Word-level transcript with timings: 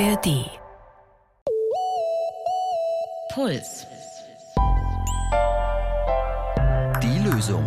ARD. 0.00 0.50
Puls. 3.32 3.86
Die 7.00 7.18
Lösung. 7.20 7.62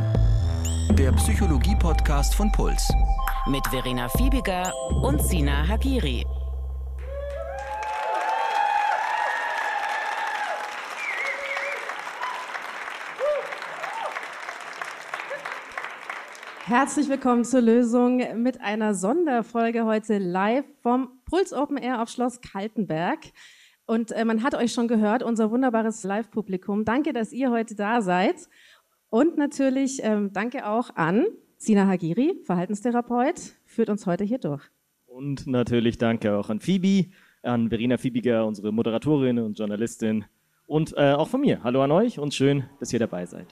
Der 0.92 1.13
Psychologie-Podcast 1.13 2.36
von 2.36 2.52
Puls. 2.52 2.86
Mit 3.48 3.66
Verena 3.68 4.10
Fiebiger 4.10 4.74
und 5.01 5.21
Sina 5.24 5.65
Hagiri. 5.69 6.26
Herzlich 16.68 17.08
willkommen 17.08 17.45
zur 17.45 17.62
Lösung 17.62 18.22
mit 18.44 18.59
einer 18.59 18.94
Sonderfolge 18.94 19.86
heute 19.86 20.18
live 20.18 20.66
vom 20.82 21.08
Puls 21.24 21.54
Open 21.54 21.78
Air 21.78 22.02
auf 22.02 22.10
Schloss 22.10 22.41
Kaltenberg. 22.41 23.20
Und 23.86 24.12
äh, 24.12 24.26
man 24.26 24.44
hat 24.44 24.54
euch 24.54 24.74
schon 24.74 24.90
gehört, 24.90 25.24
unser 25.24 25.50
wunderbares 25.50 26.04
Live-Publikum. 26.04 26.84
Danke, 26.84 27.14
dass 27.14 27.32
ihr 27.32 27.52
heute 27.52 27.76
da 27.76 28.02
seid. 28.02 28.50
Und 29.10 29.38
natürlich 29.38 30.02
ähm, 30.04 30.34
danke 30.34 30.68
auch 30.68 30.94
an 30.98 31.27
Sina 31.55 31.88
Hagiri, 31.88 32.41
Verhaltenstherapeut, 32.44 33.40
führt 33.63 33.90
uns 33.90 34.05
heute 34.05 34.26
hier 34.26 34.40
durch. 34.40 34.66
Und 35.05 35.48
natürlich 35.48 35.98
danke 35.98 36.36
auch 36.36 36.49
an 36.49 36.60
Phoebe, 36.60 37.10
an 37.44 37.70
Verena 37.70 37.96
Fiebiger, 37.96 38.46
unsere 38.46 38.74
Moderatorin 38.74 39.40
und 39.40 39.58
Journalistin. 39.58 40.26
Und 40.66 40.94
äh, 40.98 41.13
auch 41.13 41.30
von 41.30 41.40
mir. 41.40 41.63
Hallo 41.63 41.82
an 41.82 41.91
euch 41.91 42.20
und 42.20 42.34
schön, 42.34 42.66
dass 42.82 42.91
ihr 42.91 42.99
dabei 42.99 43.26
seid. 43.26 43.48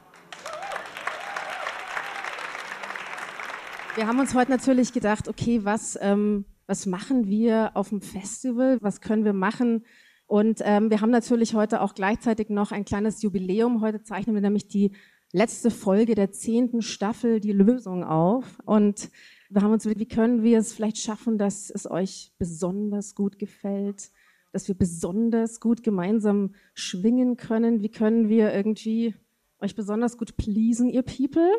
Wir 3.95 4.07
haben 4.07 4.19
uns 4.19 4.35
heute 4.35 4.51
natürlich 4.51 4.91
gedacht, 4.91 5.29
okay, 5.29 5.63
was, 5.63 5.97
ähm, 6.01 6.43
was 6.67 6.85
machen 6.85 7.27
wir 7.29 7.71
auf 7.75 7.89
dem 7.89 8.01
Festival? 8.01 8.77
Was 8.81 8.99
können 8.99 9.23
wir 9.23 9.31
machen? 9.31 9.85
Und 10.27 10.59
ähm, 10.65 10.89
wir 10.89 10.99
haben 10.99 11.11
natürlich 11.11 11.53
heute 11.53 11.79
auch 11.79 11.93
gleichzeitig 11.93 12.49
noch 12.49 12.73
ein 12.73 12.83
kleines 12.83 13.21
Jubiläum. 13.21 13.79
Heute 13.79 14.03
zeichnen 14.03 14.35
wir 14.35 14.41
nämlich 14.41 14.67
die 14.67 14.91
letzte 15.31 15.71
Folge 15.71 16.13
der 16.13 16.33
zehnten 16.33 16.81
Staffel, 16.81 17.39
die 17.39 17.53
Lösung 17.53 18.03
auf. 18.03 18.59
Und 18.65 19.11
wir 19.49 19.61
haben 19.61 19.71
uns, 19.71 19.85
wie 19.85 20.05
können 20.05 20.43
wir 20.43 20.57
es 20.57 20.73
vielleicht 20.73 20.97
schaffen, 20.97 21.37
dass 21.37 21.69
es 21.69 21.89
euch 21.89 22.33
besonders 22.37 23.15
gut 23.15 23.39
gefällt, 23.39 24.11
dass 24.51 24.67
wir 24.67 24.75
besonders 24.75 25.61
gut 25.61 25.83
gemeinsam 25.83 26.53
schwingen 26.73 27.37
können? 27.37 27.81
Wie 27.81 27.91
können 27.91 28.27
wir 28.27 28.53
irgendwie 28.53 29.15
euch 29.61 29.73
besonders 29.73 30.17
gut 30.17 30.35
pleasen, 30.35 30.89
ihr 30.89 31.03
People? 31.03 31.49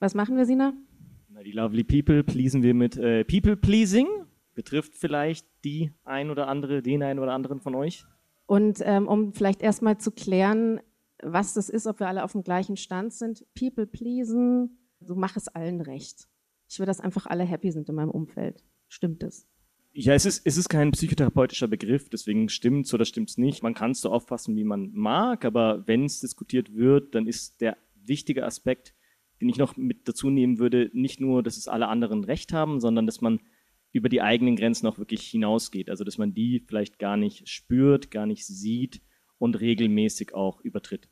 Was 0.00 0.16
machen 0.16 0.36
wir, 0.36 0.46
Sina? 0.46 0.72
Die 1.46 1.52
Lovely 1.52 1.84
People 1.84 2.24
pleasen 2.24 2.64
wir 2.64 2.74
mit 2.74 2.96
äh, 2.96 3.24
People 3.24 3.56
Pleasing. 3.56 4.08
Betrifft 4.56 4.96
vielleicht 4.96 5.46
die 5.64 5.92
ein 6.02 6.30
oder 6.30 6.48
andere, 6.48 6.82
den 6.82 7.04
einen 7.04 7.20
oder 7.20 7.34
anderen 7.34 7.60
von 7.60 7.76
euch. 7.76 8.04
Und 8.46 8.80
ähm, 8.82 9.06
um 9.06 9.32
vielleicht 9.32 9.62
erstmal 9.62 9.96
zu 9.96 10.10
klären, 10.10 10.80
was 11.22 11.54
das 11.54 11.68
ist, 11.68 11.86
ob 11.86 12.00
wir 12.00 12.08
alle 12.08 12.24
auf 12.24 12.32
dem 12.32 12.42
gleichen 12.42 12.76
Stand 12.76 13.12
sind. 13.12 13.46
People 13.56 13.86
pleasen, 13.86 14.76
so 14.98 15.14
mach 15.14 15.36
es 15.36 15.46
allen 15.46 15.80
recht. 15.80 16.26
Ich 16.68 16.80
will, 16.80 16.86
dass 16.86 16.98
einfach 16.98 17.26
alle 17.26 17.44
happy 17.44 17.70
sind 17.70 17.88
in 17.88 17.94
meinem 17.94 18.10
Umfeld. 18.10 18.64
Stimmt 18.88 19.22
es? 19.22 19.46
Ja, 19.92 20.14
es 20.14 20.26
ist, 20.26 20.44
es 20.44 20.56
ist 20.56 20.68
kein 20.68 20.90
psychotherapeutischer 20.90 21.68
Begriff, 21.68 22.08
deswegen 22.08 22.48
stimmt's 22.48 22.92
oder 22.92 23.04
stimmt's 23.04 23.38
nicht. 23.38 23.62
Man 23.62 23.74
kann 23.74 23.92
es 23.92 24.00
so 24.00 24.10
auffassen, 24.10 24.56
wie 24.56 24.64
man 24.64 24.90
mag, 24.94 25.44
aber 25.44 25.86
wenn 25.86 26.06
es 26.06 26.18
diskutiert 26.18 26.74
wird, 26.74 27.14
dann 27.14 27.28
ist 27.28 27.60
der 27.60 27.76
wichtige 27.94 28.44
Aspekt, 28.44 28.94
den 29.40 29.48
ich 29.48 29.58
noch 29.58 29.76
mit 29.76 30.08
dazu 30.08 30.30
nehmen 30.30 30.58
würde, 30.58 30.90
nicht 30.92 31.20
nur, 31.20 31.42
dass 31.42 31.56
es 31.56 31.68
alle 31.68 31.88
anderen 31.88 32.24
recht 32.24 32.52
haben, 32.52 32.80
sondern 32.80 33.06
dass 33.06 33.20
man 33.20 33.40
über 33.92 34.08
die 34.08 34.22
eigenen 34.22 34.56
Grenzen 34.56 34.86
auch 34.86 34.98
wirklich 34.98 35.22
hinausgeht. 35.22 35.90
Also 35.90 36.04
dass 36.04 36.18
man 36.18 36.34
die 36.34 36.60
vielleicht 36.66 36.98
gar 36.98 37.16
nicht 37.16 37.48
spürt, 37.48 38.10
gar 38.10 38.26
nicht 38.26 38.46
sieht 38.46 39.00
und 39.38 39.60
regelmäßig 39.60 40.34
auch 40.34 40.60
übertritt. 40.60 41.08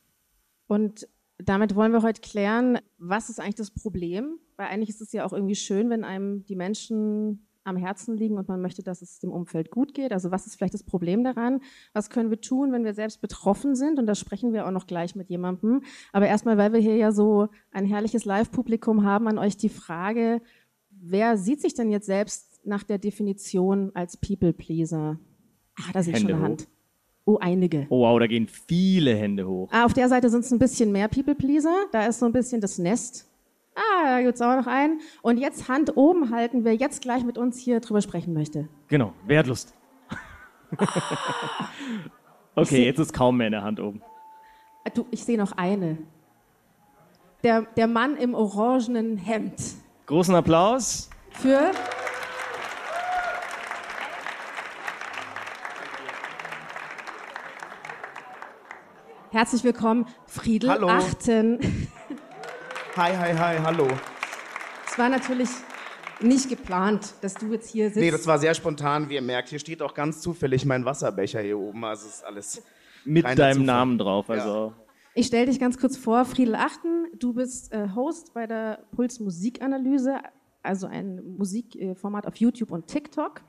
Und 0.67 1.07
damit 1.37 1.75
wollen 1.75 1.91
wir 1.91 2.01
heute 2.01 2.21
klären, 2.21 2.79
was 2.97 3.29
ist 3.29 3.39
eigentlich 3.39 3.55
das 3.55 3.71
Problem? 3.71 4.39
Weil 4.55 4.67
eigentlich 4.67 4.89
ist 4.89 5.01
es 5.01 5.11
ja 5.11 5.25
auch 5.25 5.33
irgendwie 5.33 5.55
schön, 5.55 5.89
wenn 5.89 6.03
einem 6.03 6.45
die 6.45 6.55
Menschen 6.55 7.44
am 7.65 7.77
Herzen 7.77 8.15
liegen 8.15 8.37
und 8.37 8.47
man 8.47 8.61
möchte, 8.61 8.83
dass 8.83 9.01
es 9.01 9.19
dem 9.19 9.31
Umfeld 9.31 9.71
gut 9.71 9.93
geht. 9.93 10.13
Also 10.13 10.31
was 10.31 10.45
ist 10.45 10.55
vielleicht 10.55 10.73
das 10.73 10.83
Problem 10.83 11.23
daran? 11.23 11.61
Was 11.93 12.09
können 12.09 12.29
wir 12.29 12.39
tun, 12.39 12.71
wenn 12.71 12.85
wir 12.85 12.93
selbst 12.93 13.21
betroffen 13.21 13.75
sind? 13.75 13.99
Und 13.99 14.05
da 14.05 14.15
sprechen 14.15 14.53
wir 14.53 14.67
auch 14.67 14.71
noch 14.71 14.87
gleich 14.87 15.15
mit 15.15 15.29
jemandem. 15.29 15.81
Aber 16.13 16.27
erstmal, 16.27 16.57
weil 16.57 16.73
wir 16.73 16.79
hier 16.79 16.95
ja 16.95 17.11
so 17.11 17.49
ein 17.71 17.85
herrliches 17.85 18.23
Live-Publikum 18.23 19.03
haben, 19.03 19.27
an 19.27 19.37
euch 19.37 19.57
die 19.57 19.69
Frage, 19.69 20.41
wer 20.91 21.37
sieht 21.37 21.61
sich 21.61 21.73
denn 21.73 21.91
jetzt 21.91 22.05
selbst 22.05 22.61
nach 22.65 22.83
der 22.83 22.99
Definition 22.99 23.91
als 23.95 24.17
People-Pleaser? 24.17 25.19
Ah, 25.77 25.91
da 25.91 26.03
sehe 26.03 26.13
ich 26.13 26.19
schon 26.19 26.31
eine 26.31 26.41
Hand. 26.41 26.67
Oh, 27.25 27.37
einige. 27.39 27.87
Oh 27.89 28.01
wow, 28.01 28.19
da 28.19 28.27
gehen 28.27 28.47
viele 28.47 29.15
Hände 29.15 29.47
hoch. 29.47 29.69
Ah, 29.71 29.85
auf 29.85 29.93
der 29.93 30.07
Seite 30.07 30.29
sind 30.29 30.45
es 30.45 30.51
ein 30.51 30.59
bisschen 30.59 30.91
mehr 30.91 31.07
People-Pleaser. 31.07 31.85
Da 31.91 32.05
ist 32.05 32.19
so 32.19 32.27
ein 32.27 32.31
bisschen 32.31 32.61
das 32.61 32.77
Nest. 32.77 33.27
Ah, 33.75 34.03
da 34.17 34.21
gibt's 34.21 34.41
auch 34.41 34.55
noch 34.55 34.67
einen. 34.67 35.01
Und 35.21 35.37
jetzt 35.37 35.67
Hand 35.67 35.97
oben 35.97 36.31
halten, 36.33 36.63
wer 36.63 36.73
jetzt 36.75 37.01
gleich 37.01 37.25
mit 37.25 37.37
uns 37.37 37.59
hier 37.59 37.81
drüber 37.81 38.01
sprechen 38.01 38.33
möchte. 38.33 38.69
Genau, 38.87 39.13
wer 39.25 39.39
hat 39.39 39.47
Lust? 39.47 39.73
okay, 42.55 42.85
jetzt 42.85 42.99
ist 42.99 43.13
kaum 43.13 43.37
mehr 43.37 43.47
eine 43.47 43.61
Hand 43.63 43.79
oben. 43.79 44.01
Ah, 44.85 44.89
Du, 44.93 45.05
ich 45.11 45.23
sehe 45.23 45.37
noch 45.37 45.51
eine. 45.53 45.97
Der, 47.43 47.63
der 47.63 47.87
Mann 47.87 48.15
im 48.17 48.33
orangenen 48.33 49.17
Hemd. 49.17 49.61
Großen 50.05 50.33
Applaus. 50.33 51.09
Für 51.31 51.71
Herzlich 59.31 59.65
willkommen, 59.65 60.07
Friedel 60.27 60.69
Hallo. 60.69 60.87
Achten. 60.87 61.89
Hi, 62.97 63.13
hi, 63.13 63.33
hi, 63.33 63.57
hallo. 63.61 63.89
Es 64.87 64.97
war 64.97 65.09
natürlich 65.09 65.49
nicht 66.21 66.47
geplant, 66.47 67.15
dass 67.19 67.33
du 67.33 67.51
jetzt 67.51 67.69
hier 67.69 67.87
sitzt. 67.87 67.97
Nee, 67.97 68.09
das 68.09 68.25
war 68.25 68.39
sehr 68.39 68.53
spontan, 68.53 69.09
wie 69.09 69.15
ihr 69.15 69.21
merkt. 69.21 69.49
Hier 69.49 69.59
steht 69.59 69.81
auch 69.81 69.93
ganz 69.93 70.21
zufällig 70.21 70.63
mein 70.65 70.85
Wasserbecher 70.85 71.41
hier 71.41 71.59
oben. 71.59 71.83
Also 71.83 72.07
es 72.07 72.15
ist 72.15 72.23
alles. 72.23 72.63
Mit 73.03 73.25
deinem 73.25 73.37
Zufall. 73.37 73.65
Namen 73.65 73.97
drauf. 73.97 74.29
Also 74.29 74.71
Ich 75.13 75.27
stelle 75.27 75.47
dich 75.47 75.59
ganz 75.59 75.77
kurz 75.77 75.97
vor, 75.97 76.23
Friedel 76.23 76.55
Achten. 76.55 77.07
Du 77.19 77.33
bist 77.33 77.73
äh, 77.73 77.89
Host 77.93 78.33
bei 78.33 78.47
der 78.47 78.79
Puls 78.95 79.19
Musikanalyse, 79.19 80.19
also 80.63 80.87
ein 80.87 81.21
Musikformat 81.37 82.25
auf 82.25 82.37
YouTube 82.37 82.71
und 82.71 82.87
TikTok. 82.87 83.41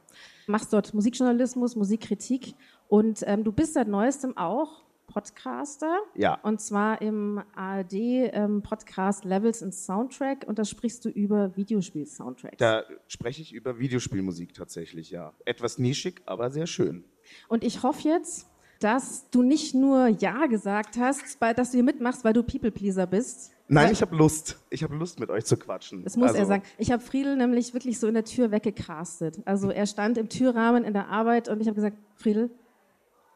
Machst 0.49 0.73
dort 0.73 0.93
Musikjournalismus, 0.93 1.77
Musikkritik 1.77 2.55
und 2.89 3.23
ähm, 3.25 3.45
du 3.45 3.53
bist 3.53 3.75
seit 3.75 3.87
neuestem 3.87 4.37
auch 4.37 4.86
Podcaster. 5.17 5.99
Ja. 6.15 6.39
Und 6.43 6.61
zwar 6.61 7.01
im 7.01 7.41
ARD-Podcast 7.55 9.25
Levels 9.25 9.63
and 9.63 9.75
Soundtrack 9.75 10.45
und 10.47 10.59
da 10.59 10.67
sprichst 10.67 11.07
du 11.07 11.09
über 11.09 11.57
Videospiel-Soundtracks. 11.57 12.59
Da 12.59 12.83
spreche 13.09 13.41
ich 13.41 13.55
über 13.55 13.79
Videospielmusik 13.79 14.53
tatsächlich, 14.53 15.11
ja. 15.11 15.33
Etwas 15.47 15.79
nischig, 15.79 16.21
aber 16.27 16.51
sehr 16.51 16.67
schön. 16.67 17.03
Und 17.49 17.65
ich 17.65 17.83
hoffe 17.83 18.07
jetzt, 18.07 18.47
dass 18.81 19.31
du 19.31 19.43
nicht 19.43 19.75
nur 19.75 20.09
Ja 20.09 20.45
gesagt 20.49 20.99
hast, 20.99 21.41
dass 21.41 21.71
du 21.71 21.77
hier 21.79 21.85
mitmachst, 21.85 22.23
weil 22.23 22.35
du 22.35 22.43
People-Pleaser 22.43 23.07
bist. 23.07 23.53
Nein, 23.69 23.93
ich 23.93 24.03
habe 24.03 24.15
Lust. 24.15 24.59
Ich 24.69 24.83
habe 24.83 24.97
Lust, 24.97 25.19
mit 25.19 25.31
euch 25.31 25.47
zu 25.47 25.57
quatschen. 25.57 26.05
Das 26.05 26.19
muss 26.19 26.29
also, 26.29 26.41
er 26.41 26.45
sagen. 26.47 26.63
Ich 26.77 26.93
habe 26.93 27.03
Friedel 27.03 27.37
nämlich 27.37 27.73
wirklich 27.73 27.99
so 27.99 28.07
in 28.07 28.13
der 28.13 28.25
Tür 28.27 28.51
weggecastet. 28.51 29.41
Also 29.47 29.71
er 29.71 29.87
stand 29.87 30.19
im 30.19 30.29
Türrahmen 30.29 30.85
in 30.85 30.93
der 30.93 31.09
Arbeit 31.09 31.49
und 31.49 31.63
ich 31.63 31.69
habe 31.69 31.77
gesagt, 31.77 31.97
Friedel, 32.17 32.51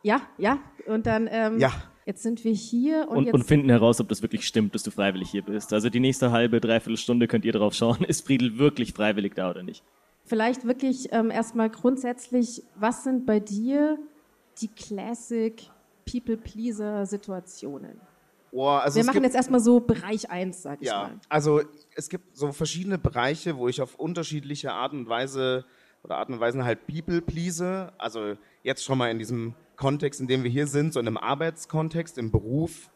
ja, 0.03 0.21
ja. 0.39 0.59
Und 0.87 1.07
dann, 1.07 1.29
ähm, 1.31 1.59
Ja. 1.59 1.73
jetzt 2.07 2.23
sind 2.23 2.43
wir 2.45 2.53
hier 2.53 3.07
und, 3.09 3.19
und, 3.19 3.25
jetzt 3.27 3.35
und 3.35 3.45
finden 3.45 3.69
heraus, 3.69 4.01
ob 4.01 4.09
das 4.09 4.23
wirklich 4.23 4.47
stimmt, 4.47 4.75
dass 4.75 4.83
du 4.83 4.91
freiwillig 4.91 5.31
hier 5.31 5.43
bist. 5.43 5.73
Also 5.73 5.91
die 5.91 6.01
nächste 6.01 6.31
halbe, 6.33 6.61
dreiviertel 6.61 6.97
Stunde 6.97 7.29
könnt 7.29 7.45
ihr 7.45 7.53
drauf 7.53 7.75
schauen, 7.75 8.03
ist 8.09 8.27
Friedel 8.27 8.59
wirklich 8.59 8.93
freiwillig 8.93 9.35
da 9.35 9.51
oder 9.51 9.63
nicht. 9.63 9.83
vielleicht 10.25 10.67
wirklich 10.67 11.13
ähm, 11.13 11.31
erstmal 11.31 11.71
grundsätzlich, 11.71 12.63
was 12.77 13.05
sind 13.05 13.27
bei 13.27 13.41
dir 13.41 13.99
die 14.61 14.69
Classic 14.69 15.61
People-Pleaser-Situationen? 16.11 18.01
Boah, 18.53 18.81
also 18.83 18.97
Wir 18.97 19.05
machen 19.05 19.15
gibt, 19.15 19.27
jetzt 19.27 19.37
erstmal 19.37 19.61
so 19.61 19.79
Bereich 19.81 20.29
1, 20.31 20.63
sag 20.63 20.81
ich 20.83 20.89
Ja, 20.89 21.03
mal. 21.05 21.21
also 21.29 21.61
es 21.95 22.09
gibt 22.09 22.37
so 22.37 22.51
verschiedene 22.53 22.99
Bereiche, 22.99 23.57
wo 23.57 23.69
ich 23.69 23.81
auf 23.81 23.95
unterschiedliche 23.95 24.73
Art 24.73 24.93
und 24.93 25.09
Weise 25.09 25.65
oder 26.03 26.17
Art 26.19 26.31
und 26.31 26.41
Weisen 26.41 26.65
halt 26.65 26.87
People 26.89 27.21
please. 27.23 27.93
Also 27.97 28.35
jetzt 28.65 28.83
schon 28.85 28.99
mal 28.99 29.09
in 29.11 29.19
diesem 29.21 29.55
Kontext, 29.81 30.21
in 30.21 30.29
dem 30.29 30.45
wir 30.45 30.51
hier 30.51 30.67
sind, 30.67 30.93
so 30.93 31.01
in 31.01 31.07
einem 31.07 31.17
Arbeitskontext, 31.17 32.19
im 32.19 32.31
Beruf. 32.31 32.91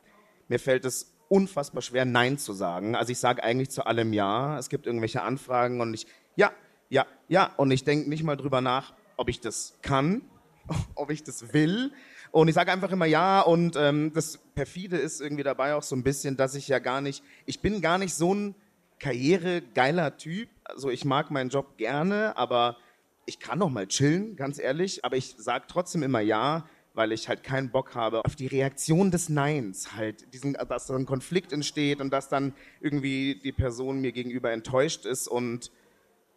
Mir 0.48 0.60
fällt 0.60 0.84
es 0.84 1.14
unfassbar 1.28 1.80
schwer, 1.80 2.04
Nein 2.04 2.36
zu 2.36 2.52
sagen. 2.52 2.94
Also 2.94 3.10
ich 3.10 3.18
sage 3.18 3.42
eigentlich 3.42 3.70
zu 3.70 3.86
allem 3.86 4.12
Ja. 4.12 4.58
Es 4.58 4.68
gibt 4.68 4.86
irgendwelche 4.86 5.22
Anfragen 5.22 5.80
und 5.80 5.94
ich, 5.94 6.06
ja, 6.36 6.52
ja, 6.90 7.06
ja. 7.26 7.52
Und 7.56 7.70
ich 7.70 7.84
denke 7.84 8.10
nicht 8.10 8.22
mal 8.22 8.36
drüber 8.36 8.60
nach, 8.60 8.92
ob 9.16 9.30
ich 9.30 9.40
das 9.40 9.78
kann, 9.80 10.22
ob 10.94 11.10
ich 11.10 11.24
das 11.24 11.54
will. 11.54 11.90
Und 12.30 12.48
ich 12.48 12.54
sage 12.54 12.70
einfach 12.70 12.92
immer 12.92 13.06
ja. 13.06 13.40
Und 13.40 13.76
ähm, 13.76 14.12
das 14.12 14.38
perfide 14.54 14.98
ist 14.98 15.22
irgendwie 15.22 15.42
dabei 15.42 15.74
auch 15.74 15.82
so 15.82 15.96
ein 15.96 16.02
bisschen, 16.02 16.36
dass 16.36 16.54
ich 16.54 16.68
ja 16.68 16.80
gar 16.80 17.00
nicht, 17.00 17.24
ich 17.46 17.60
bin 17.60 17.80
gar 17.80 17.96
nicht 17.96 18.14
so 18.14 18.34
ein 18.34 18.54
karrieregeiler 19.00 20.18
Typ. 20.18 20.50
Also 20.64 20.90
ich 20.90 21.06
mag 21.06 21.30
meinen 21.30 21.48
Job 21.48 21.78
gerne, 21.78 22.36
aber 22.36 22.76
ich 23.26 23.38
kann 23.38 23.58
noch 23.58 23.70
mal 23.70 23.86
chillen, 23.86 24.36
ganz 24.36 24.58
ehrlich, 24.58 25.04
aber 25.04 25.16
ich 25.16 25.34
sage 25.38 25.64
trotzdem 25.66 26.02
immer 26.02 26.20
ja, 26.20 26.66
weil 26.94 27.12
ich 27.12 27.28
halt 27.28 27.42
keinen 27.42 27.70
Bock 27.70 27.94
habe 27.94 28.24
auf 28.24 28.36
die 28.36 28.46
Reaktion 28.46 29.10
des 29.10 29.28
Neins, 29.28 29.94
halt, 29.96 30.32
diesen, 30.32 30.54
dass 30.54 30.86
dann 30.86 31.02
ein 31.02 31.06
Konflikt 31.06 31.52
entsteht 31.52 32.00
und 32.00 32.12
dass 32.12 32.28
dann 32.28 32.54
irgendwie 32.80 33.40
die 33.42 33.52
Person 33.52 34.00
mir 34.00 34.12
gegenüber 34.12 34.52
enttäuscht 34.52 35.04
ist 35.04 35.28
und 35.28 35.70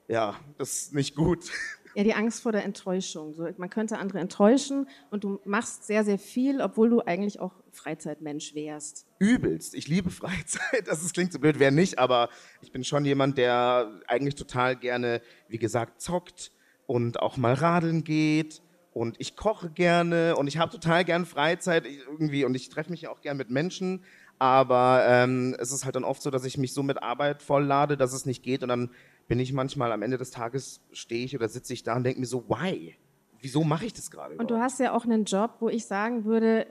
ja, 0.07 0.35
das 0.57 0.83
ist 0.83 0.93
nicht 0.93 1.15
gut. 1.15 1.45
Ja, 1.95 2.03
die 2.03 2.13
Angst 2.13 2.43
vor 2.43 2.51
der 2.51 2.63
Enttäuschung. 2.63 3.33
So, 3.33 3.49
man 3.57 3.71
könnte 3.71 3.97
andere 3.97 4.19
enttäuschen 4.19 4.87
und 5.09 5.23
du 5.23 5.39
machst 5.45 5.87
sehr, 5.87 6.03
sehr 6.03 6.19
viel, 6.19 6.61
obwohl 6.61 6.91
du 6.91 7.01
eigentlich 7.01 7.39
auch 7.39 7.53
Freizeitmensch 7.71 8.53
wärst. 8.53 9.07
Übelst. 9.17 9.73
Ich 9.73 9.87
liebe 9.87 10.11
Freizeit. 10.11 10.87
Das 10.87 11.01
ist, 11.01 11.15
klingt 11.15 11.33
so 11.33 11.39
blöd, 11.39 11.55
wer 11.57 11.71
nicht, 11.71 11.97
aber 11.97 12.29
ich 12.61 12.71
bin 12.71 12.83
schon 12.83 13.03
jemand, 13.03 13.39
der 13.39 13.99
eigentlich 14.05 14.35
total 14.35 14.75
gerne, 14.75 15.23
wie 15.47 15.57
gesagt, 15.57 15.99
zockt 15.99 16.51
und 16.85 17.19
auch 17.19 17.35
mal 17.35 17.55
radeln 17.55 18.03
geht 18.03 18.61
und 18.97 19.15
ich 19.19 19.35
koche 19.35 19.69
gerne 19.69 20.35
und 20.35 20.47
ich 20.47 20.57
habe 20.57 20.71
total 20.71 21.05
gern 21.05 21.25
Freizeit 21.25 21.85
irgendwie 21.85 22.45
und 22.45 22.55
ich 22.55 22.69
treffe 22.69 22.91
mich 22.91 23.03
ja 23.03 23.11
auch 23.11 23.21
gern 23.21 23.37
mit 23.37 23.49
Menschen, 23.49 24.03
aber 24.39 25.03
ähm, 25.07 25.55
es 25.59 25.71
ist 25.71 25.85
halt 25.85 25.95
dann 25.95 26.03
oft 26.03 26.21
so, 26.21 26.31
dass 26.31 26.45
ich 26.45 26.57
mich 26.57 26.73
so 26.73 26.83
mit 26.83 27.01
Arbeit 27.01 27.41
volllade, 27.41 27.97
dass 27.97 28.13
es 28.13 28.25
nicht 28.25 28.43
geht 28.43 28.63
und 28.63 28.69
dann 28.69 28.89
bin 29.27 29.39
ich 29.39 29.53
manchmal 29.53 29.91
am 29.91 30.01
Ende 30.01 30.17
des 30.17 30.31
Tages, 30.31 30.81
stehe 30.91 31.25
ich 31.25 31.35
oder 31.35 31.47
sitze 31.47 31.73
ich 31.73 31.83
da 31.83 31.95
und 31.95 32.03
denke 32.03 32.19
mir 32.19 32.25
so, 32.25 32.45
why? 32.47 32.95
Wieso 33.39 33.63
mache 33.63 33.85
ich 33.85 33.93
das 33.93 34.09
gerade? 34.09 34.35
Und 34.35 34.49
du 34.49 34.57
hast 34.57 34.79
ja 34.79 34.93
auch 34.93 35.05
einen 35.05 35.25
Job, 35.25 35.57
wo 35.59 35.69
ich 35.69 35.85
sagen 35.85 36.25
würde, 36.25 36.65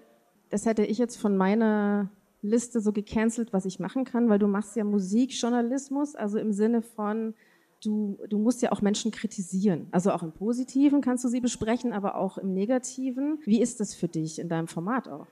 das 0.50 0.66
hätte 0.66 0.84
ich 0.84 0.98
jetzt 0.98 1.16
von 1.16 1.36
meiner 1.36 2.10
Liste 2.42 2.80
so 2.80 2.92
gecancelt, 2.92 3.52
was 3.52 3.66
ich 3.66 3.78
machen 3.78 4.04
kann, 4.04 4.28
weil 4.28 4.38
du 4.38 4.46
machst 4.46 4.74
ja 4.74 4.84
Musikjournalismus, 4.84 6.16
also 6.16 6.38
im 6.38 6.52
Sinne 6.52 6.82
von, 6.82 7.34
du, 7.82 8.18
du 8.28 8.38
musst 8.38 8.62
ja 8.62 8.72
auch 8.72 8.80
Menschen 8.80 9.10
kritisieren. 9.10 9.88
Also 9.90 10.12
auch 10.12 10.22
im 10.22 10.32
Positiven 10.32 11.00
kannst 11.00 11.24
du 11.24 11.28
sie 11.28 11.40
besprechen, 11.40 11.92
aber 11.92 12.16
auch 12.16 12.38
im 12.38 12.52
Negativen. 12.52 13.38
Wie 13.44 13.60
ist 13.60 13.80
das 13.80 13.94
für 13.94 14.08
dich 14.08 14.38
in 14.38 14.48
deinem 14.48 14.68
Format 14.68 15.08
auch? 15.08 15.26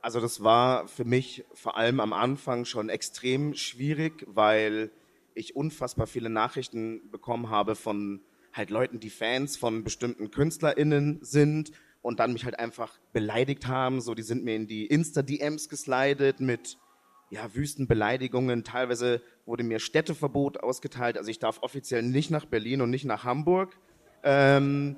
Also 0.00 0.20
das 0.20 0.42
war 0.42 0.86
für 0.86 1.04
mich 1.04 1.44
vor 1.52 1.76
allem 1.76 2.00
am 2.00 2.12
Anfang 2.12 2.64
schon 2.64 2.88
extrem 2.88 3.54
schwierig, 3.54 4.24
weil 4.28 4.90
ich 5.34 5.56
unfassbar 5.56 6.06
viele 6.06 6.30
Nachrichten 6.30 7.10
bekommen 7.10 7.50
habe 7.50 7.74
von 7.74 8.20
halt 8.52 8.70
Leuten, 8.70 9.00
die 9.00 9.10
Fans 9.10 9.56
von 9.56 9.84
bestimmten 9.84 10.30
KünstlerInnen 10.30 11.18
sind 11.22 11.72
und 12.02 12.20
dann 12.20 12.32
mich 12.32 12.44
halt 12.44 12.58
einfach 12.58 12.98
beleidigt 13.12 13.66
haben. 13.66 14.00
So, 14.00 14.14
die 14.14 14.22
sind 14.22 14.44
mir 14.44 14.54
in 14.54 14.66
die 14.66 14.86
Insta-DMs 14.86 15.68
geslidet 15.68 16.40
mit 16.40 16.78
ja, 17.30 17.54
wüsten 17.54 17.86
Beleidigungen. 17.86 18.64
Teilweise 18.64 19.20
wurde 19.44 19.64
mir 19.64 19.78
Städteverbot 19.78 20.60
ausgeteilt. 20.60 21.18
Also 21.18 21.30
ich 21.30 21.38
darf 21.38 21.62
offiziell 21.62 22.02
nicht 22.02 22.30
nach 22.30 22.44
Berlin 22.44 22.80
und 22.80 22.90
nicht 22.90 23.04
nach 23.04 23.24
Hamburg. 23.24 23.76
Ähm, 24.22 24.96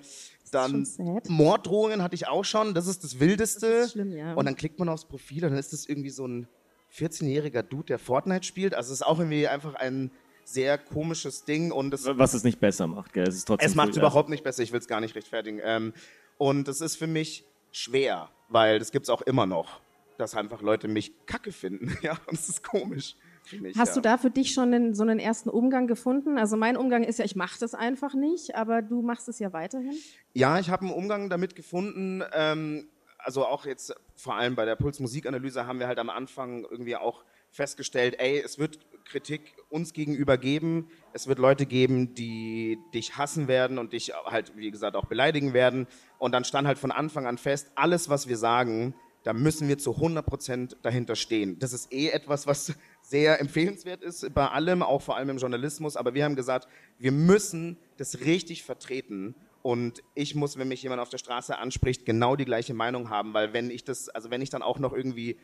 dann 0.51 0.87
Morddrohungen 1.29 2.03
hatte 2.03 2.15
ich 2.15 2.29
auch 2.29 2.45
schon. 2.45 2.75
Das 2.75 2.87
ist 2.87 3.05
das 3.05 3.21
Wildeste. 3.21 3.69
Das 3.69 3.87
ist 3.87 3.93
schlimm, 3.93 4.13
ja. 4.13 4.35
Und 4.35 4.47
dann 4.47 4.57
klickt 4.57 4.79
man 4.79 4.89
aufs 4.89 5.05
Profil 5.05 5.45
und 5.45 5.51
dann 5.51 5.59
ist 5.59 5.73
das 5.73 5.87
irgendwie 5.87 6.11
so 6.11 6.27
ein 6.27 6.49
14-jähriger 6.95 7.63
Dude, 7.63 7.87
der 7.87 7.99
Fortnite 7.99 8.47
spielt. 8.47 8.75
Also 8.75 8.93
es 8.93 9.01
ist 9.01 9.07
auch 9.07 9.19
irgendwie 9.19 9.47
einfach 9.47 9.75
ein 9.75 10.11
sehr 10.45 10.79
komisches 10.79 11.45
Ding 11.45 11.71
und 11.71 11.93
es, 11.93 12.07
was 12.07 12.33
es 12.33 12.43
nicht 12.43 12.59
besser 12.59 12.87
macht, 12.87 13.13
gell? 13.13 13.29
Es 13.29 13.37
ist 13.37 13.45
trotzdem 13.47 13.69
es 13.69 13.75
macht 13.75 13.91
es 13.91 13.97
überhaupt 13.99 14.31
nicht 14.31 14.43
besser. 14.43 14.63
Ich 14.63 14.73
will 14.73 14.81
es 14.81 14.89
gar 14.89 15.01
nicht 15.01 15.15
rechtfertigen. 15.15 15.61
Ähm, 15.63 15.93
und 16.39 16.69
es 16.69 16.81
ist 16.81 16.97
für 16.97 17.07
mich 17.07 17.45
schwer, 17.71 18.31
weil 18.49 18.79
das 18.79 18.91
gibt 18.91 19.05
es 19.05 19.11
auch 19.11 19.21
immer 19.23 19.45
noch, 19.45 19.81
dass 20.19 20.35
einfach 20.35 20.61
Leute 20.61 20.89
mich 20.89 21.27
Kacke 21.27 21.53
finden. 21.53 21.97
Ja, 22.03 22.19
und 22.27 22.39
es 22.39 22.49
ist 22.49 22.63
komisch. 22.63 23.17
Mich, 23.61 23.77
Hast 23.79 23.91
ja. 23.91 23.95
du 23.95 24.01
da 24.03 24.19
für 24.19 24.31
dich 24.31 24.53
schon 24.53 24.75
einen, 24.75 24.95
so 24.95 25.03
einen 25.03 25.19
ersten 25.19 25.49
Umgang 25.49 25.87
gefunden? 25.87 26.39
Also 26.39 26.57
mein 26.57 26.77
Umgang 26.77 27.03
ist 27.03 27.19
ja, 27.19 27.25
ich 27.25 27.35
mache 27.35 27.59
das 27.59 27.75
einfach 27.75 28.15
nicht, 28.15 28.57
aber 28.57 28.83
du 28.83 29.01
machst 29.01 29.29
es 29.29 29.39
ja 29.39 29.53
weiterhin. 29.53 29.95
Ja, 30.35 30.59
ich 30.59 30.69
habe 30.69 30.83
einen 30.83 30.93
Umgang 30.95 31.31
damit 31.31 31.57
gefunden. 31.57 32.23
Ähm, 32.33 32.89
also 33.19 33.47
auch 33.47 33.65
jetzt 33.65 33.95
vor 34.17 34.37
allem 34.37 34.55
bei 34.55 34.65
der 34.65 34.77
Pulsmusikanalyse 34.77 35.67
haben 35.67 35.79
wir 35.81 35.87
halt 35.87 35.99
am 35.99 36.11
Anfang 36.11 36.65
irgendwie 36.65 36.97
auch 36.97 37.25
festgestellt, 37.51 38.17
ey, 38.19 38.39
es 38.39 38.59
wird 38.59 38.79
Kritik 39.05 39.55
uns 39.71 39.93
gegenüber 39.93 40.37
geben. 40.37 40.89
Es 41.13 41.27
wird 41.27 41.39
Leute 41.39 41.67
geben, 41.67 42.15
die 42.15 42.79
dich 42.95 43.17
hassen 43.17 43.49
werden 43.49 43.79
und 43.79 43.93
dich 43.93 44.13
halt, 44.27 44.57
wie 44.57 44.71
gesagt, 44.71 44.97
auch 44.97 45.07
beleidigen 45.07 45.55
werden. 45.55 45.87
Und 46.19 46.33
dann 46.33 46.45
stand 46.45 46.69
halt 46.69 46.79
von 46.79 46.93
Anfang 46.93 47.27
an 47.27 47.39
fest, 47.39 47.73
alles, 47.75 48.09
was 48.09 48.29
wir 48.29 48.37
sagen, 48.37 48.95
da 49.25 49.33
müssen 49.33 49.69
wir 49.69 49.79
zu 49.79 49.95
100 49.95 50.25
Prozent 50.25 50.77
dahinter 50.83 51.17
stehen. 51.17 51.59
Das 51.59 51.73
ist 51.73 51.93
eh 51.93 52.09
etwas, 52.09 52.47
was 52.47 52.75
sehr 53.03 53.41
empfehlenswert 53.41 54.03
ist 54.03 54.33
bei 54.35 54.49
allem, 54.49 54.83
auch 54.83 55.03
vor 55.03 55.17
allem 55.17 55.31
im 55.31 55.39
Journalismus. 55.39 55.97
Aber 55.97 56.15
wir 56.15 56.25
haben 56.25 56.37
gesagt, 56.37 56.69
wir 56.99 57.13
müssen 57.13 57.77
das 57.97 58.21
richtig 58.21 58.63
vertreten. 58.63 59.35
Und 59.63 60.03
ich 60.15 60.35
muss, 60.35 60.57
wenn 60.57 60.69
mich 60.69 60.83
jemand 60.83 61.01
auf 61.01 61.09
der 61.09 61.19
Straße 61.19 61.59
anspricht, 61.59 62.07
genau 62.07 62.37
die 62.37 62.45
gleiche 62.45 62.75
Meinung 62.75 63.11
haben, 63.11 63.35
weil 63.35 63.53
wenn 63.53 63.71
ich 63.71 63.85
das, 63.85 64.09
also 64.09 64.31
wenn 64.31 64.41
ich 64.41 64.51
dann 64.51 64.63
auch 64.63 64.79
noch 64.79 64.93
irgendwie 64.93 65.37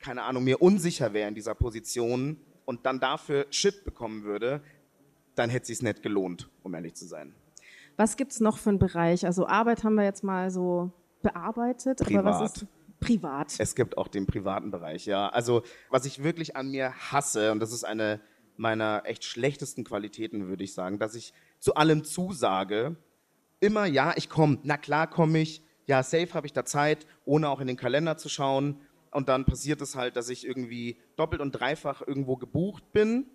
keine 0.00 0.22
Ahnung, 0.22 0.44
mir 0.44 0.62
unsicher 0.62 1.12
wäre 1.12 1.28
in 1.28 1.34
dieser 1.34 1.54
Position 1.54 2.38
und 2.64 2.86
dann 2.86 3.00
dafür 3.00 3.46
Shit 3.50 3.84
bekommen 3.84 4.24
würde, 4.24 4.62
dann 5.34 5.50
hätte 5.50 5.62
es 5.62 5.68
sich 5.68 5.82
nicht 5.82 6.02
gelohnt, 6.02 6.48
um 6.62 6.74
ehrlich 6.74 6.94
zu 6.94 7.06
sein. 7.06 7.34
Was 7.96 8.16
gibt 8.16 8.32
es 8.32 8.40
noch 8.40 8.58
für 8.58 8.70
einen 8.70 8.78
Bereich? 8.78 9.26
Also 9.26 9.46
Arbeit 9.46 9.84
haben 9.84 9.94
wir 9.94 10.04
jetzt 10.04 10.22
mal 10.22 10.50
so 10.50 10.92
bearbeitet, 11.22 11.98
Privat. 11.98 12.26
aber 12.26 12.40
was 12.40 12.52
ist 12.52 12.66
privat? 13.00 13.54
Es 13.58 13.74
gibt 13.74 13.98
auch 13.98 14.08
den 14.08 14.26
privaten 14.26 14.70
Bereich, 14.70 15.06
ja. 15.06 15.28
Also 15.28 15.62
was 15.90 16.04
ich 16.04 16.22
wirklich 16.22 16.56
an 16.56 16.70
mir 16.70 16.92
hasse, 16.92 17.52
und 17.52 17.60
das 17.60 17.72
ist 17.72 17.84
eine 17.84 18.20
meiner 18.56 19.02
echt 19.04 19.24
schlechtesten 19.24 19.84
Qualitäten, 19.84 20.48
würde 20.48 20.64
ich 20.64 20.74
sagen, 20.74 20.98
dass 20.98 21.14
ich 21.14 21.32
zu 21.60 21.74
allem 21.74 22.04
zusage, 22.04 22.96
immer 23.60 23.86
ja, 23.86 24.14
ich 24.16 24.28
komme, 24.28 24.58
na 24.64 24.76
klar 24.76 25.08
komme 25.08 25.40
ich, 25.40 25.62
ja, 25.86 26.02
safe 26.02 26.34
habe 26.34 26.46
ich 26.46 26.52
da 26.52 26.64
Zeit, 26.64 27.06
ohne 27.24 27.48
auch 27.48 27.60
in 27.60 27.66
den 27.66 27.76
Kalender 27.76 28.16
zu 28.16 28.28
schauen 28.28 28.80
und 29.10 29.28
dann 29.28 29.44
passiert 29.44 29.80
es 29.80 29.94
halt, 29.94 30.16
dass 30.16 30.28
ich 30.28 30.46
irgendwie 30.46 31.00
doppelt 31.16 31.40
und 31.40 31.52
dreifach 31.52 32.02
irgendwo 32.06 32.36
gebucht 32.36 32.92
bin 32.92 33.26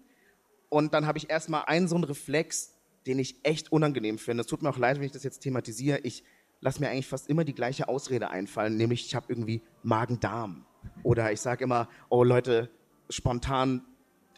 und 0.69 0.93
dann 0.93 1.05
habe 1.05 1.17
ich 1.17 1.29
erstmal 1.29 1.63
einen 1.65 1.87
so 1.87 1.95
einen 1.95 2.03
Reflex, 2.03 2.73
den 3.05 3.19
ich 3.19 3.39
echt 3.43 3.71
unangenehm 3.71 4.17
finde. 4.17 4.41
Es 4.41 4.47
tut 4.47 4.61
mir 4.61 4.69
auch 4.69 4.77
leid, 4.77 4.97
wenn 4.97 5.05
ich 5.05 5.11
das 5.11 5.23
jetzt 5.23 5.39
thematisiere. 5.39 5.99
Ich 5.99 6.23
lasse 6.63 6.79
mir 6.79 6.89
eigentlich 6.89 7.07
fast 7.07 7.29
immer 7.29 7.43
die 7.43 7.53
gleiche 7.53 7.87
Ausrede 7.87 8.29
einfallen, 8.29 8.77
nämlich 8.77 9.05
ich 9.05 9.15
habe 9.15 9.25
irgendwie 9.29 9.61
Magen-Darm. 9.83 10.65
Oder 11.03 11.31
ich 11.31 11.41
sage 11.41 11.63
immer, 11.63 11.89
oh 12.09 12.23
Leute, 12.23 12.69
spontan, 13.09 13.83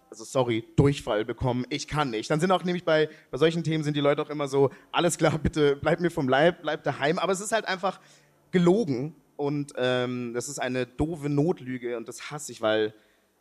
also 0.09 0.23
sorry, 0.23 0.65
Durchfall 0.75 1.25
bekommen, 1.25 1.65
ich 1.69 1.87
kann 1.87 2.09
nicht. 2.09 2.29
Dann 2.29 2.39
sind 2.39 2.51
auch 2.51 2.63
nämlich 2.63 2.83
bei, 2.83 3.09
bei 3.31 3.37
solchen 3.37 3.63
Themen 3.63 3.83
sind 3.83 3.95
die 3.95 4.01
Leute 4.01 4.21
auch 4.21 4.29
immer 4.29 4.47
so, 4.47 4.71
alles 4.91 5.17
klar, 5.17 5.37
bitte 5.37 5.75
bleib 5.75 5.99
mir 5.99 6.09
vom 6.09 6.27
Leib, 6.27 6.61
bleib 6.61 6.83
daheim. 6.83 7.19
Aber 7.19 7.31
es 7.31 7.41
ist 7.41 7.51
halt 7.51 7.67
einfach 7.67 7.99
gelogen 8.51 9.15
und 9.35 9.73
ähm, 9.77 10.33
das 10.33 10.49
ist 10.49 10.59
eine 10.59 10.85
doofe 10.85 11.29
Notlüge 11.29 11.97
und 11.97 12.07
das 12.07 12.31
hasse 12.31 12.51
ich, 12.51 12.61
weil 12.61 12.93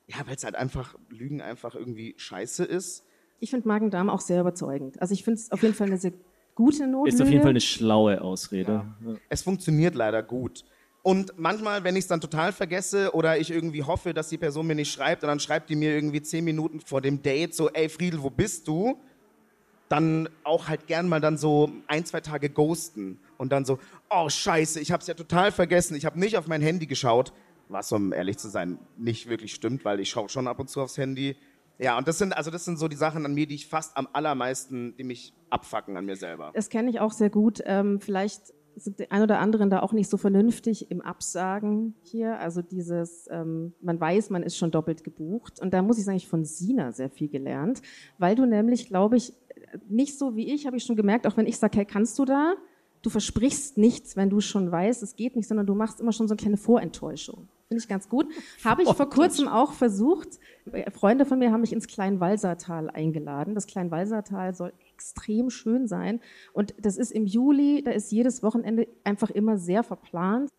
ja, 0.07 0.17
weil 0.27 0.37
es 0.37 0.45
halt 0.45 0.57
einfach 0.57 0.95
Lügen 1.09 1.41
einfach 1.41 1.75
irgendwie 1.75 2.15
scheiße 2.19 2.65
ist. 2.65 3.05
Ich 3.41 3.51
finde 3.51 3.67
Magen-Darm 3.67 4.11
auch 4.11 4.21
sehr 4.21 4.41
überzeugend. 4.41 5.01
Also 5.01 5.15
ich 5.15 5.25
finde 5.25 5.41
es 5.41 5.51
auf 5.51 5.63
jeden 5.63 5.75
Fall 5.75 5.87
eine 5.87 5.97
sehr 5.97 6.13
gute 6.55 6.87
Notlüge. 6.87 7.15
Ist 7.15 7.23
auf 7.23 7.29
jeden 7.29 7.43
Fall 7.43 7.51
eine 7.51 7.61
schlaue 7.61 8.21
Ausrede. 8.21 8.73
Ja. 8.73 9.13
Ja. 9.13 9.17
Es 9.29 9.43
funktioniert 9.43 9.95
leider 9.95 10.23
gut. 10.23 10.65
Und 11.03 11.39
manchmal, 11.39 11.85
wenn 11.85 11.97
ich 11.97 12.05
es 12.05 12.09
dann 12.09 12.23
total 12.23 12.53
vergesse 12.53 13.15
oder 13.15 13.37
ich 13.39 13.51
irgendwie 13.51 13.83
hoffe, 13.83 14.15
dass 14.15 14.31
die 14.31 14.39
Person 14.39 14.67
mir 14.67 14.75
nicht 14.75 14.91
schreibt 14.91 15.23
und 15.23 15.29
dann 15.29 15.39
schreibt 15.39 15.69
die 15.69 15.77
mir 15.77 15.95
irgendwie 15.95 16.23
zehn 16.23 16.45
Minuten 16.45 16.81
vor 16.81 17.03
dem 17.03 17.23
Date 17.23 17.55
so, 17.55 17.69
ey 17.69 17.91
Friedel, 17.91 18.23
wo 18.23 18.31
bist 18.31 18.67
du? 18.69 18.99
Dann 19.91 20.31
auch 20.45 20.69
halt 20.69 20.87
gern 20.87 21.07
mal 21.07 21.21
dann 21.21 21.37
so 21.37 21.71
ein, 21.89 22.07
zwei 22.07 22.21
Tage 22.21 22.49
ghosten 22.49 23.19
und 23.37 23.53
dann 23.53 23.67
so, 23.67 23.79
oh 24.09 24.31
scheiße, 24.31 24.81
ich 24.81 24.93
habe 24.93 25.03
es 25.03 25.07
ja 25.07 25.13
total 25.13 25.53
vergessen, 25.53 25.95
ich 25.95 26.07
habe 26.07 26.19
nicht 26.19 26.39
auf 26.39 26.47
mein 26.47 26.63
Handy 26.63 26.87
geschaut, 26.87 27.35
was 27.69 27.93
um 27.93 28.15
ehrlich 28.15 28.39
zu 28.39 28.49
sein 28.49 28.79
nicht 28.97 29.29
wirklich 29.29 29.53
stimmt, 29.53 29.85
weil 29.85 30.01
ich 30.01 30.09
schaue 30.09 30.31
schon 30.31 30.49
ab 30.49 30.59
und 30.59 30.71
zu 30.71 30.81
aufs 30.81 30.97
Handy. 30.97 31.37
Ja, 31.79 31.99
und 31.99 32.07
das 32.07 32.19
sind 32.19 32.37
also 32.37 32.51
das 32.51 32.65
sind 32.65 32.79
so 32.79 32.89
die 32.89 32.97
Sachen 32.97 33.25
an 33.25 33.35
mir, 33.35 33.47
die 33.47 33.57
ich 33.57 33.67
fast 33.67 33.97
am 33.97 34.09
allermeisten, 34.13 34.97
die 34.97 35.05
mich 35.05 35.35
abfacken 35.51 35.97
an 35.97 36.05
mir 36.05 36.17
selber. 36.17 36.53
Das 36.55 36.69
kenne 36.69 36.91
ich 36.91 37.01
auch 37.01 37.13
sehr 37.13 37.31
gut. 37.31 37.61
Ähm, 37.65 38.01
vielleicht 38.01 38.53
sind 38.77 38.99
die 38.99 39.11
ein 39.11 39.23
oder 39.23 39.39
anderen 39.39 39.71
da 39.71 39.81
auch 39.81 39.93
nicht 39.93 40.11
so 40.11 40.17
vernünftig 40.17 40.91
im 40.91 41.01
Absagen 41.01 41.95
hier. 42.03 42.39
Also 42.39 42.63
dieses, 42.63 43.29
ähm, 43.31 43.73
man 43.81 44.01
weiß, 44.01 44.31
man 44.31 44.43
ist 44.43 44.57
schon 44.57 44.71
doppelt 44.71 45.05
gebucht. 45.05 45.61
Und 45.61 45.73
da 45.73 45.83
muss 45.83 45.99
ich 45.99 46.05
sagen, 46.05 46.17
ich 46.17 46.29
von 46.29 46.45
Sina 46.45 46.93
sehr 46.93 47.11
viel 47.11 47.29
gelernt, 47.29 47.83
weil 48.19 48.35
du 48.35 48.47
nämlich, 48.47 48.89
glaube 48.89 49.17
ich, 49.17 49.33
nicht 49.89 50.19
so 50.19 50.35
wie 50.37 50.53
ich, 50.53 50.67
habe 50.67 50.77
ich 50.77 50.85
schon 50.85 50.97
gemerkt, 50.97 51.27
auch 51.27 51.37
wenn 51.37 51.47
ich 51.47 51.59
sage, 51.59 51.79
hey, 51.79 51.85
kannst 51.85 52.19
du 52.19 52.25
da? 52.25 52.55
du 53.05 53.11
versprichst 53.11 53.77
nichts, 53.77 54.17
wenn 54.17 54.31
du 54.31 54.41
schon 54.41 54.73
weißt, 54.73 55.03
es 55.03 55.15
geht 55.15 55.37
nicht, 55.37 55.47
sondern 55.47 55.67
du 55.67 55.75
machst 55.75 56.01
immer 56.01 56.13
schon 56.13 56.27
so 56.27 56.33
eine 56.33 56.39
kleine 56.39 56.57
Vorenttäuschung. 56.57 57.49
Finde 57.69 57.83
ich 57.83 57.89
ganz 57.89 58.09
gut. 58.09 58.27
Habe 58.65 58.83
ich 58.83 58.89
vor 58.93 59.09
kurzem 59.09 59.49
auch 59.49 59.73
versucht. 59.73 60.39
Freunde 60.93 61.25
von 61.25 61.39
mir 61.39 61.51
haben 61.51 61.63
mich 61.63 61.73
ins 61.73 61.87
Kleinwalsertal 61.87 62.91
eingeladen. 62.91 63.55
Das 63.55 63.67
Kleinwalsertal 63.67 64.55
soll 64.55 64.73
extrem 64.93 65.51
schön 65.51 65.87
sein. 65.89 66.21
Und 66.53 66.75
das 66.79 66.97
ist 66.97 67.11
im 67.11 67.27
Juli, 67.27 67.83
da 67.83 67.91
ist 67.91 68.13
jedes 68.13 68.43
Wochenende 68.43 68.87
einfach 69.03 69.31
immer 69.31 69.57
sehr 69.59 69.83
verplant. 69.83 70.51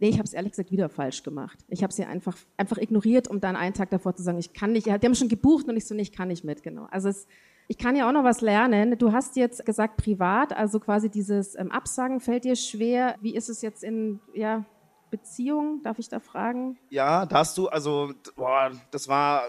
Nee, 0.00 0.08
ich 0.08 0.14
habe 0.16 0.24
es 0.24 0.32
ehrlich 0.32 0.52
gesagt 0.52 0.72
wieder 0.72 0.88
falsch 0.88 1.22
gemacht. 1.22 1.60
Ich 1.68 1.84
habe 1.84 1.92
sie 1.92 2.04
einfach, 2.04 2.36
einfach 2.56 2.78
ignoriert, 2.78 3.28
um 3.28 3.40
dann 3.40 3.54
einen 3.54 3.74
Tag 3.74 3.90
davor 3.90 4.16
zu 4.16 4.22
sagen, 4.22 4.38
ich 4.38 4.52
kann 4.52 4.72
nicht. 4.72 4.86
Die 4.86 4.90
haben 4.90 5.14
schon 5.14 5.28
gebucht 5.28 5.68
und 5.68 5.76
ich 5.76 5.86
so, 5.86 5.94
nee, 5.94 6.02
ich 6.02 6.12
kann 6.12 6.28
nicht 6.28 6.42
mit, 6.42 6.62
genau. 6.64 6.88
Also 6.90 7.08
es, 7.08 7.28
Ich 7.68 7.78
kann 7.78 7.94
ja 7.94 8.08
auch 8.08 8.12
noch 8.12 8.24
was 8.24 8.40
lernen. 8.40 8.98
Du 8.98 9.12
hast 9.12 9.36
jetzt 9.36 9.64
gesagt 9.64 9.96
privat, 9.96 10.52
also 10.52 10.80
quasi 10.80 11.08
dieses 11.08 11.56
ähm, 11.56 11.70
Absagen 11.70 12.20
fällt 12.20 12.44
dir 12.44 12.56
schwer. 12.56 13.14
Wie 13.20 13.36
ist 13.36 13.48
es 13.48 13.62
jetzt 13.62 13.84
in 13.84 14.18
ja, 14.34 14.64
Beziehung? 15.12 15.82
Darf 15.84 16.00
ich 16.00 16.08
da 16.08 16.18
fragen? 16.18 16.76
Ja, 16.90 17.26
da 17.26 17.36
hast 17.36 17.56
du, 17.56 17.68
also, 17.68 18.12
boah, 18.34 18.72
das 18.90 19.06
war 19.06 19.44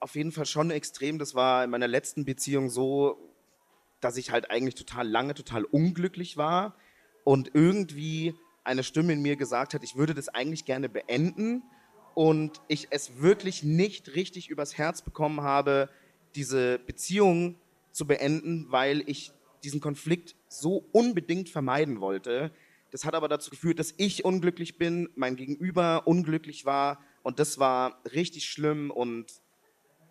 auf 0.00 0.16
jeden 0.16 0.32
Fall 0.32 0.46
schon 0.46 0.70
extrem. 0.70 1.18
Das 1.20 1.36
war 1.36 1.62
in 1.62 1.70
meiner 1.70 1.86
letzten 1.86 2.24
Beziehung 2.24 2.70
so, 2.70 3.16
dass 4.00 4.16
ich 4.16 4.32
halt 4.32 4.50
eigentlich 4.50 4.74
total 4.74 5.06
lange 5.06 5.34
total 5.34 5.64
unglücklich 5.64 6.36
war 6.36 6.74
und 7.24 7.50
irgendwie 7.54 8.34
eine 8.64 8.82
Stimme 8.82 9.12
in 9.12 9.22
mir 9.22 9.36
gesagt 9.36 9.74
hat, 9.74 9.84
ich 9.84 9.96
würde 9.96 10.14
das 10.14 10.28
eigentlich 10.28 10.64
gerne 10.64 10.88
beenden 10.88 11.62
und 12.14 12.60
ich 12.68 12.88
es 12.90 13.20
wirklich 13.20 13.62
nicht 13.62 14.14
richtig 14.14 14.48
übers 14.48 14.76
Herz 14.78 15.02
bekommen 15.02 15.42
habe, 15.42 15.88
diese 16.34 16.78
Beziehung 16.78 17.56
zu 17.92 18.06
beenden, 18.06 18.66
weil 18.70 19.02
ich 19.06 19.32
diesen 19.64 19.80
Konflikt 19.80 20.36
so 20.48 20.84
unbedingt 20.92 21.48
vermeiden 21.48 22.00
wollte. 22.00 22.52
Das 22.90 23.04
hat 23.04 23.14
aber 23.14 23.28
dazu 23.28 23.50
geführt, 23.50 23.78
dass 23.78 23.94
ich 23.96 24.24
unglücklich 24.24 24.78
bin, 24.78 25.08
mein 25.14 25.36
Gegenüber 25.36 26.06
unglücklich 26.06 26.64
war 26.64 27.04
und 27.22 27.38
das 27.38 27.58
war 27.58 28.02
richtig 28.12 28.48
schlimm 28.48 28.90
und 28.90 29.40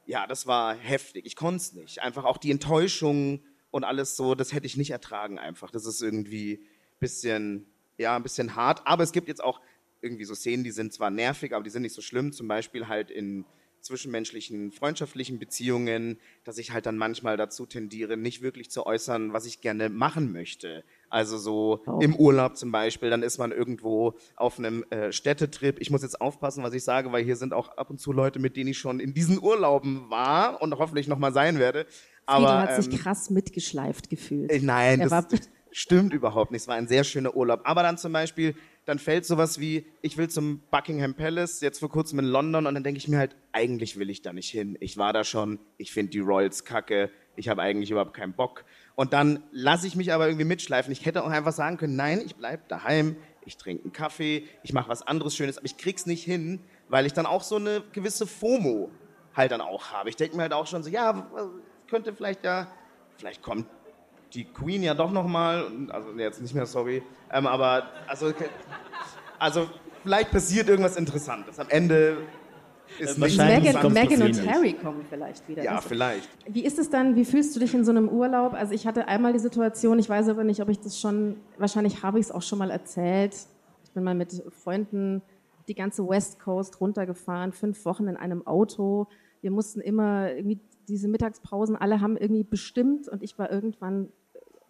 ja, 0.05 0.25
das 0.25 0.47
war 0.47 0.75
heftig. 0.75 1.25
Ich 1.25 1.35
konnte 1.35 1.57
es 1.57 1.73
nicht. 1.73 2.01
Einfach 2.01 2.23
auch 2.23 2.37
die 2.37 2.51
Enttäuschung 2.51 3.41
und 3.71 3.83
alles 3.83 4.15
so, 4.15 4.35
das 4.35 4.53
hätte 4.53 4.65
ich 4.65 4.77
nicht 4.77 4.91
ertragen 4.91 5.37
einfach. 5.37 5.69
Das 5.69 5.85
ist 5.85 6.01
irgendwie 6.01 6.61
ein 6.61 6.99
bisschen, 6.99 7.65
ja, 7.97 8.15
ein 8.15 8.23
bisschen 8.23 8.55
hart. 8.55 8.85
Aber 8.85 9.03
es 9.03 9.11
gibt 9.11 9.27
jetzt 9.27 9.43
auch 9.43 9.61
irgendwie 10.01 10.23
so 10.23 10.33
Szenen, 10.33 10.63
die 10.63 10.71
sind 10.71 10.93
zwar 10.93 11.09
nervig, 11.09 11.53
aber 11.53 11.63
die 11.63 11.69
sind 11.69 11.81
nicht 11.81 11.95
so 11.95 12.01
schlimm. 12.01 12.31
Zum 12.31 12.47
Beispiel 12.47 12.87
halt 12.87 13.11
in 13.11 13.45
zwischenmenschlichen, 13.81 14.71
freundschaftlichen 14.71 15.39
Beziehungen, 15.39 16.19
dass 16.43 16.57
ich 16.57 16.71
halt 16.71 16.85
dann 16.85 16.97
manchmal 16.97 17.37
dazu 17.37 17.65
tendiere, 17.65 18.17
nicht 18.17 18.41
wirklich 18.41 18.69
zu 18.69 18.85
äußern, 18.85 19.33
was 19.33 19.45
ich 19.45 19.61
gerne 19.61 19.89
machen 19.89 20.31
möchte. 20.31 20.83
Also 21.09 21.37
so 21.37 21.81
oh. 21.85 21.99
im 21.99 22.15
Urlaub 22.15 22.57
zum 22.57 22.71
Beispiel, 22.71 23.09
dann 23.09 23.23
ist 23.23 23.37
man 23.37 23.51
irgendwo 23.51 24.15
auf 24.35 24.59
einem 24.59 24.83
äh, 24.89 25.11
Städtetrip. 25.11 25.79
Ich 25.79 25.89
muss 25.89 26.01
jetzt 26.01 26.19
aufpassen, 26.19 26.63
was 26.63 26.73
ich 26.73 26.83
sage, 26.83 27.11
weil 27.11 27.23
hier 27.23 27.35
sind 27.35 27.53
auch 27.53 27.77
ab 27.77 27.89
und 27.89 27.99
zu 27.99 28.11
Leute, 28.11 28.39
mit 28.39 28.55
denen 28.57 28.69
ich 28.69 28.77
schon 28.77 28.99
in 28.99 29.13
diesen 29.13 29.41
Urlauben 29.41 30.09
war 30.09 30.61
und 30.61 30.77
hoffentlich 30.77 31.07
nochmal 31.07 31.33
sein 31.33 31.59
werde. 31.59 31.85
Aber 32.25 32.47
Friedel 32.47 32.61
hat 32.61 32.69
ähm, 32.77 32.81
sich 32.91 33.01
krass 33.01 33.29
mitgeschleift 33.29 34.09
gefühlt. 34.09 34.51
Äh, 34.51 34.59
nein, 34.61 34.99
er 34.99 35.07
das 35.09 35.27
stimmt 35.71 36.13
überhaupt 36.13 36.51
nicht. 36.51 36.63
Es 36.63 36.67
war 36.67 36.75
ein 36.75 36.87
sehr 36.87 37.03
schöner 37.03 37.35
Urlaub. 37.35 37.61
Aber 37.63 37.83
dann 37.83 37.97
zum 37.97 38.11
Beispiel 38.11 38.55
dann 38.87 38.99
fällt 38.99 39.25
sowas 39.25 39.59
wie, 39.59 39.85
ich 40.01 40.17
will 40.17 40.29
zum 40.29 40.61
Buckingham 40.71 41.13
Palace, 41.13 41.59
jetzt 41.59 41.79
vor 41.79 41.89
kurzem 41.89 42.19
in 42.19 42.25
London, 42.25 42.67
und 42.67 42.73
dann 42.73 42.85
denke 42.85 42.97
ich 42.99 43.09
mir 43.09 43.17
halt, 43.17 43.35
eigentlich 43.51 43.99
will 43.99 44.09
ich 44.09 44.21
da 44.21 44.31
nicht 44.31 44.49
hin. 44.49 44.77
Ich 44.79 44.97
war 44.97 45.11
da 45.11 45.25
schon, 45.25 45.59
ich 45.77 45.91
finde 45.91 46.11
die 46.11 46.19
Royals 46.19 46.63
kacke, 46.63 47.11
ich 47.35 47.49
habe 47.49 47.61
eigentlich 47.61 47.91
überhaupt 47.91 48.13
keinen 48.13 48.31
Bock. 48.31 48.63
Und 48.95 49.11
dann 49.11 49.43
lasse 49.51 49.87
ich 49.87 49.97
mich 49.97 50.13
aber 50.13 50.27
irgendwie 50.27 50.45
mitschleifen. 50.45 50.93
Ich 50.93 51.05
hätte 51.05 51.25
auch 51.25 51.29
einfach 51.29 51.51
sagen 51.51 51.75
können, 51.75 51.97
nein, 51.97 52.21
ich 52.25 52.37
bleibe 52.37 52.63
daheim, 52.69 53.17
ich 53.45 53.57
trinke 53.57 53.83
einen 53.83 53.91
Kaffee, 53.91 54.47
ich 54.63 54.71
mache 54.71 54.87
was 54.87 55.05
anderes 55.05 55.35
Schönes, 55.35 55.57
aber 55.57 55.65
ich 55.65 55.75
krieg's 55.75 56.05
nicht 56.05 56.23
hin, 56.23 56.61
weil 56.87 57.05
ich 57.05 57.11
dann 57.11 57.25
auch 57.25 57.43
so 57.43 57.57
eine 57.57 57.83
gewisse 57.91 58.25
FOMO 58.25 58.89
halt 59.35 59.51
dann 59.51 59.59
auch 59.59 59.91
habe. 59.91 60.07
Ich 60.07 60.15
denke 60.15 60.37
mir 60.37 60.43
halt 60.43 60.53
auch 60.53 60.65
schon 60.65 60.81
so, 60.81 60.89
ja, 60.89 61.29
könnte 61.89 62.13
vielleicht 62.13 62.45
ja, 62.45 62.71
vielleicht 63.17 63.41
kommt 63.41 63.67
die 64.33 64.45
Queen 64.45 64.83
ja 64.83 64.93
doch 64.93 65.11
nochmal, 65.11 65.65
also 65.89 66.11
jetzt 66.17 66.41
nicht 66.41 66.53
mehr, 66.53 66.65
sorry, 66.65 67.03
ähm, 67.31 67.47
aber 67.47 67.83
also, 68.07 68.33
also 69.39 69.67
vielleicht 70.03 70.31
passiert 70.31 70.69
irgendwas 70.69 70.95
Interessantes. 70.97 71.59
Am 71.59 71.69
Ende 71.69 72.17
ist 72.99 73.19
wahrscheinlich 73.19 73.73
Megan, 73.73 73.93
Megan 73.93 74.21
und 74.23 74.47
Harry 74.47 74.73
kommen 74.73 75.05
vielleicht 75.09 75.47
wieder. 75.47 75.63
Ja, 75.63 75.81
vielleicht. 75.81 76.29
Wie 76.47 76.65
ist 76.65 76.79
es 76.79 76.89
dann, 76.89 77.15
wie 77.15 77.25
fühlst 77.25 77.55
du 77.55 77.59
dich 77.59 77.73
in 77.73 77.83
so 77.83 77.91
einem 77.91 78.09
Urlaub? 78.09 78.53
Also 78.53 78.73
ich 78.73 78.87
hatte 78.87 79.07
einmal 79.07 79.33
die 79.33 79.39
Situation, 79.39 79.99
ich 79.99 80.09
weiß 80.09 80.29
aber 80.29 80.43
nicht, 80.43 80.61
ob 80.61 80.69
ich 80.69 80.79
das 80.79 80.99
schon, 80.99 81.37
wahrscheinlich 81.57 82.03
habe 82.03 82.19
ich 82.19 82.27
es 82.27 82.31
auch 82.31 82.41
schon 82.41 82.59
mal 82.59 82.71
erzählt. 82.71 83.35
Ich 83.83 83.91
bin 83.91 84.03
mal 84.03 84.15
mit 84.15 84.43
Freunden 84.63 85.21
die 85.67 85.75
ganze 85.75 86.07
West 86.07 86.39
Coast 86.39 86.79
runtergefahren, 86.79 87.51
fünf 87.51 87.83
Wochen 87.85 88.07
in 88.07 88.17
einem 88.17 88.45
Auto. 88.47 89.07
Wir 89.41 89.51
mussten 89.51 89.81
immer 89.81 90.31
irgendwie 90.31 90.59
diese 90.87 91.07
Mittagspausen, 91.07 91.75
alle 91.75 92.01
haben 92.01 92.17
irgendwie 92.17 92.43
bestimmt 92.43 93.07
und 93.07 93.23
ich 93.23 93.37
war 93.37 93.51
irgendwann, 93.51 94.09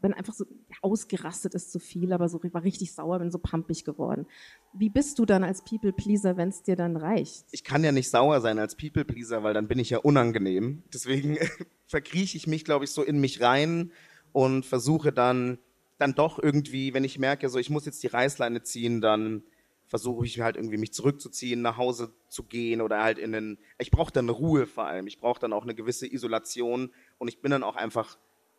bin 0.02 0.14
einfach 0.14 0.34
so 0.34 0.46
ausgerastet 0.82 1.56
ist 1.56 1.72
zu 1.72 1.80
viel, 1.80 2.14
aber 2.14 2.30
so 2.30 2.40
war 2.52 2.64
richtig 2.64 2.94
sauer, 2.94 3.20
bin 3.20 3.32
so 3.32 3.40
pampig 3.40 3.84
geworden. 3.84 4.28
Wie 4.74 4.90
bist 4.90 5.20
du 5.20 5.26
dann 5.26 5.44
als 5.44 5.64
People 5.64 5.92
Pleaser, 5.94 6.38
wenn 6.38 6.50
es 6.50 6.64
dir 6.64 6.76
dann 6.76 6.98
reicht? 6.98 7.46
Ich 7.52 7.64
kann 7.64 7.84
ja 7.84 7.92
nicht 7.92 8.10
sauer 8.10 8.42
sein 8.42 8.60
als 8.60 8.76
People 8.76 9.06
Pleaser, 9.06 9.44
weil 9.44 9.54
dann 9.54 9.68
bin 9.68 9.80
ich 9.80 9.90
ja 9.90 10.00
unangenehm. 10.00 10.84
Deswegen 10.94 11.38
verkrieche 11.88 12.38
ich 12.38 12.48
mich, 12.48 12.64
glaube 12.64 12.86
ich, 12.86 12.92
so 12.92 13.04
in 13.04 13.20
mich 13.20 13.42
rein 13.42 13.92
und 14.34 14.66
versuche 14.66 15.12
dann 15.12 15.58
dann 15.98 16.14
doch 16.14 16.38
irgendwie, 16.38 16.94
wenn 16.94 17.04
ich 17.04 17.18
merke, 17.20 17.50
so 17.50 17.58
ich 17.58 17.70
muss 17.70 17.86
jetzt 17.86 18.04
die 18.04 18.08
Reißleine 18.08 18.64
ziehen, 18.64 19.02
dann 19.02 19.44
versuche 19.88 20.26
ich 20.26 20.40
halt 20.40 20.58
irgendwie 20.58 20.78
mich 20.78 20.94
zurückzuziehen, 20.94 21.62
nach 21.62 21.78
Hause 21.78 22.14
zu 22.28 22.44
gehen 22.44 22.82
oder 22.82 23.02
halt 23.02 23.18
in 23.18 23.32
den. 23.32 23.58
Ich 23.80 23.92
brauche 23.92 24.12
dann 24.12 24.30
Ruhe 24.30 24.68
vor 24.68 24.86
allem. 24.86 25.08
Ich 25.08 25.20
brauche 25.20 25.40
dann 25.40 25.54
auch 25.54 25.64
eine 25.64 25.76
gewisse 25.76 26.12
Isolation 26.12 26.92
und 27.18 27.28
ich 27.28 27.42
bin 27.42 27.52
dann 27.52 27.64
auch 27.64 27.76
einfach 27.76 28.18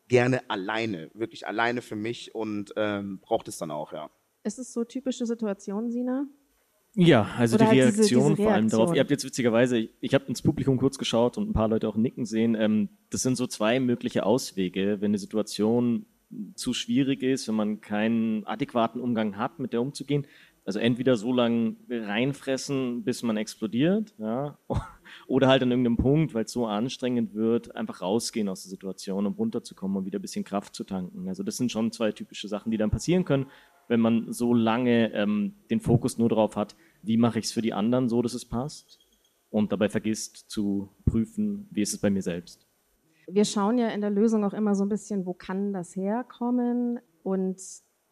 gerne 0.08 0.48
alleine, 0.48 1.10
wirklich 1.14 1.46
alleine 1.46 1.82
für 1.82 1.96
mich 1.96 2.34
und 2.34 2.72
ähm, 2.76 3.20
brauche 3.20 3.44
das 3.44 3.58
dann 3.58 3.70
auch, 3.70 3.92
ja. 3.92 4.10
Ist 4.42 4.58
es 4.58 4.72
so 4.72 4.84
typische 4.84 5.26
Situation, 5.26 5.90
Sina? 5.90 6.26
Ja, 6.94 7.28
also 7.36 7.56
Oder 7.56 7.66
die 7.66 7.82
halt 7.82 7.94
Reaktion, 7.94 7.96
diese, 7.96 8.08
diese 8.08 8.20
Reaktion, 8.20 8.36
vor 8.36 8.52
allem 8.52 8.68
darauf. 8.70 8.94
Ihr 8.94 9.00
habt 9.00 9.10
jetzt 9.10 9.24
witzigerweise, 9.24 9.78
ich, 9.78 9.90
ich 10.00 10.14
habe 10.14 10.24
ins 10.26 10.40
Publikum 10.40 10.78
kurz 10.78 10.96
geschaut 10.96 11.36
und 11.36 11.50
ein 11.50 11.52
paar 11.52 11.68
Leute 11.68 11.86
auch 11.86 11.96
nicken 11.96 12.24
sehen. 12.24 12.54
Ähm, 12.54 12.88
das 13.10 13.22
sind 13.22 13.36
so 13.36 13.46
zwei 13.46 13.78
mögliche 13.78 14.24
Auswege, 14.24 14.96
wenn 15.00 15.10
eine 15.10 15.18
Situation 15.18 16.06
zu 16.54 16.74
schwierig 16.74 17.22
ist, 17.22 17.48
wenn 17.48 17.54
man 17.54 17.80
keinen 17.80 18.46
adäquaten 18.46 19.00
Umgang 19.00 19.36
hat, 19.36 19.58
mit 19.58 19.72
der 19.72 19.80
umzugehen. 19.80 20.26
Also 20.68 20.80
entweder 20.80 21.16
so 21.16 21.32
lange 21.32 21.76
reinfressen, 21.88 23.02
bis 23.02 23.22
man 23.22 23.38
explodiert, 23.38 24.14
ja, 24.18 24.58
oder 25.26 25.48
halt 25.48 25.62
an 25.62 25.70
irgendeinem 25.70 25.96
Punkt, 25.96 26.34
weil 26.34 26.44
es 26.44 26.52
so 26.52 26.66
anstrengend 26.66 27.32
wird, 27.32 27.74
einfach 27.74 28.02
rausgehen 28.02 28.50
aus 28.50 28.64
der 28.64 28.68
Situation, 28.68 29.24
um 29.24 29.32
runterzukommen 29.32 29.96
und 29.96 30.04
wieder 30.04 30.18
ein 30.18 30.20
bisschen 30.20 30.44
Kraft 30.44 30.74
zu 30.74 30.84
tanken. 30.84 31.26
Also 31.26 31.42
das 31.42 31.56
sind 31.56 31.72
schon 31.72 31.90
zwei 31.90 32.12
typische 32.12 32.48
Sachen, 32.48 32.70
die 32.70 32.76
dann 32.76 32.90
passieren 32.90 33.24
können, 33.24 33.46
wenn 33.88 34.00
man 34.00 34.30
so 34.30 34.52
lange 34.52 35.10
ähm, 35.14 35.54
den 35.70 35.80
Fokus 35.80 36.18
nur 36.18 36.28
darauf 36.28 36.54
hat, 36.54 36.76
wie 37.02 37.16
mache 37.16 37.38
ich 37.38 37.46
es 37.46 37.52
für 37.52 37.62
die 37.62 37.72
anderen 37.72 38.10
so, 38.10 38.20
dass 38.20 38.34
es 38.34 38.44
passt 38.44 38.98
und 39.48 39.72
dabei 39.72 39.88
vergisst 39.88 40.50
zu 40.50 40.90
prüfen, 41.06 41.66
wie 41.70 41.80
ist 41.80 41.94
es 41.94 41.98
bei 41.98 42.10
mir 42.10 42.20
selbst. 42.20 42.66
Wir 43.26 43.46
schauen 43.46 43.78
ja 43.78 43.88
in 43.88 44.02
der 44.02 44.10
Lösung 44.10 44.44
auch 44.44 44.52
immer 44.52 44.74
so 44.74 44.84
ein 44.84 44.90
bisschen, 44.90 45.24
wo 45.24 45.32
kann 45.32 45.72
das 45.72 45.96
herkommen 45.96 47.00
und 47.22 47.58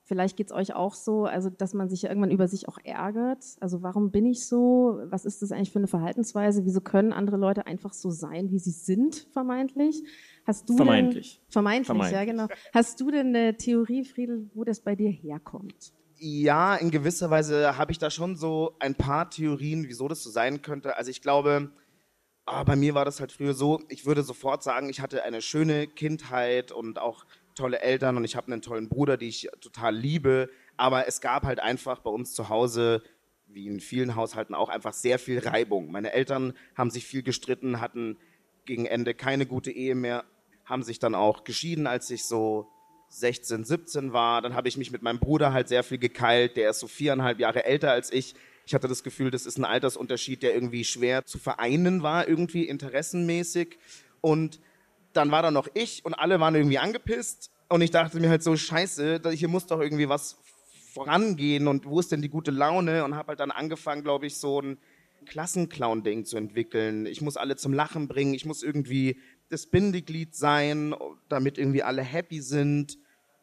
Vielleicht 0.09 0.37
geht 0.37 0.47
es 0.47 0.53
euch 0.53 0.73
auch 0.73 0.95
so, 0.95 1.25
also 1.25 1.51
dass 1.51 1.75
man 1.75 1.89
sich 1.89 2.03
ja 2.03 2.11
irgendwann 2.11 2.31
über 2.31 2.47
sich 2.47 2.69
auch 2.69 2.79
ärgert. 2.85 3.45
Also 3.59 3.83
warum 3.83 4.13
bin 4.13 4.25
ich 4.25 4.47
so? 4.47 5.01
Was 5.07 5.25
ist 5.25 5.43
das 5.43 5.51
eigentlich 5.51 5.73
für 5.73 5.81
eine 5.81 5.89
Verhaltensweise? 5.89 6.65
Wieso 6.65 6.81
können 6.81 7.13
andere 7.13 7.37
Leute 7.37 7.67
einfach 7.67 7.93
so 7.93 8.11
sein, 8.11 8.53
wie 8.53 8.61
sie 8.61 8.71
sind, 8.71 9.27
vermeintlich? 9.33 10.05
Hast 10.45 10.69
du 10.69 10.77
vermeintlich. 10.77 11.41
Denn, 11.43 11.53
vermeintlich, 11.53 11.87
vermeintlich, 11.87 12.21
ja 12.21 12.25
genau. 12.25 12.47
Hast 12.73 13.01
du 13.01 13.11
denn 13.11 13.35
eine 13.35 13.57
Theorie, 13.57 14.05
Friedel, 14.05 14.49
wo 14.55 14.63
das 14.63 14.79
bei 14.79 14.95
dir 14.95 15.11
herkommt? 15.11 15.93
Ja, 16.19 16.77
in 16.77 16.93
gewisser 16.93 17.29
Weise 17.31 17.77
habe 17.77 17.91
ich 17.91 17.99
da 17.99 18.09
schon 18.09 18.37
so 18.37 18.77
ein 18.79 18.95
paar 18.95 19.29
Theorien, 19.29 19.89
wieso 19.89 20.07
das 20.07 20.23
so 20.23 20.31
sein 20.31 20.63
könnte. 20.63 20.97
Also 20.97 21.11
ich 21.11 21.21
glaube, 21.21 21.73
oh, 22.47 22.65
bei 22.65 22.77
mir 22.77 22.95
war 22.95 23.05
das 23.05 23.19
halt 23.19 23.33
früher 23.33 23.55
so, 23.55 23.83
ich 23.89 24.07
würde 24.07 24.23
sofort 24.23 24.63
sagen, 24.63 24.89
ich 24.89 25.01
hatte 25.01 25.25
eine 25.25 25.43
schöne 25.43 25.89
Kindheit 25.89 26.71
und 26.71 27.01
auch 27.01 27.27
tolle 27.57 27.81
Eltern 27.81 28.17
und 28.17 28.25
ich 28.25 28.37
habe 28.37 28.53
einen 28.53 28.63
tollen 28.63 28.89
Bruder, 28.89 29.17
die 29.17 29.29
ich 29.29 29.49
total 29.61 29.97
liebe. 29.97 30.49
Aber 30.77 31.09
es 31.09 31.21
gab 31.21 31.43
halt 31.45 31.59
einfach 31.59 31.99
bei 32.01 32.11
uns 32.11 32.33
zu 32.33 32.49
Hause, 32.49 33.03
wie 33.49 33.67
in 33.67 33.81
vielen 33.81 34.15
Haushalten 34.15 34.55
auch, 34.55 34.69
einfach 34.69 34.93
sehr 34.93 35.19
viel 35.19 35.41
Reibung. 35.41 35.91
Meine 35.91 36.13
Eltern 36.13 36.53
haben 36.77 36.91
sich 36.91 37.07
viel 37.07 37.23
gestritten, 37.23 37.81
hatten 37.81 38.19
gegen 38.65 38.87
Ende 38.87 39.15
keine 39.15 39.47
gute 39.47 39.71
Ehe 39.71 39.95
mehr, 39.95 40.25
haben 40.65 40.83
sich 40.83 40.99
dann 40.99 41.15
auch 41.15 41.45
geschieden, 41.45 41.87
als 41.87 42.11
ich 42.11 42.25
so 42.25 42.69
16, 43.09 43.65
17 43.65 44.13
war. 44.13 44.43
Dann 44.43 44.55
habe 44.55 44.69
ich 44.69 44.77
mich 44.77 44.91
mit 44.91 45.03
meinem 45.03 45.19
Bruder 45.21 45.53
halt 45.53 45.69
sehr 45.69 45.83
viel 45.83 45.99
gekeilt. 45.99 46.57
Der 46.57 46.71
ist 46.71 46.81
so 46.81 46.89
viereinhalb 46.89 47.39
Jahre 47.39 47.65
älter 47.65 47.93
als 47.93 48.13
ich. 48.13 48.35
Ich 48.67 48.75
hatte 48.75 48.89
das 48.89 49.05
Gefühl, 49.05 49.31
das 49.31 49.47
ist 49.47 49.59
ein 49.59 49.65
Altersunterschied, 49.65 50.43
der 50.43 50.53
irgendwie 50.53 50.85
schwer 50.85 51.25
zu 51.25 51.39
vereinen 51.39 52.03
war, 52.03 52.27
irgendwie 52.27 52.65
interessenmäßig. 52.65 53.79
Und 54.21 54.61
dann 55.17 55.31
war 55.31 55.43
da 55.43 55.51
noch 55.51 55.69
ich 55.75 56.05
und 56.05 56.15
alle 56.15 56.41
waren 56.41 56.55
irgendwie 56.55 56.79
angepisst. 56.79 57.51
Und 57.69 57.81
ich 57.81 57.91
dachte 57.91 58.21
mir 58.21 58.31
halt 58.31 58.43
so, 58.43 58.57
scheiße, 58.57 59.21
hier 59.33 59.49
muss 59.49 59.67
doch 59.67 59.81
irgendwie 59.81 60.09
was 60.09 60.39
vorangehen 60.93 61.67
und 61.67 61.87
wo 61.87 61.99
ist 62.01 62.13
denn 62.13 62.23
die 62.23 62.29
gute 62.29 62.51
Laune? 62.51 63.05
Und 63.05 63.17
habe 63.17 63.29
halt 63.29 63.41
dann 63.41 63.51
angefangen, 63.51 64.03
glaube 64.03 64.27
ich, 64.27 64.37
so 64.37 64.61
ein 64.61 64.79
Klassenclown-Ding 65.27 66.25
zu 66.25 66.37
entwickeln. 66.37 67.07
Ich 67.07 67.21
muss 67.21 67.37
alle 67.37 67.57
zum 67.57 67.73
Lachen 67.73 68.07
bringen, 68.07 68.35
ich 68.35 68.47
muss 68.47 68.63
irgendwie 68.63 69.21
das 69.49 69.67
Bindeglied 69.67 70.35
sein, 70.35 70.95
damit 71.29 71.59
irgendwie 71.59 71.83
alle 71.83 72.03
happy 72.03 72.41
sind. 72.41 72.99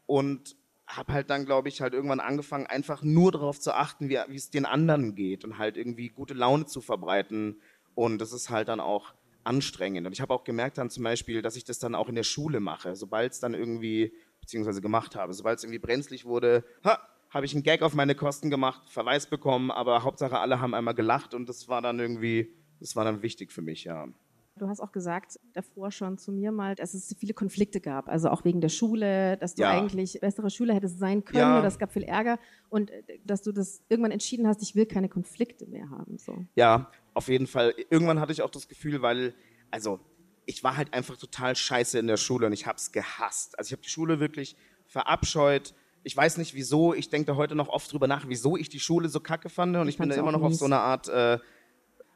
Und 0.05 0.55
habe 0.85 1.13
halt 1.13 1.29
dann, 1.29 1.45
glaube 1.45 1.69
ich, 1.69 1.81
halt 1.81 1.93
irgendwann 1.93 2.19
angefangen, 2.19 2.67
einfach 2.67 3.03
nur 3.03 3.31
darauf 3.31 3.59
zu 3.59 3.73
achten, 3.73 4.09
wie 4.09 4.17
es 4.35 4.49
den 4.49 4.65
anderen 4.65 5.15
geht 5.15 5.43
und 5.43 5.57
halt 5.57 5.77
irgendwie 5.77 6.09
gute 6.09 6.33
Laune 6.33 6.65
zu 6.65 6.81
verbreiten. 6.81 7.61
Und 7.95 8.19
das 8.19 8.33
ist 8.33 8.49
halt 8.49 8.67
dann 8.67 8.79
auch 8.79 9.13
anstrengend. 9.43 10.05
Und 10.07 10.13
ich 10.13 10.21
habe 10.21 10.33
auch 10.33 10.43
gemerkt 10.43 10.77
dann 10.77 10.89
zum 10.89 11.03
Beispiel, 11.03 11.41
dass 11.41 11.55
ich 11.55 11.63
das 11.63 11.79
dann 11.79 11.95
auch 11.95 12.09
in 12.09 12.15
der 12.15 12.23
Schule 12.23 12.59
mache, 12.59 12.95
sobald 12.95 13.33
es 13.33 13.39
dann 13.39 13.53
irgendwie, 13.53 14.13
beziehungsweise 14.41 14.81
gemacht 14.81 15.15
habe, 15.15 15.33
sobald 15.33 15.57
es 15.57 15.63
irgendwie 15.63 15.79
brenzlig 15.79 16.25
wurde, 16.25 16.63
ha, 16.83 16.99
habe 17.29 17.45
ich 17.45 17.53
einen 17.53 17.63
Gag 17.63 17.81
auf 17.81 17.93
meine 17.95 18.13
Kosten 18.15 18.49
gemacht, 18.49 18.89
Verweis 18.89 19.25
bekommen, 19.27 19.71
aber 19.71 20.03
Hauptsache 20.03 20.37
alle 20.39 20.59
haben 20.61 20.73
einmal 20.73 20.93
gelacht 20.93 21.33
und 21.33 21.49
das 21.49 21.67
war 21.67 21.81
dann 21.81 21.99
irgendwie, 21.99 22.53
das 22.79 22.95
war 22.95 23.05
dann 23.05 23.21
wichtig 23.23 23.51
für 23.51 23.61
mich, 23.61 23.85
ja. 23.85 24.07
Du 24.59 24.67
hast 24.67 24.81
auch 24.81 24.91
gesagt 24.91 25.39
davor 25.53 25.89
schon 25.89 26.19
zu 26.19 26.31
mir 26.31 26.51
mal, 26.51 26.75
dass 26.75 26.93
es 26.93 27.15
viele 27.17 27.33
Konflikte 27.33 27.81
gab, 27.81 28.07
also 28.07 28.29
auch 28.29 28.45
wegen 28.45 28.61
der 28.61 28.69
Schule, 28.69 29.35
dass 29.37 29.55
du 29.55 29.63
Ja. 29.63 29.71
eigentlich 29.71 30.19
bessere 30.21 30.51
Schüler 30.51 30.75
hättest 30.75 30.99
sein 30.99 31.25
können 31.25 31.39
Ja. 31.39 31.57
oder 31.57 31.67
es 31.67 31.79
gab 31.79 31.91
viel 31.91 32.03
Ärger 32.03 32.37
und 32.69 32.91
äh, 32.91 33.01
dass 33.25 33.41
du 33.41 33.51
das 33.51 33.81
irgendwann 33.89 34.11
entschieden 34.11 34.45
hast, 34.47 34.61
ich 34.61 34.75
will 34.75 34.85
keine 34.85 35.09
Konflikte 35.09 35.65
mehr 35.65 35.89
haben. 35.89 36.19
So. 36.19 36.45
Ja, 36.53 36.91
auf 37.13 37.27
jeden 37.27 37.47
Fall. 37.47 37.73
Irgendwann 37.89 38.19
hatte 38.19 38.31
ich 38.31 38.41
auch 38.41 38.49
das 38.49 38.67
Gefühl, 38.67 39.01
weil, 39.01 39.33
also, 39.71 39.99
ich 40.45 40.63
war 40.63 40.75
halt 40.75 40.93
einfach 40.93 41.17
total 41.17 41.55
scheiße 41.55 41.97
in 41.99 42.07
der 42.07 42.17
Schule 42.17 42.47
und 42.47 42.53
ich 42.53 42.67
hab's 42.67 42.91
gehasst. 42.91 43.57
Also 43.57 43.69
ich 43.69 43.71
habe 43.71 43.81
die 43.81 43.89
Schule 43.89 44.19
wirklich 44.19 44.55
verabscheut. 44.87 45.73
Ich 46.03 46.17
weiß 46.17 46.37
nicht 46.37 46.53
wieso, 46.53 46.93
ich 46.93 47.09
denke 47.09 47.27
da 47.27 47.35
heute 47.37 47.55
noch 47.55 47.69
oft 47.69 47.91
drüber 47.91 48.07
nach, 48.07 48.25
wieso 48.27 48.57
ich 48.57 48.67
die 48.67 48.81
Schule 48.81 49.07
so 49.07 49.21
kacke 49.21 49.49
fand 49.49 49.75
und 49.77 49.87
ich, 49.87 49.95
Ich 49.95 49.99
bin 49.99 50.09
da 50.09 50.15
immer 50.15 50.33
noch 50.33 50.41
auf 50.41 50.49
mies. 50.49 50.59
so 50.59 50.65
einer 50.65 50.81
Art 50.81 51.07
äh, 51.07 51.39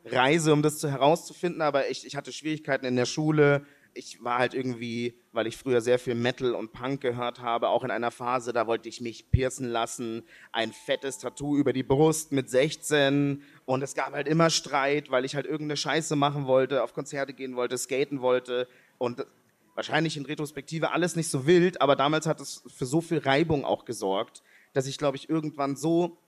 Reise, 0.06 0.52
um 0.52 0.62
das 0.62 0.80
zu, 0.80 0.90
herauszufinden, 0.92 1.62
aber 1.62 1.90
ich, 1.90 2.06
ich 2.06 2.16
hatte 2.18 2.34
Schwierigkeiten 2.34 2.86
in 2.86 2.96
der 2.98 3.06
Schule. 3.06 3.66
Ich 3.98 4.24
war 4.24 4.38
halt 4.38 4.54
irgendwie, 4.54 5.16
weil 5.32 5.48
ich 5.48 5.58
früher 5.58 5.82
sehr 5.82 5.98
viel 5.98 6.14
Metal 6.14 6.54
und 6.54 6.72
Punk 6.72 7.02
gehört 7.02 7.42
habe, 7.42 7.70
auch 7.70 7.84
in 7.84 7.90
einer 7.90 8.12
Phase, 8.12 8.54
da 8.54 8.68
wollte 8.68 8.88
ich 8.88 9.02
mich 9.02 9.32
piercen 9.32 9.68
lassen, 9.68 10.22
ein 10.52 10.72
fettes 10.72 11.18
Tattoo 11.18 11.58
über 11.58 11.74
die 11.74 11.82
Brust 11.82 12.32
mit 12.32 12.48
16 12.48 13.42
und 13.66 13.82
es 13.82 13.96
gab 13.96 14.14
halt 14.14 14.28
immer 14.28 14.52
Streit, 14.52 15.10
weil 15.10 15.26
ich 15.26 15.36
halt 15.36 15.48
irgendeine 15.48 15.78
Scheiße 15.78 16.16
machen 16.16 16.46
wollte, 16.46 16.84
auf 16.84 16.94
Konzerte 16.94 17.34
gehen 17.34 17.56
wollte, 17.56 17.76
skaten 17.76 18.22
wollte. 18.22 18.68
Und 19.00 19.26
wahrscheinlich 19.74 20.16
in 20.16 20.26
Retrospektive 20.26 20.92
alles 20.92 21.16
nicht 21.16 21.30
so 21.30 21.48
wild, 21.48 21.82
aber 21.82 21.96
damals 21.96 22.28
hat 22.28 22.40
es 22.40 22.64
für 22.68 22.86
so 22.86 23.02
viel 23.02 23.18
Reibung 23.18 23.66
auch 23.66 23.84
gesorgt, 23.84 24.44
dass 24.74 24.86
ich 24.86 25.00
glaube 25.00 25.18
ich 25.18 25.28
irgendwann 25.28 25.76
so 25.76 26.20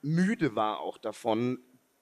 müde 0.00 0.56
war 0.56 0.80
auch 0.80 0.96
davon, 0.96 1.58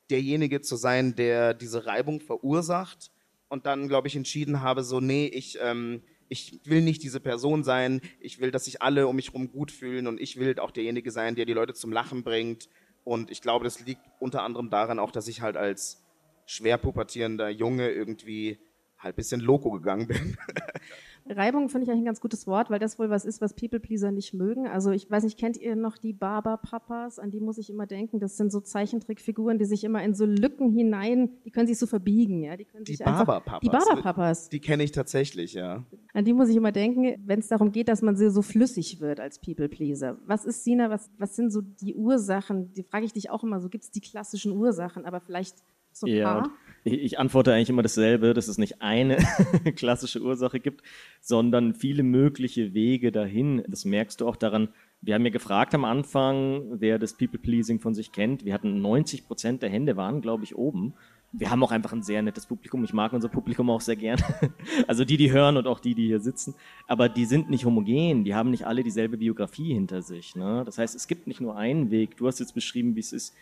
derjenige 0.08 0.60
zu 0.60 0.76
sein, 0.76 1.16
der 1.16 1.52
diese 1.52 1.86
Reibung 1.86 2.20
verursacht 2.20 3.10
und 3.48 3.66
dann, 3.66 3.88
glaube 3.88 4.08
ich, 4.08 4.16
entschieden 4.16 4.60
habe, 4.60 4.82
so, 4.82 5.00
nee, 5.00 5.26
ich, 5.26 5.58
ähm, 5.60 6.02
ich 6.28 6.60
will 6.64 6.82
nicht 6.82 7.02
diese 7.02 7.20
Person 7.20 7.64
sein, 7.64 8.00
ich 8.20 8.40
will, 8.40 8.50
dass 8.50 8.64
sich 8.64 8.82
alle 8.82 9.06
um 9.06 9.16
mich 9.16 9.28
herum 9.28 9.50
gut 9.50 9.70
fühlen 9.70 10.06
und 10.06 10.20
ich 10.20 10.38
will 10.38 10.58
auch 10.58 10.70
derjenige 10.70 11.10
sein, 11.10 11.34
der 11.34 11.44
die 11.44 11.52
Leute 11.52 11.74
zum 11.74 11.92
Lachen 11.92 12.22
bringt 12.22 12.68
und 13.04 13.30
ich 13.30 13.42
glaube, 13.42 13.64
das 13.64 13.84
liegt 13.84 14.00
unter 14.18 14.42
anderem 14.42 14.70
daran 14.70 14.98
auch, 14.98 15.12
dass 15.12 15.28
ich 15.28 15.42
halt 15.42 15.56
als 15.56 16.02
schwer 16.46 16.78
pubertierender 16.78 17.50
Junge 17.50 17.90
irgendwie 17.90 18.58
halt 18.98 19.14
ein 19.14 19.16
bisschen 19.16 19.40
loco 19.40 19.70
gegangen 19.70 20.08
bin. 20.08 20.36
Reibung 21.26 21.68
finde 21.68 21.84
ich 21.84 21.90
eigentlich 21.90 22.02
ein 22.02 22.06
ganz 22.06 22.20
gutes 22.20 22.46
Wort, 22.46 22.70
weil 22.70 22.78
das 22.78 22.98
wohl 22.98 23.08
was 23.08 23.24
ist, 23.24 23.40
was 23.40 23.54
People-Pleaser 23.54 24.12
nicht 24.12 24.34
mögen. 24.34 24.66
Also 24.66 24.90
ich 24.90 25.10
weiß 25.10 25.24
nicht, 25.24 25.38
kennt 25.38 25.56
ihr 25.56 25.74
noch 25.74 25.96
die 25.96 26.12
Barber-Papas? 26.12 27.18
An 27.18 27.30
die 27.30 27.40
muss 27.40 27.56
ich 27.58 27.70
immer 27.70 27.86
denken. 27.86 28.20
Das 28.20 28.36
sind 28.36 28.52
so 28.52 28.60
Zeichentrickfiguren, 28.60 29.58
die 29.58 29.64
sich 29.64 29.84
immer 29.84 30.02
in 30.02 30.14
so 30.14 30.26
Lücken 30.26 30.70
hinein, 30.72 31.30
die 31.44 31.50
können 31.50 31.66
sich 31.66 31.78
so 31.78 31.86
verbiegen, 31.86 32.42
ja. 32.42 32.56
Die, 32.56 32.64
können 32.66 32.84
Die 32.84 32.96
sich 32.96 33.04
Barber-Papas. 33.04 33.60
Die 33.60 33.68
Barber-Papas. 33.70 34.48
Die 34.50 34.60
kenne 34.60 34.82
ich 34.82 34.92
tatsächlich, 34.92 35.54
ja. 35.54 35.84
An 36.12 36.24
die 36.24 36.32
muss 36.32 36.48
ich 36.48 36.56
immer 36.56 36.72
denken, 36.72 37.16
wenn 37.26 37.38
es 37.38 37.48
darum 37.48 37.72
geht, 37.72 37.88
dass 37.88 38.02
man 38.02 38.16
so, 38.16 38.28
so 38.28 38.42
flüssig 38.42 39.00
wird 39.00 39.18
als 39.18 39.38
People-Pleaser. 39.40 40.18
Was 40.26 40.44
ist, 40.44 40.64
Sina, 40.64 40.90
was, 40.90 41.10
was 41.18 41.36
sind 41.36 41.50
so 41.50 41.62
die 41.62 41.94
Ursachen? 41.94 42.72
Die 42.72 42.82
frage 42.82 43.06
ich 43.06 43.12
dich 43.12 43.30
auch 43.30 43.42
immer 43.42 43.60
so, 43.60 43.68
gibt 43.68 43.84
es 43.84 43.90
die 43.90 44.00
klassischen 44.00 44.52
Ursachen, 44.52 45.06
aber 45.06 45.20
vielleicht 45.20 45.56
so 45.92 46.06
ein 46.06 46.12
Ja, 46.12 46.40
paar? 46.40 46.50
Ich 46.84 47.18
antworte 47.18 47.52
eigentlich 47.52 47.70
immer 47.70 47.82
dasselbe, 47.82 48.34
dass 48.34 48.46
es 48.48 48.58
nicht 48.58 48.82
eine 48.82 49.16
klassische 49.76 50.20
Ursache 50.20 50.60
gibt, 50.60 50.82
sondern 51.20 51.74
viele 51.74 52.02
mögliche 52.02 52.74
Wege 52.74 53.10
dahin. 53.10 53.64
Das 53.68 53.86
merkst 53.86 54.20
du 54.20 54.28
auch 54.28 54.36
daran. 54.36 54.68
Wir 55.00 55.14
haben 55.14 55.24
ja 55.24 55.30
gefragt 55.30 55.74
am 55.74 55.84
Anfang, 55.84 56.80
wer 56.80 56.98
das 56.98 57.14
People-Pleasing 57.14 57.80
von 57.80 57.94
sich 57.94 58.12
kennt. 58.12 58.44
Wir 58.44 58.52
hatten 58.52 58.82
90 58.82 59.26
Prozent 59.26 59.62
der 59.62 59.70
Hände 59.70 59.96
waren, 59.96 60.20
glaube 60.20 60.44
ich, 60.44 60.56
oben. 60.56 60.94
Wir 61.32 61.50
haben 61.50 61.64
auch 61.64 61.72
einfach 61.72 61.92
ein 61.92 62.02
sehr 62.02 62.22
nettes 62.22 62.46
Publikum. 62.46 62.84
Ich 62.84 62.92
mag 62.92 63.12
unser 63.12 63.28
Publikum 63.28 63.68
auch 63.70 63.80
sehr 63.80 63.96
gern. 63.96 64.20
Also 64.86 65.04
die, 65.04 65.16
die 65.16 65.32
hören 65.32 65.56
und 65.56 65.66
auch 65.66 65.80
die, 65.80 65.94
die 65.94 66.06
hier 66.06 66.20
sitzen. 66.20 66.54
Aber 66.86 67.08
die 67.08 67.24
sind 67.24 67.48
nicht 67.48 67.64
homogen. 67.64 68.24
Die 68.24 68.34
haben 68.34 68.50
nicht 68.50 68.66
alle 68.66 68.82
dieselbe 68.82 69.16
Biografie 69.16 69.72
hinter 69.72 70.02
sich. 70.02 70.36
Ne? 70.36 70.62
Das 70.66 70.78
heißt, 70.78 70.94
es 70.94 71.08
gibt 71.08 71.26
nicht 71.26 71.40
nur 71.40 71.56
einen 71.56 71.90
Weg. 71.90 72.16
Du 72.16 72.26
hast 72.26 72.40
jetzt 72.40 72.54
beschrieben, 72.54 72.94
wie 72.94 73.00
es 73.00 73.12
ist. 73.12 73.34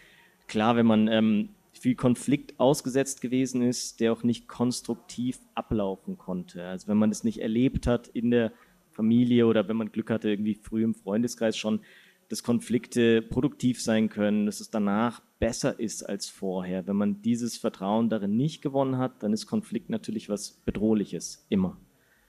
Klar, 0.47 0.77
wenn 0.77 0.87
man 0.87 1.09
ähm, 1.09 1.49
viel 1.73 1.95
Konflikt 1.95 2.61
ausgesetzt 2.61 3.21
gewesen 3.21 3.63
ist, 3.63 4.01
der 4.01 4.13
auch 4.13 4.23
nicht 4.23 4.47
konstruktiv 4.47 5.41
ablaufen 5.55 6.19
konnte. 6.19 6.65
Also 6.65 6.89
wenn 6.89 6.99
man 6.99 7.11
es 7.11 7.25
nicht 7.25 7.39
erlebt 7.41 7.87
hat 7.87 8.09
in 8.09 8.31
der 8.31 8.53
Familie 8.91 9.47
oder 9.47 9.69
wenn 9.69 9.77
man 9.77 9.91
Glück 9.91 10.11
hatte, 10.11 10.29
irgendwie 10.29 10.55
früh 10.55 10.85
im 10.85 10.95
Freundeskreis 10.95 11.57
schon, 11.57 11.81
dass 12.29 12.43
Konflikte 12.43 13.21
produktiv 13.21 13.83
sein 13.83 14.09
können, 14.09 14.47
dass 14.47 14.61
es 14.61 14.71
danach 14.71 15.21
besser 15.39 15.79
ist 15.79 16.03
als 16.03 16.29
vorher. 16.29 16.87
Wenn 16.87 16.97
man 16.97 17.21
dieses 17.21 17.59
Vertrauen 17.59 18.09
darin 18.09 18.37
nicht 18.37 18.63
gewonnen 18.63 18.99
hat, 18.99 19.23
dann 19.23 19.33
ist 19.33 19.47
Konflikt 19.47 19.91
natürlich 19.91 20.29
was 20.29 20.53
Bedrohliches, 20.65 21.45
immer. 21.49 21.79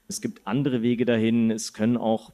Es 0.07 0.19
gibt 0.19 0.45
andere 0.45 0.81
Wege 0.81 1.05
dahin. 1.05 1.51
Es 1.51 1.73
können 1.73 1.97
auch 1.97 2.33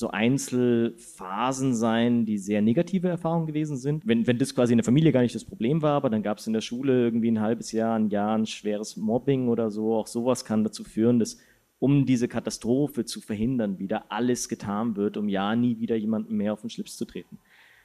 so 0.00 0.10
Einzelphasen 0.10 1.74
sein, 1.74 2.24
die 2.24 2.38
sehr 2.38 2.62
negative 2.62 3.08
Erfahrungen 3.08 3.46
gewesen 3.46 3.76
sind. 3.76 4.06
Wenn, 4.06 4.26
wenn 4.26 4.38
das 4.38 4.54
quasi 4.54 4.72
in 4.72 4.78
der 4.78 4.84
Familie 4.84 5.12
gar 5.12 5.20
nicht 5.20 5.34
das 5.34 5.44
Problem 5.44 5.82
war, 5.82 5.92
aber 5.92 6.10
dann 6.10 6.22
gab 6.22 6.38
es 6.38 6.46
in 6.46 6.52
der 6.52 6.62
Schule 6.62 7.04
irgendwie 7.04 7.30
ein 7.30 7.40
halbes 7.40 7.70
Jahr, 7.70 7.96
ein 7.96 8.08
Jahr 8.08 8.36
ein 8.36 8.46
schweres 8.46 8.96
Mobbing 8.96 9.48
oder 9.48 9.70
so. 9.70 9.94
Auch 9.94 10.06
sowas 10.06 10.44
kann 10.44 10.64
dazu 10.64 10.82
führen, 10.82 11.18
dass 11.20 11.38
um 11.78 12.04
diese 12.06 12.28
Katastrophe 12.28 13.04
zu 13.04 13.20
verhindern, 13.20 13.78
wieder 13.78 14.10
alles 14.10 14.48
getan 14.48 14.96
wird, 14.96 15.16
um 15.16 15.28
ja 15.28 15.54
nie 15.54 15.78
wieder 15.78 15.96
jemandem 15.96 16.36
mehr 16.36 16.52
auf 16.52 16.60
den 16.62 16.70
Schlips 16.70 16.96
zu 16.96 17.04
treten. 17.04 17.38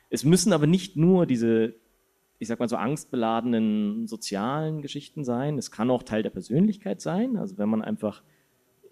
Es 0.10 0.24
müssen 0.24 0.54
aber 0.54 0.68
nicht 0.68 0.96
nur 0.98 1.26
diese, 1.26 1.76
ich 2.40 2.48
sag 2.48 2.60
mal 2.60 2.70
so 2.70 2.78
angstbeladenen 2.78 4.08
sozialen 4.08 4.82
Geschichten 4.82 5.24
sein. 5.24 5.58
Es 5.58 5.72
kann 5.72 5.90
auch 5.90 6.04
Teil 6.04 6.24
der 6.24 6.30
Persönlichkeit 6.30 7.02
sein. 7.02 7.38
Also 7.38 7.58
wenn 7.58 7.70
man 7.70 7.82
einfach 7.82 8.22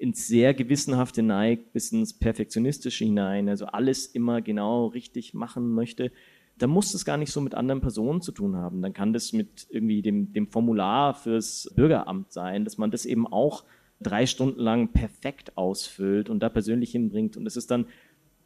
ins 0.03 0.27
sehr 0.27 0.53
gewissenhafte 0.53 1.23
neigt, 1.23 1.71
bis 1.71 1.93
ins 1.93 2.11
perfektionistische 2.11 3.05
hinein, 3.05 3.47
also 3.47 3.67
alles 3.67 4.05
immer 4.05 4.41
genau 4.41 4.87
richtig 4.87 5.33
machen 5.33 5.73
möchte, 5.73 6.11
dann 6.57 6.69
muss 6.69 6.93
es 6.93 7.05
gar 7.05 7.15
nicht 7.15 7.31
so 7.31 7.39
mit 7.39 7.55
anderen 7.55 7.79
Personen 7.79 8.21
zu 8.21 8.33
tun 8.33 8.57
haben. 8.57 8.81
Dann 8.81 8.91
kann 8.91 9.13
das 9.13 9.31
mit 9.31 9.65
irgendwie 9.69 10.01
dem, 10.01 10.33
dem 10.33 10.47
Formular 10.47 11.13
fürs 11.13 11.71
Bürgeramt 11.73 12.33
sein, 12.33 12.65
dass 12.65 12.77
man 12.77 12.91
das 12.91 13.05
eben 13.05 13.25
auch 13.25 13.63
drei 14.01 14.25
Stunden 14.25 14.59
lang 14.59 14.89
perfekt 14.89 15.57
ausfüllt 15.57 16.29
und 16.29 16.41
da 16.43 16.49
persönlich 16.49 16.91
hinbringt. 16.91 17.37
Und 17.37 17.47
es 17.47 17.55
ist 17.55 17.71
dann 17.71 17.85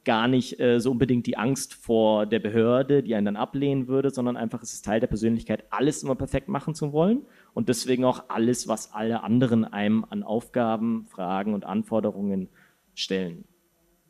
gar 0.08 0.30
nicht 0.30 0.58
äh, 0.62 0.80
so 0.80 0.92
unbedingt 0.92 1.28
die 1.28 1.38
Angst 1.38 1.74
vor 1.74 2.26
der 2.26 2.40
Behörde, 2.40 3.04
die 3.04 3.14
einen 3.14 3.26
dann 3.26 3.36
ablehnen 3.36 3.90
würde, 3.90 4.10
sondern 4.10 4.38
einfach 4.38 4.64
es 4.64 4.72
ist 4.72 4.86
Teil 4.86 5.02
der 5.02 5.08
Persönlichkeit, 5.08 5.66
alles 5.70 6.02
immer 6.02 6.16
perfekt 6.16 6.48
machen 6.48 6.74
zu 6.74 6.94
wollen 6.94 7.26
und 7.54 7.68
deswegen 7.68 8.06
auch 8.06 8.24
alles, 8.30 8.70
was 8.70 8.94
alle 8.94 9.22
anderen 9.22 9.66
einem 9.66 10.06
an 10.10 10.24
Aufgaben, 10.24 11.06
Fragen 11.08 11.54
und 11.54 11.66
Anforderungen 11.66 12.48
stellen. 12.96 13.44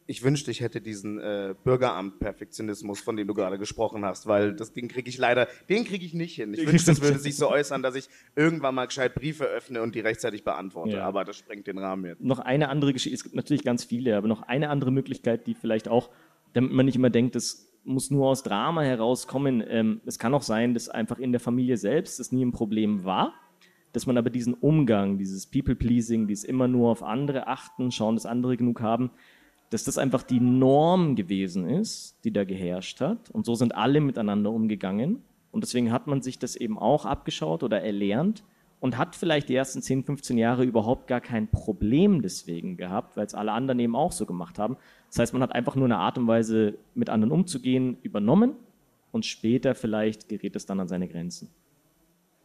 Ich 0.09 0.23
wünschte, 0.23 0.51
ich 0.51 0.61
hätte 0.61 0.79
diesen 0.79 1.19
äh, 1.19 1.53
Bürgeramt-Perfektionismus, 1.65 3.01
von 3.01 3.17
dem 3.17 3.27
du 3.27 3.33
gerade 3.33 3.57
gesprochen 3.57 4.05
hast, 4.05 4.25
weil 4.25 4.53
das 4.55 4.71
Ding 4.73 4.87
kriege 4.87 5.09
ich 5.09 5.17
leider, 5.17 5.47
den 5.69 5.83
kriege 5.83 6.05
ich 6.05 6.13
nicht 6.13 6.35
hin. 6.35 6.53
Ich 6.53 6.61
Den 6.61 6.69
wünschte, 6.71 6.91
es 6.91 7.01
würde 7.01 7.19
sich 7.19 7.35
so 7.35 7.49
äußern, 7.49 7.83
dass 7.83 7.95
ich 7.95 8.07
irgendwann 8.35 8.73
mal 8.75 8.85
gescheit 8.85 9.15
Briefe 9.15 9.43
öffne 9.43 9.81
und 9.81 9.95
die 9.95 9.99
rechtzeitig 9.99 10.43
beantworte, 10.45 10.95
Ja. 10.97 11.05
aber 11.05 11.25
das 11.25 11.35
sprengt 11.35 11.67
den 11.67 11.77
Rahmen 11.77 12.05
jetzt. 12.05 12.21
Noch 12.21 12.39
eine 12.39 12.69
andere 12.69 12.93
Geschichte, 12.93 13.15
es 13.15 13.23
gibt 13.23 13.35
natürlich 13.35 13.63
ganz 13.63 13.83
viele, 13.83 14.15
aber 14.15 14.27
noch 14.29 14.43
eine 14.43 14.69
andere 14.69 14.91
Möglichkeit, 14.91 15.45
die 15.45 15.53
vielleicht 15.53 15.89
auch, 15.89 16.09
damit 16.53 16.71
man 16.71 16.85
nicht 16.85 16.95
immer 16.95 17.09
denkt, 17.09 17.35
das 17.35 17.67
muss 17.83 18.09
nur 18.09 18.27
aus 18.27 18.43
Drama 18.43 18.83
herauskommen. 18.83 19.63
Ähm, 19.67 20.01
es 20.05 20.19
kann 20.19 20.33
auch 20.33 20.41
sein, 20.41 20.73
dass 20.73 20.89
einfach 20.89 21.19
in 21.19 21.31
der 21.31 21.39
Familie 21.41 21.77
selbst 21.77 22.19
das 22.19 22.31
nie 22.31 22.45
ein 22.45 22.51
Problem 22.51 23.03
war, 23.03 23.33
dass 23.93 24.05
man 24.05 24.17
aber 24.17 24.29
diesen 24.29 24.53
Umgang, 24.53 25.17
dieses 25.17 25.47
People-Pleasing, 25.47 26.27
dieses 26.27 26.43
immer 26.43 26.67
nur 26.67 26.89
auf 26.91 27.03
andere 27.03 27.47
achten, 27.47 27.91
schauen, 27.91 28.15
dass 28.15 28.25
andere 28.25 28.55
genug 28.57 28.81
haben, 28.81 29.11
dass 29.69 29.83
das 29.83 29.97
einfach 29.97 30.23
die 30.23 30.39
Norm 30.39 31.15
gewesen 31.15 31.67
ist, 31.67 32.17
die 32.23 32.31
da 32.31 32.43
geherrscht 32.43 33.01
hat. 33.01 33.29
Und 33.31 33.45
so 33.45 33.55
sind 33.55 33.75
alle 33.75 33.99
miteinander 33.99 34.51
umgegangen. 34.51 35.23
Und 35.51 35.61
deswegen 35.63 35.91
hat 35.91 36.07
man 36.07 36.21
sich 36.21 36.39
das 36.39 36.55
eben 36.55 36.77
auch 36.77 37.05
abgeschaut 37.05 37.63
oder 37.63 37.81
erlernt 37.81 38.43
und 38.79 38.97
hat 38.97 39.15
vielleicht 39.15 39.49
die 39.49 39.55
ersten 39.55 39.81
10, 39.81 40.03
15 40.03 40.37
Jahre 40.37 40.63
überhaupt 40.63 41.07
gar 41.07 41.21
kein 41.21 41.47
Problem 41.47 42.21
deswegen 42.21 42.77
gehabt, 42.77 43.17
weil 43.17 43.25
es 43.25 43.33
alle 43.33 43.51
anderen 43.51 43.79
eben 43.79 43.95
auch 43.95 44.11
so 44.11 44.25
gemacht 44.25 44.59
haben. 44.59 44.77
Das 45.09 45.19
heißt, 45.19 45.33
man 45.33 45.41
hat 45.41 45.53
einfach 45.53 45.75
nur 45.75 45.85
eine 45.85 45.97
Art 45.97 46.17
und 46.17 46.27
Weise, 46.27 46.77
mit 46.93 47.09
anderen 47.09 47.31
umzugehen, 47.31 47.97
übernommen 48.03 48.53
und 49.11 49.25
später 49.25 49.73
vielleicht 49.73 50.29
gerät 50.29 50.55
es 50.55 50.65
dann 50.65 50.79
an 50.79 50.87
seine 50.87 51.07
Grenzen. 51.07 51.49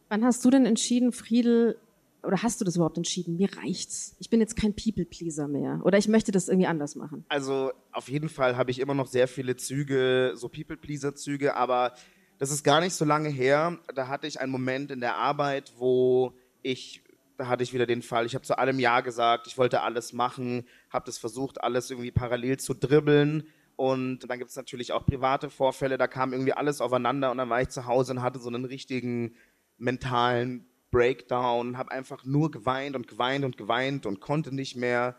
Wann 0.09 0.23
hast 0.23 0.43
du 0.43 0.49
denn 0.49 0.65
entschieden, 0.65 1.11
Friedel, 1.11 1.77
oder 2.23 2.41
hast 2.41 2.61
du 2.61 2.65
das 2.65 2.75
überhaupt 2.75 2.97
entschieden? 2.97 3.35
Mir 3.35 3.49
reicht's. 3.57 4.15
Ich 4.19 4.29
bin 4.29 4.39
jetzt 4.39 4.55
kein 4.55 4.75
People-Pleaser 4.75 5.47
mehr. 5.47 5.81
Oder 5.83 5.97
ich 5.97 6.07
möchte 6.07 6.31
das 6.31 6.47
irgendwie 6.47 6.67
anders 6.67 6.95
machen. 6.95 7.25
Also 7.27 7.71
auf 7.91 8.09
jeden 8.09 8.29
Fall 8.29 8.57
habe 8.57 8.71
ich 8.71 8.79
immer 8.79 8.93
noch 8.93 9.07
sehr 9.07 9.27
viele 9.27 9.55
Züge, 9.55 10.33
so 10.35 10.49
People-Pleaser-Züge, 10.49 11.55
aber 11.55 11.93
das 12.39 12.51
ist 12.51 12.63
gar 12.63 12.79
nicht 12.79 12.93
so 12.93 13.05
lange 13.05 13.29
her. 13.29 13.77
Da 13.93 14.07
hatte 14.07 14.27
ich 14.27 14.39
einen 14.39 14.51
Moment 14.51 14.91
in 14.91 15.01
der 15.01 15.15
Arbeit, 15.15 15.73
wo 15.77 16.33
ich 16.61 17.03
da 17.37 17.47
hatte 17.47 17.63
ich 17.63 17.73
wieder 17.73 17.85
den 17.85 18.01
Fall, 18.01 18.25
ich 18.25 18.35
habe 18.35 18.45
zu 18.45 18.57
allem 18.57 18.79
Ja 18.79 19.01
gesagt, 19.01 19.47
ich 19.47 19.57
wollte 19.57 19.81
alles 19.81 20.13
machen, 20.13 20.67
habe 20.89 21.05
das 21.05 21.17
versucht, 21.17 21.63
alles 21.63 21.89
irgendwie 21.89 22.11
parallel 22.11 22.57
zu 22.57 22.73
dribbeln. 22.73 23.47
Und 23.75 24.29
dann 24.29 24.37
gibt 24.37 24.51
es 24.51 24.55
natürlich 24.55 24.91
auch 24.91 25.05
private 25.05 25.49
Vorfälle, 25.49 25.97
da 25.97 26.07
kam 26.07 26.31
irgendwie 26.31 26.53
alles 26.53 26.79
aufeinander 26.79 27.31
und 27.31 27.37
dann 27.39 27.49
war 27.49 27.61
ich 27.61 27.69
zu 27.69 27.87
Hause 27.87 28.13
und 28.13 28.21
hatte 28.21 28.39
so 28.39 28.49
einen 28.49 28.65
richtigen 28.65 29.35
mentalen 29.79 30.67
Breakdown, 30.93 31.77
habe 31.77 31.91
einfach 31.91 32.23
nur 32.23 32.51
geweint 32.51 32.95
und 32.95 33.07
geweint 33.07 33.43
und 33.43 33.57
geweint 33.57 34.05
und 34.05 34.21
konnte 34.21 34.53
nicht 34.53 34.75
mehr 34.75 35.17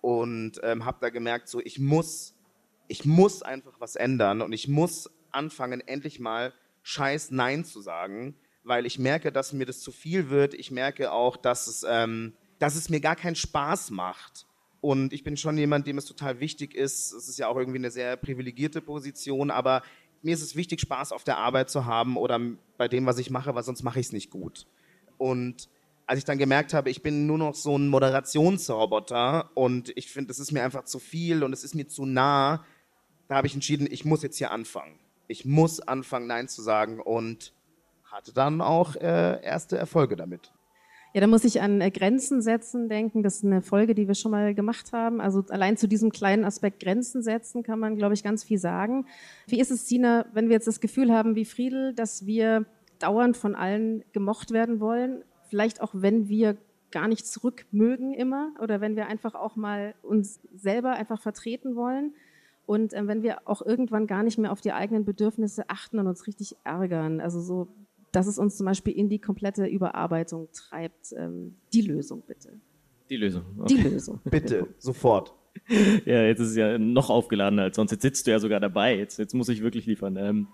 und 0.00 0.60
ähm, 0.64 0.84
habe 0.84 0.98
da 1.00 1.10
gemerkt, 1.10 1.48
so 1.48 1.60
ich 1.60 1.78
muss, 1.78 2.34
ich 2.88 3.04
muss 3.04 3.42
einfach 3.42 3.80
was 3.80 3.94
ändern 3.94 4.42
und 4.42 4.52
ich 4.52 4.66
muss 4.66 5.08
anfangen, 5.30 5.80
endlich 5.80 6.18
mal 6.18 6.52
Scheiß 6.82 7.30
Nein 7.30 7.64
zu 7.64 7.80
sagen, 7.80 8.34
weil 8.64 8.84
ich 8.84 8.98
merke, 8.98 9.30
dass 9.30 9.52
mir 9.52 9.64
das 9.64 9.80
zu 9.80 9.92
viel 9.92 10.28
wird. 10.28 10.54
Ich 10.54 10.72
merke 10.72 11.12
auch, 11.12 11.36
dass 11.36 11.68
es, 11.68 11.86
ähm, 11.88 12.34
dass 12.58 12.74
es 12.74 12.88
mir 12.88 13.00
gar 13.00 13.16
keinen 13.16 13.36
Spaß 13.36 13.90
macht. 13.90 14.46
Und 14.80 15.12
ich 15.12 15.22
bin 15.22 15.36
schon 15.36 15.56
jemand, 15.56 15.86
dem 15.86 15.98
es 15.98 16.06
total 16.06 16.40
wichtig 16.40 16.74
ist. 16.74 17.12
Es 17.12 17.28
ist 17.28 17.38
ja 17.38 17.46
auch 17.46 17.56
irgendwie 17.56 17.78
eine 17.78 17.92
sehr 17.92 18.16
privilegierte 18.16 18.80
Position, 18.80 19.52
aber 19.52 19.82
mir 20.22 20.34
ist 20.34 20.42
es 20.42 20.56
wichtig, 20.56 20.80
Spaß 20.80 21.12
auf 21.12 21.22
der 21.22 21.38
Arbeit 21.38 21.70
zu 21.70 21.86
haben 21.86 22.16
oder 22.16 22.40
bei 22.76 22.88
dem, 22.88 23.06
was 23.06 23.18
ich 23.18 23.30
mache, 23.30 23.54
weil 23.54 23.62
sonst 23.62 23.84
mache 23.84 24.00
ich 24.00 24.06
es 24.06 24.12
nicht 24.12 24.30
gut. 24.30 24.66
Und 25.18 25.68
als 26.06 26.18
ich 26.18 26.24
dann 26.24 26.38
gemerkt 26.38 26.74
habe, 26.74 26.90
ich 26.90 27.02
bin 27.02 27.26
nur 27.26 27.38
noch 27.38 27.54
so 27.54 27.76
ein 27.76 27.88
Moderationsroboter 27.88 29.50
und 29.54 29.92
ich 29.96 30.10
finde, 30.10 30.30
es 30.30 30.38
ist 30.38 30.52
mir 30.52 30.62
einfach 30.62 30.84
zu 30.84 30.98
viel 30.98 31.42
und 31.42 31.52
es 31.52 31.64
ist 31.64 31.74
mir 31.74 31.88
zu 31.88 32.04
nah, 32.04 32.64
da 33.28 33.36
habe 33.36 33.46
ich 33.46 33.54
entschieden, 33.54 33.88
ich 33.90 34.04
muss 34.04 34.22
jetzt 34.22 34.36
hier 34.36 34.50
anfangen. 34.50 34.98
Ich 35.28 35.44
muss 35.44 35.80
anfangen, 35.80 36.26
Nein 36.26 36.48
zu 36.48 36.60
sagen 36.60 37.00
und 37.00 37.54
hatte 38.04 38.34
dann 38.34 38.60
auch 38.60 38.96
äh, 38.96 39.42
erste 39.42 39.78
Erfolge 39.78 40.16
damit. 40.16 40.52
Ja, 41.14 41.20
da 41.20 41.26
muss 41.26 41.44
ich 41.44 41.60
an 41.60 41.80
äh, 41.80 41.90
Grenzen 41.90 42.40
setzen 42.40 42.88
denken. 42.88 43.22
Das 43.22 43.36
ist 43.36 43.44
eine 43.44 43.60
Folge, 43.62 43.94
die 43.94 44.08
wir 44.08 44.14
schon 44.14 44.30
mal 44.30 44.54
gemacht 44.54 44.92
haben. 44.92 45.20
Also 45.20 45.44
allein 45.50 45.76
zu 45.76 45.86
diesem 45.86 46.10
kleinen 46.10 46.44
Aspekt 46.44 46.82
Grenzen 46.82 47.22
setzen 47.22 47.62
kann 47.62 47.78
man, 47.78 47.96
glaube 47.96 48.14
ich, 48.14 48.22
ganz 48.22 48.44
viel 48.44 48.58
sagen. 48.58 49.06
Wie 49.46 49.60
ist 49.60 49.70
es, 49.70 49.88
Sina, 49.88 50.26
wenn 50.32 50.48
wir 50.48 50.54
jetzt 50.54 50.66
das 50.66 50.80
Gefühl 50.80 51.12
haben, 51.12 51.34
wie 51.34 51.44
Friedel, 51.44 51.94
dass 51.94 52.24
wir 52.24 52.66
dauernd 53.02 53.36
von 53.36 53.54
allen 53.54 54.04
gemocht 54.12 54.52
werden 54.52 54.80
wollen? 54.80 55.24
vielleicht 55.52 55.82
auch 55.82 55.90
wenn 55.92 56.30
wir 56.30 56.56
gar 56.90 57.08
nicht 57.08 57.26
zurück 57.26 57.66
mögen 57.70 58.14
immer 58.14 58.54
oder 58.58 58.80
wenn 58.80 58.96
wir 58.96 59.06
einfach 59.06 59.34
auch 59.34 59.54
mal 59.54 59.94
uns 60.00 60.40
selber 60.56 60.92
einfach 60.92 61.20
vertreten 61.20 61.76
wollen 61.76 62.14
und 62.64 62.94
äh, 62.94 63.06
wenn 63.06 63.22
wir 63.22 63.46
auch 63.46 63.60
irgendwann 63.60 64.06
gar 64.06 64.22
nicht 64.22 64.38
mehr 64.38 64.50
auf 64.50 64.62
die 64.62 64.72
eigenen 64.72 65.04
Bedürfnisse 65.04 65.68
achten 65.68 65.98
und 65.98 66.06
uns 66.06 66.26
richtig 66.26 66.56
ärgern. 66.64 67.20
Also 67.20 67.42
so, 67.42 67.68
dass 68.12 68.26
es 68.26 68.38
uns 68.38 68.56
zum 68.56 68.64
Beispiel 68.64 68.94
in 68.94 69.10
die 69.10 69.18
komplette 69.18 69.66
Überarbeitung 69.66 70.48
treibt. 70.54 71.12
Ähm, 71.18 71.56
die 71.74 71.82
Lösung 71.82 72.22
bitte. 72.26 72.58
Die 73.10 73.16
Lösung. 73.18 73.42
Okay. 73.58 73.74
Die 73.74 73.82
Lösung. 73.82 74.20
Bitte, 74.30 74.68
sofort. 74.78 75.34
Ja, 76.06 76.22
jetzt 76.22 76.40
ist 76.40 76.48
es 76.50 76.56
ja 76.56 76.78
noch 76.78 77.10
aufgeladener 77.10 77.64
als 77.64 77.76
sonst. 77.76 77.90
Jetzt 77.90 78.02
sitzt 78.02 78.26
du 78.26 78.30
ja 78.30 78.38
sogar 78.38 78.58
dabei. 78.58 78.96
Jetzt, 78.96 79.18
jetzt 79.18 79.34
muss 79.34 79.50
ich 79.50 79.62
wirklich 79.62 79.84
liefern. 79.84 80.16
Ähm, 80.16 80.48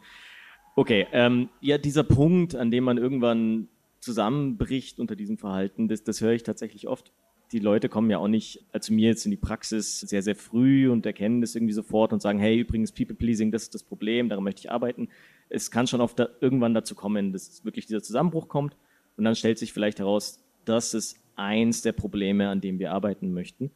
okay, 0.78 1.08
ähm, 1.10 1.48
ja, 1.60 1.76
dieser 1.76 2.04
Punkt, 2.04 2.54
an 2.54 2.70
dem 2.70 2.84
man 2.84 2.98
irgendwann 2.98 3.66
zusammenbricht 3.98 5.00
unter 5.00 5.16
diesem 5.16 5.36
Verhalten, 5.36 5.88
das, 5.88 6.04
das 6.04 6.20
höre 6.20 6.32
ich 6.32 6.44
tatsächlich 6.44 6.86
oft. 6.86 7.12
Die 7.50 7.58
Leute 7.58 7.88
kommen 7.88 8.10
ja 8.10 8.18
auch 8.18 8.28
nicht 8.28 8.64
zu 8.78 8.92
mir 8.92 9.08
jetzt 9.08 9.24
in 9.24 9.32
die 9.32 9.36
Praxis 9.36 9.98
sehr, 9.98 10.22
sehr 10.22 10.36
früh 10.36 10.88
und 10.88 11.04
erkennen 11.04 11.40
das 11.40 11.56
irgendwie 11.56 11.72
sofort 11.72 12.12
und 12.12 12.22
sagen, 12.22 12.38
hey, 12.38 12.60
übrigens, 12.60 12.92
People-Pleasing, 12.92 13.50
das 13.50 13.64
ist 13.64 13.74
das 13.74 13.82
Problem, 13.82 14.28
daran 14.28 14.44
möchte 14.44 14.60
ich 14.60 14.70
arbeiten. 14.70 15.08
Es 15.48 15.72
kann 15.72 15.88
schon 15.88 16.00
oft 16.00 16.16
da, 16.16 16.28
irgendwann 16.40 16.74
dazu 16.74 16.94
kommen, 16.94 17.32
dass 17.32 17.64
wirklich 17.64 17.86
dieser 17.86 18.02
Zusammenbruch 18.02 18.46
kommt 18.46 18.76
und 19.16 19.24
dann 19.24 19.34
stellt 19.34 19.58
sich 19.58 19.72
vielleicht 19.72 19.98
heraus, 19.98 20.44
das 20.64 20.94
ist 20.94 21.18
eins 21.34 21.82
der 21.82 21.92
Probleme, 21.92 22.50
an 22.50 22.60
dem 22.60 22.78
wir 22.78 22.92
arbeiten 22.92 23.32
möchten. 23.32 23.72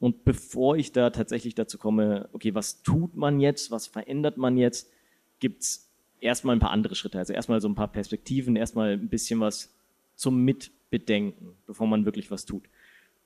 Und 0.00 0.24
bevor 0.24 0.76
ich 0.78 0.92
da 0.92 1.10
tatsächlich 1.10 1.54
dazu 1.54 1.76
komme, 1.76 2.30
okay, 2.32 2.54
was 2.54 2.82
tut 2.82 3.16
man 3.16 3.38
jetzt, 3.38 3.70
was 3.70 3.86
verändert 3.86 4.38
man 4.38 4.56
jetzt, 4.56 4.90
gibt's 5.40 5.87
erstmal 6.20 6.56
ein 6.56 6.60
paar 6.60 6.70
andere 6.70 6.94
Schritte. 6.94 7.18
Also 7.18 7.32
erstmal 7.32 7.60
so 7.60 7.68
ein 7.68 7.74
paar 7.74 7.88
Perspektiven, 7.88 8.56
erstmal 8.56 8.92
ein 8.92 9.08
bisschen 9.08 9.40
was 9.40 9.72
zum 10.14 10.44
Mitbedenken, 10.44 11.54
bevor 11.66 11.86
man 11.86 12.04
wirklich 12.04 12.30
was 12.30 12.44
tut. 12.44 12.64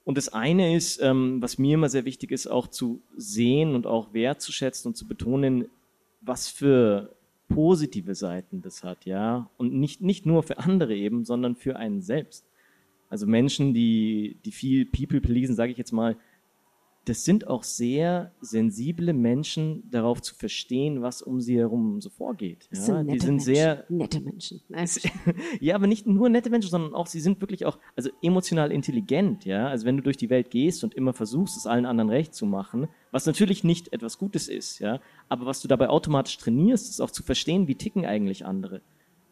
Und 0.04 0.18
das 0.18 0.30
eine 0.30 0.74
ist, 0.74 1.00
ähm, 1.00 1.40
was 1.40 1.58
mir 1.58 1.74
immer 1.74 1.88
sehr 1.88 2.04
wichtig 2.04 2.32
ist, 2.32 2.46
auch 2.46 2.66
zu 2.66 3.02
sehen 3.16 3.74
und 3.74 3.86
auch 3.86 4.12
wertzuschätzen 4.12 4.90
und 4.90 4.96
zu 4.96 5.06
betonen, 5.06 5.68
was 6.20 6.48
für 6.48 7.14
positive 7.48 8.14
Seiten 8.14 8.62
das 8.62 8.82
hat, 8.82 9.04
ja. 9.04 9.48
Und 9.58 9.74
nicht, 9.74 10.00
nicht 10.00 10.26
nur 10.26 10.42
für 10.42 10.58
andere 10.58 10.94
eben, 10.94 11.24
sondern 11.24 11.54
für 11.54 11.76
einen 11.76 12.00
selbst. 12.00 12.44
Also 13.08 13.26
Menschen, 13.26 13.74
die, 13.74 14.38
die 14.44 14.52
viel 14.52 14.86
People 14.86 15.20
pleasen, 15.20 15.54
sage 15.54 15.70
ich 15.70 15.78
jetzt 15.78 15.92
mal, 15.92 16.16
das 17.04 17.24
sind 17.24 17.48
auch 17.48 17.64
sehr 17.64 18.32
sensible 18.40 19.12
Menschen, 19.12 19.82
darauf 19.90 20.22
zu 20.22 20.36
verstehen, 20.36 21.02
was 21.02 21.20
um 21.20 21.40
sie 21.40 21.58
herum 21.58 22.00
so 22.00 22.10
vorgeht. 22.10 22.68
Ja, 22.70 22.80
sind 22.80 23.10
die 23.10 23.18
sind 23.18 23.30
Menschen. 23.30 23.40
sehr 23.40 23.84
nette 23.88 24.20
Menschen. 24.20 24.60
ja, 25.60 25.74
aber 25.74 25.88
nicht 25.88 26.06
nur 26.06 26.28
nette 26.28 26.48
Menschen, 26.48 26.70
sondern 26.70 26.94
auch 26.94 27.08
sie 27.08 27.20
sind 27.20 27.40
wirklich 27.40 27.66
auch 27.66 27.78
also 27.96 28.10
emotional 28.22 28.70
intelligent. 28.70 29.44
Ja, 29.44 29.66
also 29.66 29.84
wenn 29.84 29.96
du 29.96 30.02
durch 30.04 30.16
die 30.16 30.30
Welt 30.30 30.50
gehst 30.50 30.84
und 30.84 30.94
immer 30.94 31.12
versuchst, 31.12 31.56
es 31.56 31.66
allen 31.66 31.86
anderen 31.86 32.10
recht 32.10 32.34
zu 32.34 32.46
machen, 32.46 32.86
was 33.10 33.26
natürlich 33.26 33.64
nicht 33.64 33.92
etwas 33.92 34.16
Gutes 34.16 34.46
ist, 34.48 34.78
ja, 34.78 35.00
aber 35.28 35.46
was 35.46 35.60
du 35.60 35.66
dabei 35.66 35.88
automatisch 35.88 36.38
trainierst, 36.38 36.88
ist 36.88 37.00
auch 37.00 37.10
zu 37.10 37.24
verstehen, 37.24 37.66
wie 37.66 37.74
ticken 37.74 38.06
eigentlich 38.06 38.46
andere. 38.46 38.80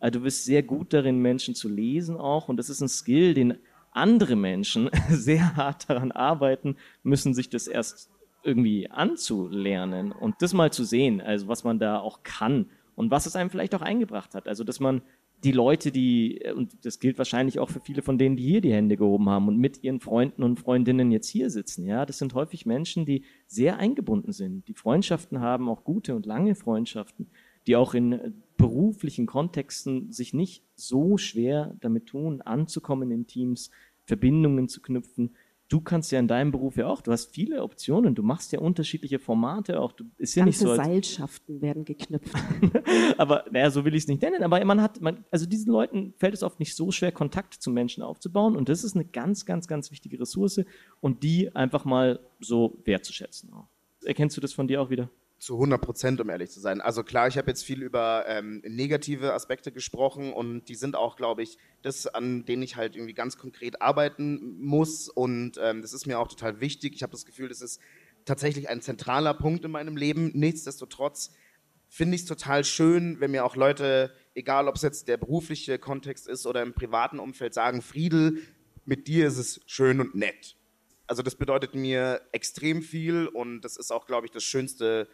Also 0.00 0.18
du 0.18 0.24
bist 0.24 0.44
sehr 0.44 0.62
gut 0.62 0.92
darin, 0.92 1.18
Menschen 1.18 1.54
zu 1.54 1.68
lesen 1.68 2.16
auch, 2.16 2.48
und 2.48 2.56
das 2.56 2.68
ist 2.68 2.80
ein 2.80 2.88
Skill, 2.88 3.34
den 3.34 3.58
andere 3.90 4.36
Menschen 4.36 4.90
sehr 5.10 5.56
hart 5.56 5.88
daran 5.88 6.12
arbeiten 6.12 6.76
müssen, 7.02 7.34
sich 7.34 7.48
das 7.48 7.66
erst 7.66 8.10
irgendwie 8.42 8.90
anzulernen 8.90 10.12
und 10.12 10.36
das 10.40 10.54
mal 10.54 10.72
zu 10.72 10.84
sehen, 10.84 11.20
also 11.20 11.48
was 11.48 11.64
man 11.64 11.78
da 11.78 11.98
auch 11.98 12.22
kann 12.22 12.70
und 12.94 13.10
was 13.10 13.26
es 13.26 13.36
einem 13.36 13.50
vielleicht 13.50 13.74
auch 13.74 13.82
eingebracht 13.82 14.34
hat. 14.34 14.48
Also 14.48 14.64
dass 14.64 14.80
man 14.80 15.02
die 15.42 15.52
Leute, 15.52 15.90
die, 15.90 16.42
und 16.54 16.84
das 16.84 17.00
gilt 17.00 17.16
wahrscheinlich 17.16 17.58
auch 17.58 17.70
für 17.70 17.80
viele 17.80 18.02
von 18.02 18.18
denen, 18.18 18.36
die 18.36 18.42
hier 18.42 18.60
die 18.60 18.72
Hände 18.72 18.96
gehoben 18.96 19.28
haben 19.30 19.48
und 19.48 19.56
mit 19.56 19.82
ihren 19.82 20.00
Freunden 20.00 20.42
und 20.42 20.60
Freundinnen 20.60 21.10
jetzt 21.10 21.28
hier 21.28 21.48
sitzen, 21.48 21.86
ja, 21.86 22.04
das 22.04 22.18
sind 22.18 22.34
häufig 22.34 22.66
Menschen, 22.66 23.06
die 23.06 23.24
sehr 23.46 23.78
eingebunden 23.78 24.32
sind, 24.32 24.68
die 24.68 24.74
Freundschaften 24.74 25.40
haben, 25.40 25.68
auch 25.68 25.82
gute 25.82 26.14
und 26.14 26.26
lange 26.26 26.54
Freundschaften, 26.54 27.30
die 27.66 27.76
auch 27.76 27.94
in 27.94 28.42
beruflichen 28.70 29.26
Kontexten 29.26 30.12
sich 30.12 30.32
nicht 30.32 30.62
so 30.76 31.18
schwer 31.18 31.74
damit 31.80 32.06
tun, 32.06 32.40
anzukommen 32.40 33.10
in 33.10 33.26
Teams, 33.26 33.70
Verbindungen 34.04 34.68
zu 34.68 34.80
knüpfen. 34.80 35.34
Du 35.68 35.80
kannst 35.80 36.12
ja 36.12 36.20
in 36.20 36.28
deinem 36.28 36.52
Beruf 36.52 36.76
ja 36.76 36.86
auch, 36.86 37.00
du 37.00 37.10
hast 37.10 37.32
viele 37.32 37.62
Optionen, 37.62 38.14
du 38.14 38.22
machst 38.22 38.52
ja 38.52 38.60
unterschiedliche 38.60 39.18
Formate 39.18 39.80
auch. 39.80 39.92
Du, 39.92 40.04
ist 40.18 40.36
ja 40.36 40.44
Ganze 40.44 40.64
nicht 40.64 40.68
so, 40.68 40.74
Seilschaften 40.76 41.60
werden 41.60 41.84
geknüpft. 41.84 42.32
aber 43.18 43.44
naja, 43.50 43.70
so 43.70 43.84
will 43.84 43.94
ich 43.94 44.04
es 44.04 44.08
nicht 44.08 44.22
nennen. 44.22 44.42
Aber 44.44 44.64
man 44.64 44.80
hat, 44.80 45.00
man, 45.00 45.24
also 45.32 45.46
diesen 45.46 45.72
Leuten 45.72 46.14
fällt 46.18 46.34
es 46.34 46.44
oft 46.44 46.60
nicht 46.60 46.76
so 46.76 46.92
schwer, 46.92 47.10
Kontakt 47.10 47.54
zu 47.54 47.70
Menschen 47.70 48.04
aufzubauen. 48.04 48.56
Und 48.56 48.68
das 48.68 48.84
ist 48.84 48.94
eine 48.94 49.04
ganz, 49.04 49.46
ganz, 49.46 49.66
ganz 49.66 49.90
wichtige 49.90 50.20
Ressource 50.20 50.60
und 51.00 51.24
die 51.24 51.54
einfach 51.56 51.84
mal 51.84 52.20
so 52.38 52.78
wertzuschätzen. 52.84 53.50
Erkennst 54.04 54.36
du 54.36 54.40
das 54.40 54.52
von 54.52 54.68
dir 54.68 54.80
auch 54.80 54.90
wieder? 54.90 55.08
Zu 55.40 55.54
100 55.54 55.80
Prozent, 55.80 56.20
um 56.20 56.28
ehrlich 56.28 56.50
zu 56.50 56.60
sein. 56.60 56.82
Also 56.82 57.02
klar, 57.02 57.26
ich 57.26 57.38
habe 57.38 57.50
jetzt 57.50 57.64
viel 57.64 57.82
über 57.82 58.26
ähm, 58.28 58.62
negative 58.64 59.32
Aspekte 59.32 59.72
gesprochen 59.72 60.34
und 60.34 60.68
die 60.68 60.74
sind 60.74 60.94
auch, 60.94 61.16
glaube 61.16 61.42
ich, 61.42 61.56
das, 61.80 62.06
an 62.06 62.44
denen 62.44 62.62
ich 62.62 62.76
halt 62.76 62.94
irgendwie 62.94 63.14
ganz 63.14 63.38
konkret 63.38 63.80
arbeiten 63.80 64.60
muss 64.60 65.08
und 65.08 65.58
ähm, 65.58 65.80
das 65.80 65.94
ist 65.94 66.06
mir 66.06 66.18
auch 66.18 66.28
total 66.28 66.60
wichtig. 66.60 66.94
Ich 66.94 67.02
habe 67.02 67.12
das 67.12 67.24
Gefühl, 67.24 67.48
das 67.48 67.62
ist 67.62 67.80
tatsächlich 68.26 68.68
ein 68.68 68.82
zentraler 68.82 69.32
Punkt 69.32 69.64
in 69.64 69.70
meinem 69.70 69.96
Leben. 69.96 70.30
Nichtsdestotrotz 70.34 71.32
finde 71.88 72.16
ich 72.16 72.20
es 72.20 72.28
total 72.28 72.62
schön, 72.62 73.18
wenn 73.20 73.30
mir 73.30 73.44
auch 73.46 73.56
Leute, 73.56 74.14
egal 74.34 74.68
ob 74.68 74.76
es 74.76 74.82
jetzt 74.82 75.08
der 75.08 75.16
berufliche 75.16 75.78
Kontext 75.78 76.28
ist 76.28 76.46
oder 76.46 76.60
im 76.60 76.74
privaten 76.74 77.18
Umfeld, 77.18 77.54
sagen, 77.54 77.80
Friedel, 77.80 78.42
mit 78.84 79.08
dir 79.08 79.26
ist 79.26 79.38
es 79.38 79.60
schön 79.64 80.00
und 80.02 80.14
nett. 80.14 80.56
Also 81.06 81.22
das 81.22 81.34
bedeutet 81.34 81.74
mir 81.74 82.20
extrem 82.30 82.82
viel 82.82 83.26
und 83.26 83.62
das 83.62 83.76
ist 83.76 83.90
auch, 83.90 84.06
glaube 84.06 84.26
ich, 84.26 84.32
das 84.32 84.44
schönste 84.44 85.08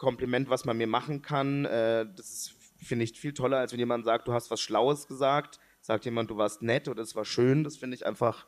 Kompliment, 0.00 0.48
was 0.48 0.64
man 0.64 0.78
mir 0.78 0.86
machen 0.86 1.20
kann. 1.22 1.66
Äh, 1.66 2.06
das 2.16 2.54
finde 2.78 3.04
ich 3.04 3.12
viel 3.12 3.34
toller, 3.34 3.58
als 3.58 3.72
wenn 3.72 3.78
jemand 3.78 4.06
sagt, 4.06 4.26
du 4.26 4.32
hast 4.32 4.50
was 4.50 4.60
Schlaues 4.60 5.06
gesagt. 5.06 5.60
Sagt 5.82 6.06
jemand, 6.06 6.30
du 6.30 6.36
warst 6.36 6.62
nett 6.62 6.88
oder 6.88 7.02
es 7.02 7.14
war 7.14 7.24
schön. 7.24 7.64
Das 7.64 7.76
finde 7.76 7.96
ich 7.96 8.06
einfach, 8.06 8.46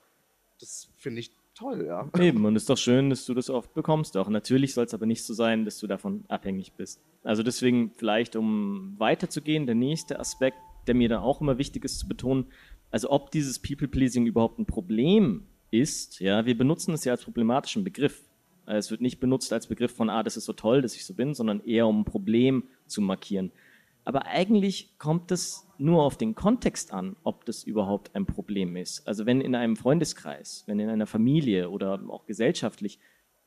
das 0.58 0.88
finde 0.96 1.20
ich 1.20 1.30
toll, 1.54 1.84
ja. 1.86 2.08
Eben, 2.18 2.44
und 2.46 2.56
es 2.56 2.62
ist 2.62 2.70
doch 2.70 2.78
schön, 2.78 3.10
dass 3.10 3.26
du 3.26 3.34
das 3.34 3.50
oft 3.50 3.74
bekommst. 3.74 4.16
Auch 4.16 4.28
natürlich 4.28 4.72
soll 4.72 4.86
es 4.86 4.94
aber 4.94 5.04
nicht 5.04 5.24
so 5.24 5.34
sein, 5.34 5.66
dass 5.66 5.78
du 5.78 5.86
davon 5.86 6.24
abhängig 6.28 6.72
bist. 6.72 7.02
Also 7.22 7.42
deswegen 7.42 7.92
vielleicht, 7.92 8.34
um 8.34 8.94
weiterzugehen, 8.98 9.66
der 9.66 9.74
nächste 9.74 10.18
Aspekt, 10.18 10.56
der 10.86 10.94
mir 10.94 11.10
dann 11.10 11.20
auch 11.20 11.42
immer 11.42 11.58
wichtig 11.58 11.84
ist 11.84 11.98
zu 11.98 12.08
betonen, 12.08 12.46
also 12.90 13.10
ob 13.10 13.30
dieses 13.30 13.58
People-Pleasing 13.58 14.26
überhaupt 14.26 14.58
ein 14.58 14.66
Problem 14.66 15.46
ist, 15.70 16.20
ja, 16.20 16.46
wir 16.46 16.56
benutzen 16.56 16.94
es 16.94 17.04
ja 17.04 17.12
als 17.12 17.24
problematischen 17.24 17.84
Begriff. 17.84 18.22
Äh, 18.66 18.76
es 18.76 18.90
wird 18.90 19.00
nicht 19.00 19.20
benutzt 19.20 19.52
als 19.52 19.66
Begriff 19.66 19.94
von, 19.94 20.10
ah, 20.10 20.22
das 20.22 20.36
ist 20.36 20.44
so 20.44 20.52
toll, 20.52 20.82
dass 20.82 20.94
ich 20.94 21.04
so 21.04 21.14
bin, 21.14 21.34
sondern 21.34 21.60
eher 21.60 21.86
um 21.86 22.00
ein 22.00 22.04
Problem 22.04 22.64
zu 22.86 23.00
markieren. 23.00 23.52
Aber 24.04 24.26
eigentlich 24.26 24.98
kommt 24.98 25.30
das 25.30 25.68
nur 25.78 26.02
auf 26.02 26.16
den 26.16 26.34
Kontext 26.34 26.92
an, 26.92 27.16
ob 27.22 27.44
das 27.44 27.62
überhaupt 27.62 28.14
ein 28.14 28.26
Problem 28.26 28.76
ist. 28.76 29.06
Also 29.06 29.26
wenn 29.26 29.40
in 29.40 29.54
einem 29.54 29.76
Freundeskreis, 29.76 30.64
wenn 30.66 30.80
in 30.80 30.88
einer 30.88 31.06
Familie 31.06 31.70
oder 31.70 32.02
auch 32.08 32.26
gesellschaftlich 32.26 32.98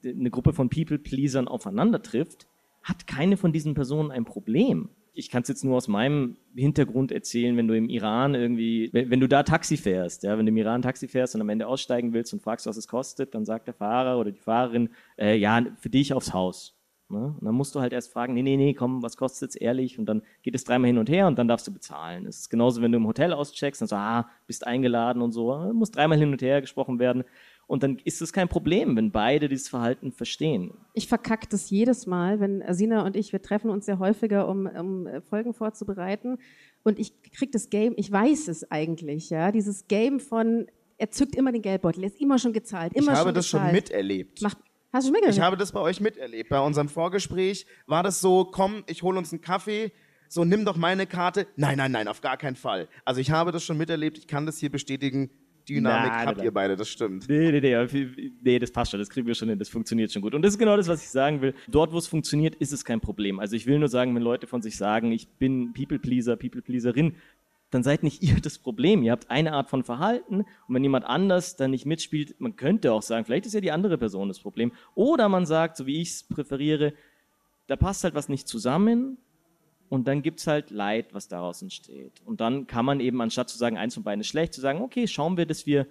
eine 0.03 0.29
Gruppe 0.29 0.53
von 0.53 0.69
People-Pleasern 0.69 1.47
aufeinander 1.47 2.01
trifft, 2.01 2.47
hat 2.83 3.07
keine 3.07 3.35
von 3.35 3.51
diesen 3.51 3.73
Personen 3.73 4.11
ein 4.11 4.25
Problem. 4.25 4.89
Ich 5.17 5.29
kann 5.29 5.41
es 5.43 5.47
jetzt 5.47 5.63
nur 5.63 5.77
aus 5.77 5.87
meinem 5.87 6.35
Hintergrund 6.55 7.11
erzählen, 7.11 7.55
wenn 7.57 7.67
du 7.67 7.75
im 7.75 7.89
Iran 7.89 8.35
irgendwie, 8.35 8.89
wenn, 8.91 9.09
wenn, 9.09 9.19
du 9.19 9.27
da 9.27 9.43
Taxi 9.43 9.77
fährst, 9.77 10.23
ja, 10.23 10.37
wenn 10.37 10.45
du 10.45 10.51
im 10.51 10.57
Iran 10.57 10.81
Taxi 10.81 11.07
fährst 11.07 11.35
und 11.35 11.41
am 11.41 11.49
Ende 11.49 11.67
aussteigen 11.67 12.13
willst 12.13 12.33
und 12.33 12.41
fragst, 12.41 12.67
was 12.67 12.77
es 12.77 12.87
kostet, 12.87 13.33
dann 13.33 13.45
sagt 13.45 13.67
der 13.67 13.73
Fahrer 13.73 14.19
oder 14.19 14.31
die 14.31 14.39
Fahrerin, 14.39 14.89
äh, 15.17 15.37
ja, 15.37 15.65
für 15.79 15.89
dich 15.89 16.13
aufs 16.13 16.33
Haus. 16.33 16.75
Ne? 17.09 17.35
Und 17.39 17.45
dann 17.45 17.53
musst 17.53 17.75
du 17.75 17.81
halt 17.81 17.93
erst 17.93 18.11
fragen, 18.11 18.33
nee, 18.33 18.41
nee, 18.41 18.57
nee, 18.57 18.73
komm, 18.73 19.03
was 19.03 19.15
kostet 19.15 19.51
es 19.51 19.55
ehrlich? 19.55 19.99
Und 19.99 20.07
dann 20.07 20.23
geht 20.41 20.55
es 20.55 20.63
dreimal 20.63 20.87
hin 20.87 20.97
und 20.97 21.07
her 21.07 21.27
und 21.27 21.37
dann 21.37 21.47
darfst 21.47 21.67
du 21.67 21.71
bezahlen. 21.71 22.25
Es 22.25 22.39
ist 22.39 22.49
genauso, 22.49 22.81
wenn 22.81 22.91
du 22.91 22.97
im 22.97 23.05
Hotel 23.05 23.31
auscheckst 23.31 23.81
und 23.83 23.87
so, 23.87 23.95
ah, 23.95 24.27
bist 24.47 24.65
eingeladen 24.65 25.21
und 25.21 25.31
so, 25.31 25.71
muss 25.73 25.91
dreimal 25.91 26.17
hin 26.17 26.31
und 26.31 26.41
her 26.41 26.61
gesprochen 26.61 26.97
werden. 26.97 27.23
Und 27.67 27.83
dann 27.83 27.97
ist 28.03 28.21
es 28.21 28.31
kein 28.31 28.47
Problem, 28.47 28.95
wenn 28.95 29.11
beide 29.11 29.49
dieses 29.49 29.69
Verhalten 29.69 30.11
verstehen. 30.11 30.71
Ich 30.93 31.07
verkacke 31.07 31.47
das 31.49 31.69
jedes 31.69 32.05
Mal, 32.05 32.39
wenn 32.39 32.63
Sina 32.73 33.03
und 33.05 33.15
ich, 33.15 33.31
wir 33.31 33.41
treffen 33.41 33.69
uns 33.69 33.87
ja 33.87 33.97
häufiger, 33.97 34.47
um, 34.47 34.67
um 34.67 35.07
Folgen 35.23 35.53
vorzubereiten. 35.53 36.37
Und 36.83 36.99
ich 36.99 37.11
kriege 37.31 37.51
das 37.51 37.69
Game, 37.69 37.93
ich 37.97 38.11
weiß 38.11 38.47
es 38.47 38.69
eigentlich, 38.69 39.31
ja, 39.31 39.51
dieses 39.51 39.87
Game 39.87 40.19
von, 40.19 40.67
er 40.97 41.09
zückt 41.09 41.35
immer 41.35 41.51
den 41.51 41.63
Geldbeutel, 41.63 42.03
er 42.03 42.09
ist 42.09 42.21
immer 42.21 42.37
schon 42.37 42.53
gezahlt, 42.53 42.93
immer 42.93 43.13
ich 43.13 43.17
habe 43.17 43.29
schon 43.29 43.35
das 43.35 43.45
gezahlt. 43.45 43.63
schon 43.63 43.73
miterlebt. 43.73 44.41
Macht, 44.43 44.57
Hast 44.95 45.07
du 45.07 45.11
mitgekriegt? 45.11 45.37
Ich 45.37 45.43
habe 45.43 45.57
das 45.57 45.73
bei 45.73 45.81
euch 45.81 45.99
miterlebt. 45.99 46.49
Bei 46.49 46.61
unserem 46.61 46.87
Vorgespräch 46.87 47.65
war 47.85 48.01
das 48.01 48.21
so, 48.21 48.45
komm, 48.45 48.85
ich 48.87 49.03
hole 49.03 49.17
uns 49.17 49.33
einen 49.33 49.41
Kaffee, 49.41 49.91
so 50.29 50.45
nimm 50.45 50.63
doch 50.63 50.77
meine 50.77 51.05
Karte. 51.05 51.47
Nein, 51.57 51.77
nein, 51.77 51.91
nein, 51.91 52.07
auf 52.07 52.21
gar 52.21 52.37
keinen 52.37 52.55
Fall. 52.55 52.87
Also 53.03 53.19
ich 53.19 53.29
habe 53.29 53.51
das 53.51 53.65
schon 53.65 53.77
miterlebt, 53.77 54.17
ich 54.17 54.27
kann 54.27 54.45
das 54.45 54.57
hier 54.57 54.71
bestätigen. 54.71 55.31
Dynamik 55.67 56.11
Nein, 56.11 56.27
habt 56.27 56.37
nein. 56.37 56.45
ihr 56.45 56.53
beide, 56.53 56.75
das 56.75 56.89
stimmt. 56.89 57.27
Nee, 57.27 57.51
nee, 57.51 57.59
nee, 57.59 58.31
nee, 58.41 58.59
das 58.59 58.71
passt 58.71 58.91
schon, 58.91 58.99
das 58.99 59.09
kriegen 59.09 59.27
wir 59.27 59.35
schon 59.35 59.49
hin, 59.49 59.59
das 59.59 59.69
funktioniert 59.69 60.11
schon 60.11 60.21
gut. 60.21 60.33
Und 60.33 60.41
das 60.41 60.53
ist 60.53 60.57
genau 60.59 60.77
das, 60.77 60.87
was 60.87 61.03
ich 61.03 61.09
sagen 61.09 61.41
will. 61.41 61.53
Dort, 61.67 61.91
wo 61.91 61.97
es 61.97 62.07
funktioniert, 62.07 62.55
ist 62.55 62.71
es 62.71 62.85
kein 62.85 63.01
Problem. 63.01 63.39
Also 63.39 63.55
ich 63.55 63.65
will 63.65 63.79
nur 63.79 63.87
sagen, 63.87 64.15
wenn 64.15 64.21
Leute 64.21 64.47
von 64.47 64.61
sich 64.61 64.77
sagen, 64.77 65.11
ich 65.11 65.27
bin 65.27 65.73
People-Pleaser, 65.73 66.35
People-Pleaserin, 66.35 67.15
dann 67.71 67.83
seid 67.83 68.03
nicht 68.03 68.23
ihr 68.23 68.39
das 68.41 68.57
Problem. 68.57 69.03
Ihr 69.03 69.11
habt 69.11 69.29
eine 69.29 69.53
Art 69.53 69.69
von 69.69 69.83
Verhalten 69.83 70.45
und 70.67 70.75
wenn 70.75 70.83
jemand 70.83 71.05
anders 71.05 71.55
da 71.55 71.67
nicht 71.67 71.85
mitspielt, 71.85 72.39
man 72.39 72.55
könnte 72.55 72.93
auch 72.93 73.01
sagen, 73.01 73.25
vielleicht 73.25 73.45
ist 73.45 73.53
ja 73.53 73.61
die 73.61 73.71
andere 73.71 73.97
Person 73.97 74.27
das 74.27 74.39
Problem. 74.39 74.71
Oder 74.93 75.29
man 75.29 75.45
sagt, 75.45 75.77
so 75.77 75.85
wie 75.85 76.01
ich 76.01 76.09
es 76.09 76.23
präferiere, 76.23 76.93
da 77.67 77.75
passt 77.75 78.03
halt 78.03 78.15
was 78.15 78.29
nicht 78.29 78.47
zusammen 78.47 79.17
und 79.95 80.07
dann 80.07 80.21
gibt's 80.21 80.45
halt 80.45 80.69
Leid, 80.69 81.13
was 81.13 81.27
daraus 81.27 81.61
entsteht. 81.61 82.21
Und 82.25 82.41
dann 82.41 82.67
kann 82.67 82.85
man 82.85 82.99
eben, 82.99 83.21
anstatt 83.21 83.49
zu 83.49 83.57
sagen, 83.57 83.77
eins 83.77 83.93
von 83.93 84.03
beiden 84.03 84.21
ist 84.21 84.27
schlecht, 84.27 84.53
zu 84.53 84.61
sagen, 84.61 84.81
okay, 84.81 85.07
schauen 85.07 85.37
wir, 85.37 85.45
dass 85.45 85.65
wir, 85.65 85.87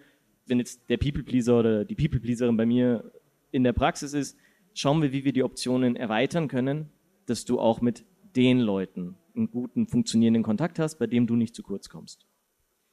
wenn 0.46 0.58
jetzt 0.58 0.88
der 0.88 0.98
People-Pleaser 0.98 1.58
oder 1.58 1.84
die 1.84 1.94
People-Pleaserin 1.94 2.56
bei 2.56 2.66
mir 2.66 3.10
in 3.50 3.64
der 3.64 3.72
Praxis 3.72 4.12
ist, 4.12 4.36
schauen 4.74 5.02
wir, 5.02 5.12
wie 5.12 5.24
wir 5.24 5.32
die 5.32 5.42
Optionen 5.42 5.96
erweitern 5.96 6.48
können, 6.48 6.90
dass 7.26 7.44
du 7.44 7.58
auch 7.58 7.80
mit 7.80 8.04
den 8.36 8.60
Leuten 8.60 9.16
einen 9.34 9.50
guten, 9.50 9.86
funktionierenden 9.86 10.42
Kontakt 10.42 10.78
hast, 10.78 10.96
bei 10.98 11.06
dem 11.06 11.26
du 11.26 11.34
nicht 11.34 11.54
zu 11.54 11.62
kurz 11.62 11.88
kommst. 11.88 12.26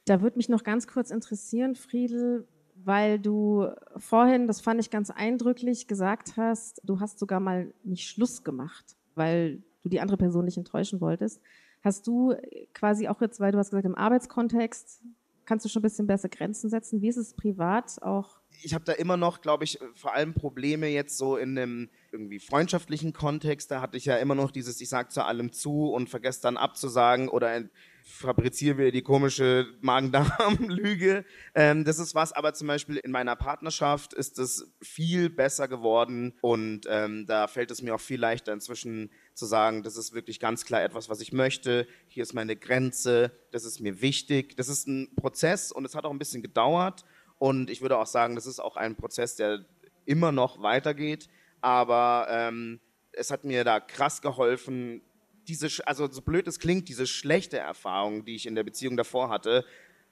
Da 0.06 0.22
würde 0.22 0.36
mich 0.36 0.48
noch 0.48 0.64
ganz 0.64 0.86
kurz 0.86 1.10
interessieren, 1.10 1.76
Friedel, 1.76 2.48
weil 2.74 3.20
du 3.20 3.68
vorhin, 3.96 4.46
das 4.46 4.60
fand 4.60 4.80
ich 4.80 4.90
ganz 4.90 5.10
eindrücklich, 5.10 5.86
gesagt 5.86 6.36
hast, 6.36 6.80
du 6.84 7.00
hast 7.00 7.18
sogar 7.18 7.38
mal 7.38 7.72
nicht 7.84 8.08
Schluss 8.08 8.42
gemacht, 8.42 8.96
weil 9.14 9.62
du 9.82 9.88
die 9.88 10.00
andere 10.00 10.16
Person 10.16 10.44
nicht 10.44 10.58
enttäuschen 10.58 11.00
wolltest. 11.00 11.40
Hast 11.82 12.06
du 12.06 12.34
quasi 12.74 13.08
auch 13.08 13.20
jetzt, 13.20 13.40
weil 13.40 13.52
du 13.52 13.58
hast 13.58 13.70
gesagt, 13.70 13.86
im 13.86 13.96
Arbeitskontext 13.96 15.02
kannst 15.44 15.64
du 15.64 15.68
schon 15.68 15.80
ein 15.80 15.82
bisschen 15.82 16.06
besser 16.06 16.28
Grenzen 16.28 16.70
setzen. 16.70 17.02
Wie 17.02 17.08
ist 17.08 17.16
es 17.16 17.34
privat 17.34 18.00
auch? 18.02 18.40
Ich 18.62 18.74
habe 18.74 18.84
da 18.84 18.92
immer 18.92 19.16
noch, 19.16 19.40
glaube 19.40 19.64
ich, 19.64 19.78
vor 19.94 20.14
allem 20.14 20.34
Probleme 20.34 20.86
jetzt 20.86 21.18
so 21.18 21.36
in 21.36 21.58
einem 21.58 21.90
irgendwie 22.12 22.38
freundschaftlichen 22.38 23.12
Kontext. 23.12 23.70
Da 23.70 23.80
hatte 23.80 23.96
ich 23.96 24.04
ja 24.04 24.16
immer 24.16 24.34
noch 24.34 24.50
dieses, 24.50 24.80
ich 24.80 24.88
sag 24.88 25.10
zu 25.10 25.24
allem 25.24 25.52
zu 25.52 25.90
und 25.92 26.10
vergesse 26.10 26.42
dann 26.42 26.56
abzusagen 26.56 27.28
oder 27.28 27.62
fabriziere 28.04 28.78
wieder 28.78 28.90
die 28.90 29.02
komische 29.02 29.66
Magen-Darm-Lüge. 29.80 31.24
Ähm, 31.54 31.84
das 31.84 31.98
ist 31.98 32.14
was, 32.14 32.32
aber 32.32 32.52
zum 32.52 32.68
Beispiel 32.68 32.96
in 32.96 33.10
meiner 33.10 33.36
Partnerschaft 33.36 34.12
ist 34.12 34.38
es 34.38 34.72
viel 34.80 35.30
besser 35.30 35.68
geworden 35.68 36.34
und 36.40 36.86
ähm, 36.88 37.26
da 37.26 37.46
fällt 37.46 37.70
es 37.70 37.82
mir 37.82 37.94
auch 37.94 38.00
viel 38.00 38.20
leichter 38.20 38.52
inzwischen 38.52 39.10
zu 39.34 39.46
sagen, 39.46 39.82
das 39.82 39.96
ist 39.96 40.12
wirklich 40.12 40.40
ganz 40.40 40.64
klar 40.64 40.82
etwas, 40.82 41.08
was 41.08 41.20
ich 41.20 41.32
möchte. 41.32 41.86
Hier 42.08 42.22
ist 42.22 42.34
meine 42.34 42.56
Grenze, 42.56 43.32
das 43.50 43.64
ist 43.64 43.80
mir 43.80 44.00
wichtig. 44.00 44.56
Das 44.56 44.68
ist 44.68 44.86
ein 44.86 45.14
Prozess 45.16 45.72
und 45.72 45.84
es 45.84 45.94
hat 45.94 46.04
auch 46.04 46.10
ein 46.10 46.18
bisschen 46.18 46.42
gedauert 46.42 47.04
und 47.38 47.70
ich 47.70 47.80
würde 47.80 47.98
auch 47.98 48.06
sagen, 48.06 48.34
das 48.34 48.46
ist 48.46 48.60
auch 48.60 48.76
ein 48.76 48.94
Prozess, 48.94 49.36
der 49.36 49.64
immer 50.04 50.32
noch 50.32 50.62
weitergeht, 50.62 51.28
aber 51.60 52.26
ähm, 52.30 52.80
es 53.12 53.30
hat 53.30 53.44
mir 53.44 53.64
da 53.64 53.80
krass 53.80 54.22
geholfen, 54.22 55.02
diese, 55.48 55.68
also 55.86 56.10
so 56.10 56.22
blöd 56.22 56.46
es 56.46 56.58
klingt, 56.58 56.88
diese 56.88 57.06
schlechte 57.06 57.58
Erfahrung, 57.58 58.24
die 58.24 58.34
ich 58.34 58.46
in 58.46 58.54
der 58.54 58.62
Beziehung 58.62 58.96
davor 58.96 59.28
hatte, 59.28 59.64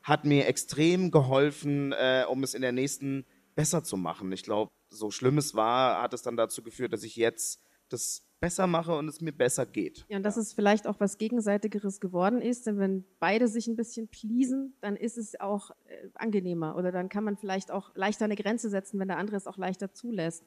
hat 0.02 0.24
mir 0.24 0.46
extrem 0.46 1.10
geholfen, 1.10 1.92
äh, 1.92 2.24
um 2.28 2.42
es 2.42 2.54
in 2.54 2.62
der 2.62 2.72
nächsten 2.72 3.24
besser 3.54 3.84
zu 3.84 3.96
machen. 3.96 4.32
Ich 4.32 4.42
glaube, 4.42 4.70
so 4.88 5.10
schlimm 5.10 5.38
es 5.38 5.54
war, 5.54 6.02
hat 6.02 6.14
es 6.14 6.22
dann 6.22 6.36
dazu 6.36 6.62
geführt, 6.62 6.92
dass 6.92 7.02
ich 7.02 7.16
jetzt 7.16 7.62
das 7.92 8.26
besser 8.40 8.66
mache 8.66 8.96
und 8.96 9.06
es 9.06 9.20
mir 9.20 9.32
besser 9.32 9.66
geht. 9.66 10.06
Ja, 10.08 10.16
und 10.16 10.22
dass 10.22 10.38
es 10.38 10.54
vielleicht 10.54 10.86
auch 10.86 10.98
was 10.98 11.18
Gegenseitigeres 11.18 12.00
geworden 12.00 12.40
ist, 12.40 12.66
denn 12.66 12.78
wenn 12.78 13.04
beide 13.18 13.48
sich 13.48 13.66
ein 13.66 13.76
bisschen 13.76 14.08
pleasen, 14.08 14.74
dann 14.80 14.96
ist 14.96 15.18
es 15.18 15.38
auch 15.38 15.70
äh, 15.86 16.08
angenehmer 16.14 16.76
oder 16.76 16.90
dann 16.90 17.10
kann 17.10 17.22
man 17.22 17.36
vielleicht 17.36 17.70
auch 17.70 17.94
leichter 17.94 18.24
eine 18.24 18.36
Grenze 18.36 18.70
setzen, 18.70 18.98
wenn 18.98 19.08
der 19.08 19.18
andere 19.18 19.36
es 19.36 19.46
auch 19.46 19.58
leichter 19.58 19.92
zulässt. 19.92 20.44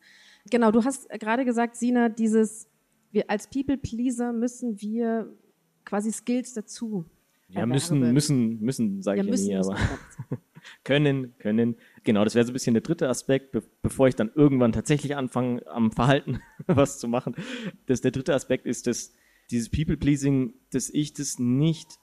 Genau, 0.50 0.72
du 0.72 0.84
hast 0.84 1.08
gerade 1.10 1.46
gesagt, 1.46 1.76
Sina, 1.76 2.10
dieses 2.10 2.68
wir 3.12 3.30
als 3.30 3.48
People 3.48 3.78
Pleaser 3.78 4.34
müssen 4.34 4.82
wir 4.82 5.32
quasi 5.86 6.12
Skills 6.12 6.54
dazu. 6.54 7.06
Ja, 7.50 7.68
müssen, 7.68 8.00
müssen, 8.12 8.60
müssen, 8.60 9.02
sage 9.04 9.20
Ja, 9.20 9.24
ich 9.24 9.40
ja 9.42 9.46
nie, 9.46 9.60
ist 9.60 9.68
aber 9.70 9.78
können, 10.84 11.38
können. 11.38 11.76
Genau, 12.04 12.24
das 12.24 12.36
wäre 12.36 12.46
so 12.46 12.52
ein 12.52 12.54
bisschen 12.54 12.74
der 12.74 12.84
dritte 12.84 13.08
Aspekt, 13.08 13.52
be 13.52 13.64
bevor 13.82 14.08
ich 14.08 14.16
dann 14.16 14.32
irgendwann 14.36 14.74
tatsächlich 14.74 15.16
anfange, 15.16 15.66
am 15.68 15.92
Verhalten 15.92 16.42
was 16.68 17.00
zu 17.00 17.08
machen. 17.08 17.36
Das, 17.86 18.02
der 18.02 18.12
dritte 18.12 18.34
Aspekt 18.34 18.66
ist, 18.66 18.88
dass 18.88 19.14
dieses 19.52 19.70
People-Pleasing, 19.70 20.54
dass 20.72 20.90
ich 20.90 21.14
das 21.14 21.40
nicht 21.40 22.00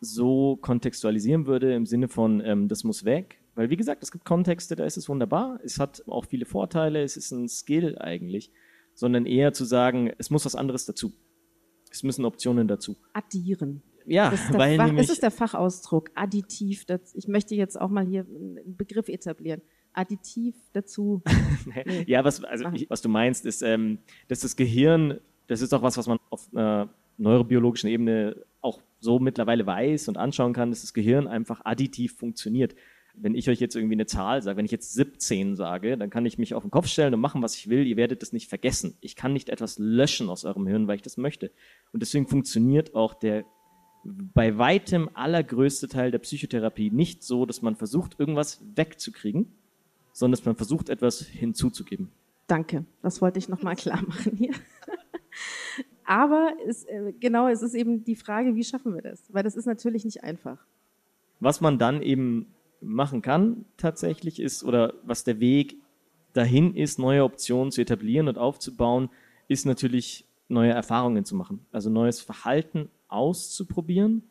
so 0.00 0.56
kontextualisieren 0.56 1.46
würde 1.46 1.74
im 1.74 1.86
Sinne 1.86 2.08
von, 2.08 2.40
ähm, 2.44 2.68
das 2.68 2.84
muss 2.84 3.04
weg. 3.04 3.40
Weil, 3.54 3.70
wie 3.70 3.76
gesagt, 3.76 4.02
es 4.02 4.10
gibt 4.10 4.24
Kontexte, 4.24 4.74
da 4.74 4.84
ist 4.84 4.96
es 4.96 5.08
wunderbar. 5.08 5.60
Es 5.62 5.78
hat 5.78 6.02
auch 6.08 6.26
viele 6.26 6.44
Vorteile, 6.44 7.02
es 7.02 7.16
ist 7.16 7.30
ein 7.30 7.48
Skill 7.48 7.96
eigentlich. 7.98 8.50
Sondern 8.94 9.26
eher 9.26 9.52
zu 9.52 9.64
sagen, 9.64 10.12
es 10.18 10.30
muss 10.30 10.44
was 10.44 10.54
anderes 10.54 10.86
dazu. 10.86 11.12
Es 11.90 12.02
müssen 12.02 12.24
Optionen 12.24 12.68
dazu. 12.68 12.96
Addieren. 13.12 13.82
Ja, 14.06 14.30
Das 14.30 14.42
ist 14.42 14.52
der, 14.52 14.58
weil 14.60 14.76
Fach, 14.76 14.86
nämlich, 14.86 15.08
ist 15.08 15.22
der 15.22 15.30
Fachausdruck, 15.30 16.10
additiv. 16.14 16.84
Das, 16.84 17.14
ich 17.14 17.28
möchte 17.28 17.54
jetzt 17.54 17.80
auch 17.80 17.90
mal 17.90 18.06
hier 18.06 18.26
einen 18.26 18.76
Begriff 18.76 19.08
etablieren. 19.08 19.62
Additiv 19.92 20.54
dazu. 20.72 21.22
Nee. 21.86 22.04
Ja, 22.06 22.22
was, 22.24 22.44
also, 22.44 22.66
ich, 22.74 22.90
was 22.90 23.00
du 23.00 23.08
meinst, 23.08 23.46
ist, 23.46 23.62
ähm, 23.62 23.98
dass 24.28 24.40
das 24.40 24.54
Gehirn, 24.54 25.18
das 25.46 25.62
ist 25.62 25.72
auch 25.72 25.80
was, 25.80 25.96
was 25.96 26.06
man 26.06 26.18
auf 26.28 26.46
einer 26.52 26.90
neurobiologischen 27.16 27.88
Ebene 27.88 28.44
auch 28.60 28.80
so 29.00 29.18
mittlerweile 29.18 29.66
weiß 29.66 30.08
und 30.08 30.18
anschauen 30.18 30.52
kann, 30.52 30.70
dass 30.70 30.82
das 30.82 30.92
Gehirn 30.92 31.26
einfach 31.26 31.64
additiv 31.64 32.16
funktioniert. 32.16 32.74
Wenn 33.14 33.34
ich 33.34 33.48
euch 33.48 33.60
jetzt 33.60 33.76
irgendwie 33.76 33.94
eine 33.94 34.06
Zahl 34.06 34.42
sage, 34.42 34.58
wenn 34.58 34.64
ich 34.64 34.72
jetzt 34.72 34.92
17 34.92 35.56
sage, 35.56 35.96
dann 35.96 36.10
kann 36.10 36.26
ich 36.26 36.36
mich 36.36 36.54
auf 36.54 36.64
den 36.64 36.70
Kopf 36.70 36.88
stellen 36.88 37.14
und 37.14 37.20
machen, 37.20 37.42
was 37.42 37.56
ich 37.56 37.68
will. 37.68 37.86
Ihr 37.86 37.96
werdet 37.96 38.22
das 38.22 38.32
nicht 38.32 38.48
vergessen. 38.48 38.98
Ich 39.00 39.14
kann 39.14 39.32
nicht 39.32 39.48
etwas 39.48 39.78
löschen 39.78 40.28
aus 40.28 40.44
eurem 40.44 40.66
Hirn, 40.66 40.88
weil 40.88 40.96
ich 40.96 41.02
das 41.02 41.16
möchte. 41.16 41.52
Und 41.92 42.02
deswegen 42.02 42.26
funktioniert 42.26 42.94
auch 42.94 43.14
der 43.14 43.44
bei 44.04 44.58
weitem 44.58 45.08
allergrößte 45.14 45.88
Teil 45.88 46.10
der 46.10 46.18
Psychotherapie 46.18 46.90
nicht 46.90 47.22
so, 47.22 47.46
dass 47.46 47.62
man 47.62 47.76
versucht, 47.76 48.18
irgendwas 48.20 48.60
wegzukriegen, 48.74 49.50
sondern 50.12 50.38
dass 50.38 50.44
man 50.44 50.56
versucht, 50.56 50.88
etwas 50.88 51.20
hinzuzugeben. 51.20 52.10
Danke, 52.46 52.84
das 53.02 53.22
wollte 53.22 53.38
ich 53.38 53.48
nochmal 53.48 53.76
klar 53.76 54.02
machen 54.06 54.36
hier. 54.36 54.52
Aber 56.04 56.52
es, 56.66 56.84
äh, 56.84 57.12
genau, 57.18 57.48
es 57.48 57.62
ist 57.62 57.74
eben 57.74 58.04
die 58.04 58.16
Frage, 58.16 58.54
wie 58.54 58.64
schaffen 58.64 58.94
wir 58.94 59.00
das? 59.00 59.22
Weil 59.32 59.42
das 59.42 59.56
ist 59.56 59.64
natürlich 59.64 60.04
nicht 60.04 60.22
einfach. 60.22 60.58
Was 61.40 61.62
man 61.62 61.78
dann 61.78 62.02
eben 62.02 62.46
machen 62.82 63.22
kann 63.22 63.64
tatsächlich 63.78 64.38
ist, 64.38 64.64
oder 64.64 64.92
was 65.04 65.24
der 65.24 65.40
Weg 65.40 65.76
dahin 66.34 66.76
ist, 66.76 66.98
neue 66.98 67.24
Optionen 67.24 67.72
zu 67.72 67.80
etablieren 67.80 68.28
und 68.28 68.36
aufzubauen, 68.36 69.08
ist 69.48 69.64
natürlich 69.64 70.26
neue 70.48 70.72
Erfahrungen 70.72 71.24
zu 71.24 71.34
machen. 71.34 71.64
Also 71.72 71.88
neues 71.88 72.20
Verhalten 72.20 72.90
auszuprobieren 73.14 74.24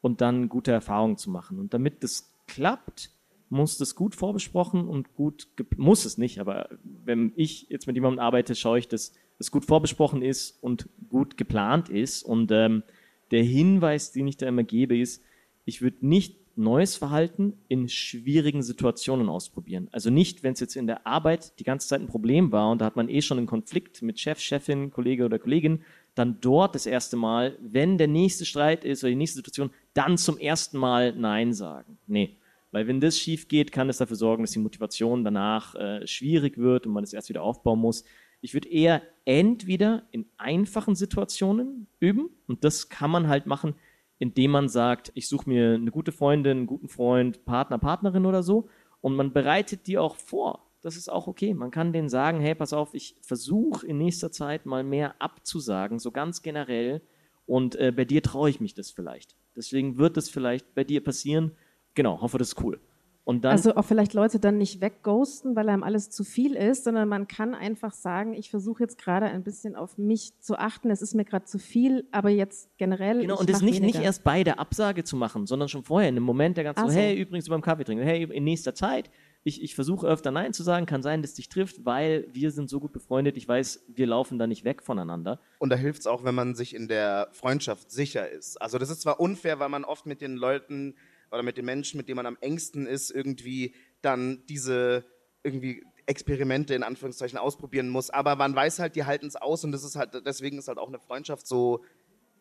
und 0.00 0.20
dann 0.20 0.48
gute 0.48 0.72
Erfahrungen 0.72 1.16
zu 1.16 1.30
machen. 1.30 1.58
Und 1.58 1.74
damit 1.74 2.02
das 2.02 2.32
klappt, 2.46 3.10
muss 3.50 3.78
das 3.78 3.94
gut 3.94 4.14
vorbesprochen 4.14 4.88
und 4.88 5.14
gut, 5.14 5.48
muss 5.76 6.04
es 6.04 6.18
nicht, 6.18 6.38
aber 6.38 6.68
wenn 6.84 7.32
ich 7.36 7.66
jetzt 7.70 7.86
mit 7.86 7.96
jemandem 7.96 8.20
arbeite, 8.20 8.54
schaue 8.54 8.78
ich, 8.78 8.88
dass 8.88 9.12
es 9.38 9.50
gut 9.50 9.64
vorbesprochen 9.64 10.22
ist 10.22 10.62
und 10.62 10.88
gut 11.08 11.36
geplant 11.36 11.88
ist 11.88 12.22
und 12.22 12.50
ähm, 12.50 12.82
der 13.30 13.42
Hinweis, 13.42 14.12
den 14.12 14.26
ich 14.26 14.36
da 14.36 14.46
immer 14.46 14.64
gebe, 14.64 14.98
ist, 14.98 15.22
ich 15.64 15.82
würde 15.82 16.06
nicht 16.06 16.36
neues 16.56 16.96
Verhalten 16.96 17.54
in 17.68 17.88
schwierigen 17.88 18.62
Situationen 18.62 19.28
ausprobieren. 19.28 19.88
Also 19.92 20.10
nicht, 20.10 20.42
wenn 20.42 20.54
es 20.54 20.60
jetzt 20.60 20.76
in 20.76 20.88
der 20.88 21.06
Arbeit 21.06 21.58
die 21.60 21.64
ganze 21.64 21.86
Zeit 21.86 22.00
ein 22.00 22.08
Problem 22.08 22.50
war 22.50 22.70
und 22.70 22.80
da 22.80 22.86
hat 22.86 22.96
man 22.96 23.08
eh 23.08 23.22
schon 23.22 23.38
einen 23.38 23.46
Konflikt 23.46 24.02
mit 24.02 24.18
Chef, 24.18 24.40
Chefin, 24.40 24.90
Kollege 24.90 25.24
oder 25.24 25.38
Kollegin, 25.38 25.82
dann 26.18 26.40
dort 26.40 26.74
das 26.74 26.86
erste 26.86 27.16
Mal, 27.16 27.56
wenn 27.60 27.98
der 27.98 28.08
nächste 28.08 28.44
Streit 28.44 28.84
ist 28.84 29.04
oder 29.04 29.10
die 29.10 29.16
nächste 29.16 29.36
Situation, 29.36 29.70
dann 29.94 30.18
zum 30.18 30.38
ersten 30.38 30.78
Mal 30.78 31.12
Nein 31.12 31.52
sagen. 31.52 31.98
Nee. 32.06 32.36
Weil 32.70 32.86
wenn 32.86 33.00
das 33.00 33.18
schief 33.18 33.48
geht, 33.48 33.72
kann 33.72 33.88
es 33.88 33.96
dafür 33.96 34.16
sorgen, 34.16 34.42
dass 34.42 34.50
die 34.50 34.58
Motivation 34.58 35.24
danach 35.24 35.74
äh, 35.74 36.06
schwierig 36.06 36.58
wird 36.58 36.86
und 36.86 36.92
man 36.92 37.04
es 37.04 37.14
erst 37.14 37.30
wieder 37.30 37.42
aufbauen 37.42 37.78
muss. 37.78 38.04
Ich 38.40 38.52
würde 38.52 38.68
eher 38.68 39.02
entweder 39.24 40.02
in 40.10 40.26
einfachen 40.36 40.94
Situationen 40.94 41.86
üben 41.98 42.28
und 42.46 42.64
das 42.64 42.88
kann 42.88 43.10
man 43.10 43.28
halt 43.28 43.46
machen, 43.46 43.74
indem 44.18 44.50
man 44.50 44.68
sagt, 44.68 45.12
ich 45.14 45.28
suche 45.28 45.48
mir 45.48 45.74
eine 45.74 45.90
gute 45.90 46.12
Freundin, 46.12 46.58
einen 46.58 46.66
guten 46.66 46.88
Freund, 46.88 47.44
Partner, 47.44 47.78
Partnerin 47.78 48.26
oder 48.26 48.42
so 48.42 48.68
und 49.00 49.16
man 49.16 49.32
bereitet 49.32 49.86
die 49.86 49.96
auch 49.98 50.16
vor. 50.16 50.67
Das 50.80 50.96
ist 50.96 51.10
auch 51.10 51.26
okay. 51.26 51.54
Man 51.54 51.70
kann 51.70 51.92
denen 51.92 52.08
sagen, 52.08 52.40
hey, 52.40 52.54
pass 52.54 52.72
auf, 52.72 52.94
ich 52.94 53.16
versuche 53.20 53.86
in 53.86 53.98
nächster 53.98 54.30
Zeit 54.30 54.66
mal 54.66 54.84
mehr 54.84 55.20
abzusagen, 55.20 55.98
so 55.98 56.12
ganz 56.12 56.42
generell 56.42 57.02
und 57.46 57.76
äh, 57.76 57.92
bei 57.92 58.04
dir 58.04 58.22
traue 58.22 58.50
ich 58.50 58.60
mich 58.60 58.74
das 58.74 58.90
vielleicht. 58.90 59.34
Deswegen 59.56 59.96
wird 59.96 60.16
das 60.16 60.28
vielleicht 60.28 60.74
bei 60.74 60.84
dir 60.84 61.02
passieren. 61.02 61.52
Genau, 61.94 62.20
hoffe, 62.20 62.38
das 62.38 62.48
ist 62.48 62.62
cool. 62.62 62.78
Und 63.24 63.44
dann, 63.44 63.52
also 63.52 63.74
auch 63.74 63.84
vielleicht 63.84 64.14
Leute 64.14 64.38
dann 64.38 64.56
nicht 64.56 64.80
wegghosten, 64.80 65.54
weil 65.54 65.68
einem 65.68 65.82
alles 65.82 66.08
zu 66.08 66.24
viel 66.24 66.54
ist, 66.54 66.84
sondern 66.84 67.08
man 67.08 67.28
kann 67.28 67.54
einfach 67.54 67.92
sagen, 67.92 68.32
ich 68.32 68.48
versuche 68.48 68.82
jetzt 68.82 68.96
gerade 68.96 69.26
ein 69.26 69.44
bisschen 69.44 69.76
auf 69.76 69.98
mich 69.98 70.40
zu 70.40 70.58
achten, 70.58 70.90
es 70.90 71.02
ist 71.02 71.14
mir 71.14 71.26
gerade 71.26 71.44
zu 71.44 71.58
viel, 71.58 72.06
aber 72.10 72.30
jetzt 72.30 72.70
generell. 72.78 73.20
Genau, 73.20 73.38
und 73.38 73.50
das 73.50 73.60
nicht, 73.60 73.82
nicht 73.82 74.00
erst 74.00 74.24
bei 74.24 74.44
der 74.44 74.58
Absage 74.58 75.04
zu 75.04 75.14
machen, 75.14 75.46
sondern 75.46 75.68
schon 75.68 75.84
vorher, 75.84 76.08
in 76.08 76.16
einem 76.16 76.24
Moment 76.24 76.56
der 76.56 76.64
ganzen, 76.64 76.88
so, 76.88 76.94
hey, 76.94 77.20
übrigens 77.20 77.50
beim 77.50 77.60
Kaffee 77.60 77.84
trinken, 77.84 78.02
hey, 78.02 78.22
in 78.22 78.44
nächster 78.44 78.74
Zeit, 78.74 79.10
ich, 79.44 79.62
ich 79.62 79.74
versuche 79.74 80.06
öfter 80.06 80.30
Nein 80.30 80.52
zu 80.52 80.62
sagen, 80.62 80.86
kann 80.86 81.02
sein, 81.02 81.22
dass 81.22 81.34
dich 81.34 81.48
trifft, 81.48 81.84
weil 81.84 82.28
wir 82.32 82.50
sind 82.50 82.68
so 82.68 82.80
gut 82.80 82.92
befreundet, 82.92 83.36
ich 83.36 83.46
weiß, 83.48 83.84
wir 83.88 84.06
laufen 84.06 84.38
da 84.38 84.46
nicht 84.46 84.64
weg 84.64 84.82
voneinander. 84.82 85.40
Und 85.58 85.70
da 85.70 85.76
hilft 85.76 86.00
es 86.00 86.06
auch, 86.06 86.24
wenn 86.24 86.34
man 86.34 86.54
sich 86.54 86.74
in 86.74 86.88
der 86.88 87.28
Freundschaft 87.32 87.90
sicher 87.90 88.28
ist. 88.28 88.60
Also 88.60 88.78
das 88.78 88.90
ist 88.90 89.02
zwar 89.02 89.20
unfair, 89.20 89.58
weil 89.58 89.68
man 89.68 89.84
oft 89.84 90.06
mit 90.06 90.20
den 90.20 90.36
Leuten 90.36 90.96
oder 91.30 91.42
mit 91.42 91.56
den 91.56 91.64
Menschen, 91.64 91.98
mit 91.98 92.08
denen 92.08 92.16
man 92.16 92.26
am 92.26 92.38
engsten 92.40 92.86
ist, 92.86 93.10
irgendwie 93.10 93.74
dann 94.02 94.44
diese 94.48 95.04
irgendwie 95.42 95.84
Experimente 96.06 96.74
in 96.74 96.82
Anführungszeichen 96.82 97.38
ausprobieren 97.38 97.88
muss. 97.90 98.10
Aber 98.10 98.34
man 98.34 98.54
weiß 98.54 98.78
halt, 98.78 98.96
die 98.96 99.04
halten 99.04 99.26
es 99.26 99.36
aus 99.36 99.64
und 99.64 99.72
das 99.72 99.84
ist 99.84 99.96
halt, 99.96 100.10
deswegen 100.26 100.58
ist 100.58 100.68
halt 100.68 100.78
auch 100.78 100.88
eine 100.88 100.98
Freundschaft 100.98 101.46
so 101.46 101.84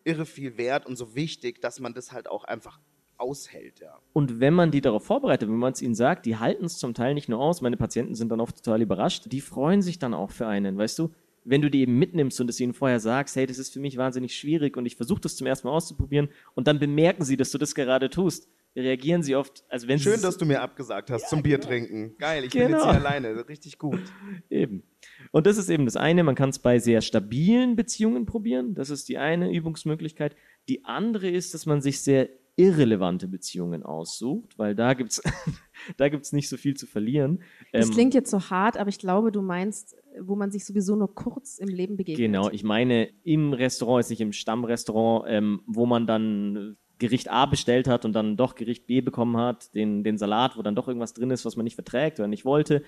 irre 0.04 0.26
viel 0.26 0.58
wert 0.58 0.86
und 0.86 0.96
so 0.96 1.16
wichtig, 1.16 1.62
dass 1.62 1.80
man 1.80 1.94
das 1.94 2.14
halt 2.14 2.30
auch 2.30 2.46
einfach 2.46 2.80
aushält, 3.18 3.80
ja. 3.80 4.00
Und 4.14 4.40
wenn 4.40 4.54
man 4.54 4.72
die 4.72 4.82
darauf 4.82 5.06
vorbereitet, 5.06 5.50
wenn 5.50 5.58
man 5.58 5.74
es 5.74 5.82
ihnen 5.82 5.96
sagt, 5.96 6.26
die 6.26 6.38
halten 6.38 6.66
es 6.66 6.78
zum 6.78 6.94
Teil 6.94 7.14
nicht 7.14 7.30
nur 7.30 7.40
aus, 7.40 7.62
meine 7.62 7.78
Patienten 7.78 8.16
sind 8.16 8.30
dann 8.30 8.40
oft 8.40 8.64
total 8.64 8.82
überrascht, 8.82 9.32
die 9.32 9.42
freuen 9.42 9.82
sich 9.82 10.00
dann 10.00 10.14
auch 10.14 10.32
für 10.32 10.48
einen, 10.48 10.78
weißt 10.78 11.00
du? 11.00 11.12
Wenn 11.44 11.62
du 11.62 11.70
die 11.70 11.80
eben 11.82 11.98
mitnimmst 11.98 12.42
und 12.42 12.50
es 12.50 12.60
ihnen 12.60 12.74
vorher 12.74 13.00
sagst, 13.00 13.38
hey, 13.38 13.46
das 13.46 13.58
ist 13.58 13.72
für 13.72 13.80
mich 13.80 13.96
wahnsinnig 13.96 14.36
schwierig 14.36 14.76
und 14.76 14.86
ich 14.86 14.98
versuche 14.98 15.22
das 15.22 15.38
zum 15.38 15.48
ersten 15.48 15.68
Mal 15.68 15.74
auszuprobieren 15.74 16.30
und 16.56 16.68
dann 16.68 16.78
bemerken 16.78 17.24
sie, 17.24 17.38
dass 17.38 17.52
du 17.52 17.58
das 17.58 17.74
gerade 17.74 18.10
tust, 18.10 18.50
reagieren 18.76 19.24
sie 19.24 19.36
oft, 19.36 19.64
also 19.70 19.88
wenn 19.88 19.98
Schön, 19.98 20.22
dass 20.22 20.38
du 20.38 20.46
mir 20.46 20.62
abgesagt 20.62 21.10
hast 21.10 21.24
ja, 21.24 21.28
zum 21.30 21.44
Bier 21.44 21.58
genau. 21.58 21.70
trinken. 21.70 22.16
Geil, 22.18 22.44
ich 22.44 22.52
genau. 22.52 22.66
bin 22.66 22.76
jetzt 22.76 22.84
hier 22.84 22.94
alleine. 22.94 23.48
Richtig 23.50 23.78
gut. 23.78 24.02
Eben. 24.50 24.84
Und 25.32 25.48
das 25.48 25.58
ist 25.58 25.70
eben 25.70 25.86
das 25.86 25.96
eine. 25.96 26.24
Man 26.24 26.36
kann 26.36 26.50
es 26.50 26.60
bei 26.60 26.80
sehr 26.80 27.02
stabilen 27.02 27.76
Beziehungen 27.76 28.26
probieren. 28.26 28.76
Das 28.76 28.90
ist 28.90 29.10
die 29.10 29.18
eine 29.18 29.52
Übungsmöglichkeit. 29.52 30.36
Die 30.70 30.86
andere 30.86 31.30
ist, 31.30 31.54
dass 31.54 31.66
man 31.66 31.82
sich 31.82 32.02
sehr 32.02 32.30
irrelevante 32.58 33.28
Beziehungen 33.28 33.84
aussucht, 33.84 34.58
weil 34.58 34.76
da 34.76 34.94
gibt's 34.94 35.22
da 35.98 36.10
gibt's 36.10 36.34
nicht 36.34 36.50
so 36.50 36.58
viel 36.58 36.76
zu 36.76 36.88
verlieren. 36.88 37.44
Das 37.72 37.88
ähm, 37.88 37.94
klingt 37.94 38.14
jetzt 38.14 38.32
so 38.32 38.50
hart, 38.50 38.78
aber 38.78 38.90
ich 38.90 39.00
glaube, 39.00 39.32
du 39.32 39.42
meinst, 39.42 39.96
wo 40.20 40.36
man 40.36 40.52
sich 40.52 40.66
sowieso 40.66 40.96
nur 40.96 41.14
kurz 41.14 41.60
im 41.60 41.70
Leben 41.70 41.96
begegnet. 41.96 42.26
Genau, 42.26 42.50
ich 42.50 42.64
meine 42.64 43.10
im 43.24 43.54
Restaurant, 43.54 44.02
ist 44.02 44.10
nicht 44.10 44.22
im 44.22 44.34
Stammrestaurant, 44.34 45.26
ähm, 45.30 45.62
wo 45.68 45.86
man 45.86 46.08
dann 46.08 46.78
Gericht 47.00 47.30
A 47.30 47.46
bestellt 47.46 47.88
hat 47.88 48.06
und 48.06 48.14
dann 48.14 48.38
doch 48.38 48.56
Gericht 48.56 48.88
B 48.88 49.02
bekommen 49.02 49.38
hat, 49.38 49.74
den, 49.76 50.04
den 50.04 50.18
Salat, 50.18 50.58
wo 50.58 50.64
dann 50.64 50.76
doch 50.76 50.88
irgendwas 50.88 51.14
drin 51.14 51.30
ist, 51.30 51.46
was 51.46 51.56
man 51.56 51.64
nicht 51.64 51.76
verträgt 51.76 52.20
oder 52.20 52.28
nicht 52.28 52.44
wollte. 52.44 52.82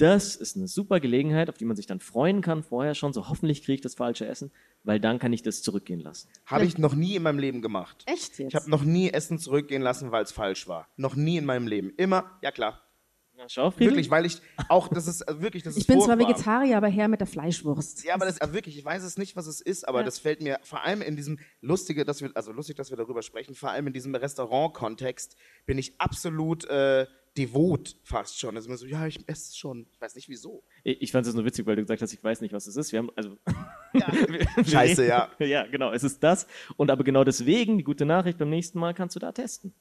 Das 0.00 0.34
ist 0.34 0.56
eine 0.56 0.66
super 0.66 0.98
Gelegenheit, 0.98 1.50
auf 1.50 1.58
die 1.58 1.66
man 1.66 1.76
sich 1.76 1.86
dann 1.86 2.00
freuen 2.00 2.40
kann, 2.40 2.62
vorher 2.62 2.94
schon, 2.94 3.12
so 3.12 3.28
hoffentlich 3.28 3.62
kriege 3.62 3.74
ich 3.74 3.80
das 3.82 3.94
falsche 3.94 4.26
Essen, 4.26 4.50
weil 4.82 4.98
dann 4.98 5.18
kann 5.18 5.32
ich 5.34 5.42
das 5.42 5.60
zurückgehen 5.60 6.00
lassen. 6.00 6.28
Habe 6.46 6.64
ich 6.64 6.78
noch 6.78 6.94
nie 6.94 7.16
in 7.16 7.22
meinem 7.22 7.38
Leben 7.38 7.60
gemacht. 7.60 8.04
Echt 8.06 8.38
jetzt? 8.38 8.48
Ich 8.48 8.54
habe 8.54 8.70
noch 8.70 8.82
nie 8.82 9.10
Essen 9.10 9.38
zurückgehen 9.38 9.82
lassen, 9.82 10.10
weil 10.10 10.22
es 10.22 10.32
falsch 10.32 10.66
war. 10.68 10.88
Noch 10.96 11.16
nie 11.16 11.36
in 11.36 11.44
meinem 11.44 11.66
Leben. 11.66 11.92
Immer, 11.98 12.38
ja 12.40 12.50
klar, 12.50 12.80
ja, 13.40 13.48
schau, 13.48 13.70
Friedel. 13.70 13.92
Wirklich, 13.92 14.10
weil 14.10 14.26
ich 14.26 14.42
auch, 14.68 14.88
das 14.88 15.06
ist 15.06 15.22
äh, 15.22 15.40
wirklich, 15.40 15.62
das 15.62 15.74
ist 15.74 15.80
Ich 15.80 15.86
bin 15.86 15.98
zwar 16.02 16.18
Vegetarier, 16.18 16.76
aber 16.76 16.88
her 16.88 17.08
mit 17.08 17.20
der 17.20 17.26
Fleischwurst. 17.26 18.04
Ja, 18.04 18.12
aber 18.12 18.26
das 18.26 18.38
äh, 18.38 18.52
wirklich, 18.52 18.76
ich 18.76 18.84
weiß 18.84 19.02
es 19.02 19.16
nicht, 19.16 19.34
was 19.34 19.46
es 19.46 19.62
ist, 19.62 19.88
aber 19.88 20.00
ja. 20.00 20.04
das 20.04 20.18
fällt 20.18 20.42
mir 20.42 20.58
vor 20.62 20.84
allem 20.84 21.00
in 21.00 21.16
diesem 21.16 21.38
lustige, 21.62 22.04
dass 22.04 22.20
wir, 22.20 22.30
also 22.34 22.52
lustig, 22.52 22.76
dass 22.76 22.90
wir 22.90 22.98
darüber 22.98 23.22
sprechen, 23.22 23.54
vor 23.54 23.70
allem 23.70 23.86
in 23.86 23.94
diesem 23.94 24.14
Restaurant-Kontext 24.14 25.36
bin 25.64 25.78
ich 25.78 25.98
absolut 25.98 26.66
äh, 26.66 27.06
devot 27.36 27.96
fast 28.02 28.38
schon. 28.38 28.56
Also 28.56 28.68
immer 28.68 28.76
so, 28.76 28.86
ja, 28.86 29.06
ich 29.06 29.18
esse 29.28 29.50
es 29.50 29.56
schon. 29.56 29.86
Ich 29.92 30.00
weiß 30.00 30.14
nicht 30.14 30.28
wieso. 30.28 30.62
Ich, 30.84 31.02
ich 31.02 31.12
fand 31.12 31.26
es 31.26 31.34
nur 31.34 31.44
witzig, 31.44 31.66
weil 31.66 31.76
du 31.76 31.82
gesagt 31.82 32.02
hast, 32.02 32.12
ich 32.12 32.22
weiß 32.22 32.40
nicht, 32.40 32.52
was 32.52 32.66
es 32.66 32.76
ist. 32.76 32.92
Wir 32.92 33.00
haben, 33.00 33.10
also. 33.16 33.36
Ja. 33.92 34.06
Scheiße, 34.64 35.04
ja. 35.04 35.28
Ja, 35.40 35.66
genau, 35.66 35.92
es 35.92 36.04
ist 36.04 36.22
das. 36.22 36.46
Und 36.76 36.92
aber 36.92 37.02
genau 37.02 37.24
deswegen, 37.24 37.76
die 37.76 37.82
gute 37.82 38.04
Nachricht, 38.04 38.38
beim 38.38 38.48
nächsten 38.48 38.78
Mal 38.78 38.94
kannst 38.94 39.16
du 39.16 39.20
da 39.20 39.32
testen. 39.32 39.74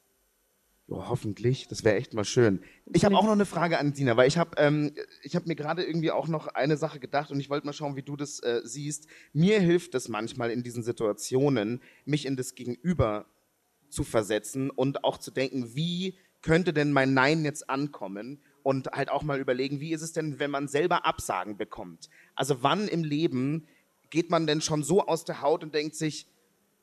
Oh, 0.88 1.08
hoffentlich, 1.08 1.68
das 1.68 1.84
wäre 1.84 1.96
echt 1.96 2.16
mal 2.16 2.26
schön. 2.26 2.64
Ich 2.92 3.06
habe 3.06 3.16
auch 3.16 3.24
noch 3.24 3.34
eine 3.34 3.46
Frage 3.46 3.78
an 3.78 3.94
Dina, 3.94 4.18
weil 4.18 4.28
ich 4.28 4.40
habe 4.40 4.58
ähm, 4.58 4.96
hab 5.28 5.46
mir 5.46 5.56
gerade 5.56 5.84
irgendwie 5.84 6.10
auch 6.10 6.28
noch 6.28 6.48
eine 6.48 6.78
Sache 6.78 7.00
gedacht 7.00 7.30
und 7.30 7.40
ich 7.40 7.52
wollte 7.52 7.68
mal 7.68 7.74
schauen, 7.74 7.96
wie 7.96 8.02
du 8.02 8.16
das 8.16 8.40
äh, 8.40 8.62
siehst. 8.64 9.06
Mir 9.32 9.60
hilft 9.60 9.94
es 9.94 10.10
manchmal 10.10 10.50
in 10.50 10.64
diesen 10.64 10.82
Situationen, 10.82 11.84
mich 12.06 12.26
in 12.26 12.36
das 12.36 12.56
Gegenüber 12.56 13.28
zu 13.90 14.04
versetzen 14.04 14.72
und 14.72 15.04
auch 15.04 15.20
zu 15.20 15.30
denken, 15.30 15.76
wie 15.76 16.18
könnte 16.42 16.74
denn 16.74 16.92
mein 16.92 17.14
Nein 17.14 17.44
jetzt 17.46 17.70
ankommen 17.70 18.42
und 18.64 18.88
halt 18.92 19.10
auch 19.10 19.24
mal 19.24 19.40
überlegen, 19.40 19.80
wie 19.80 19.94
ist 19.94 20.02
es 20.02 20.14
denn, 20.14 20.40
wenn 20.40 20.52
man 20.52 20.68
selber 20.68 21.06
Absagen 21.06 21.58
bekommt? 21.58 22.10
Also 22.36 22.64
wann 22.64 22.88
im 22.88 23.04
Leben 23.04 23.68
geht 24.10 24.30
man 24.30 24.48
denn 24.48 24.62
schon 24.62 24.84
so 24.84 25.06
aus 25.06 25.26
der 25.26 25.42
Haut 25.42 25.64
und 25.64 25.74
denkt 25.74 25.96
sich, 25.96 26.28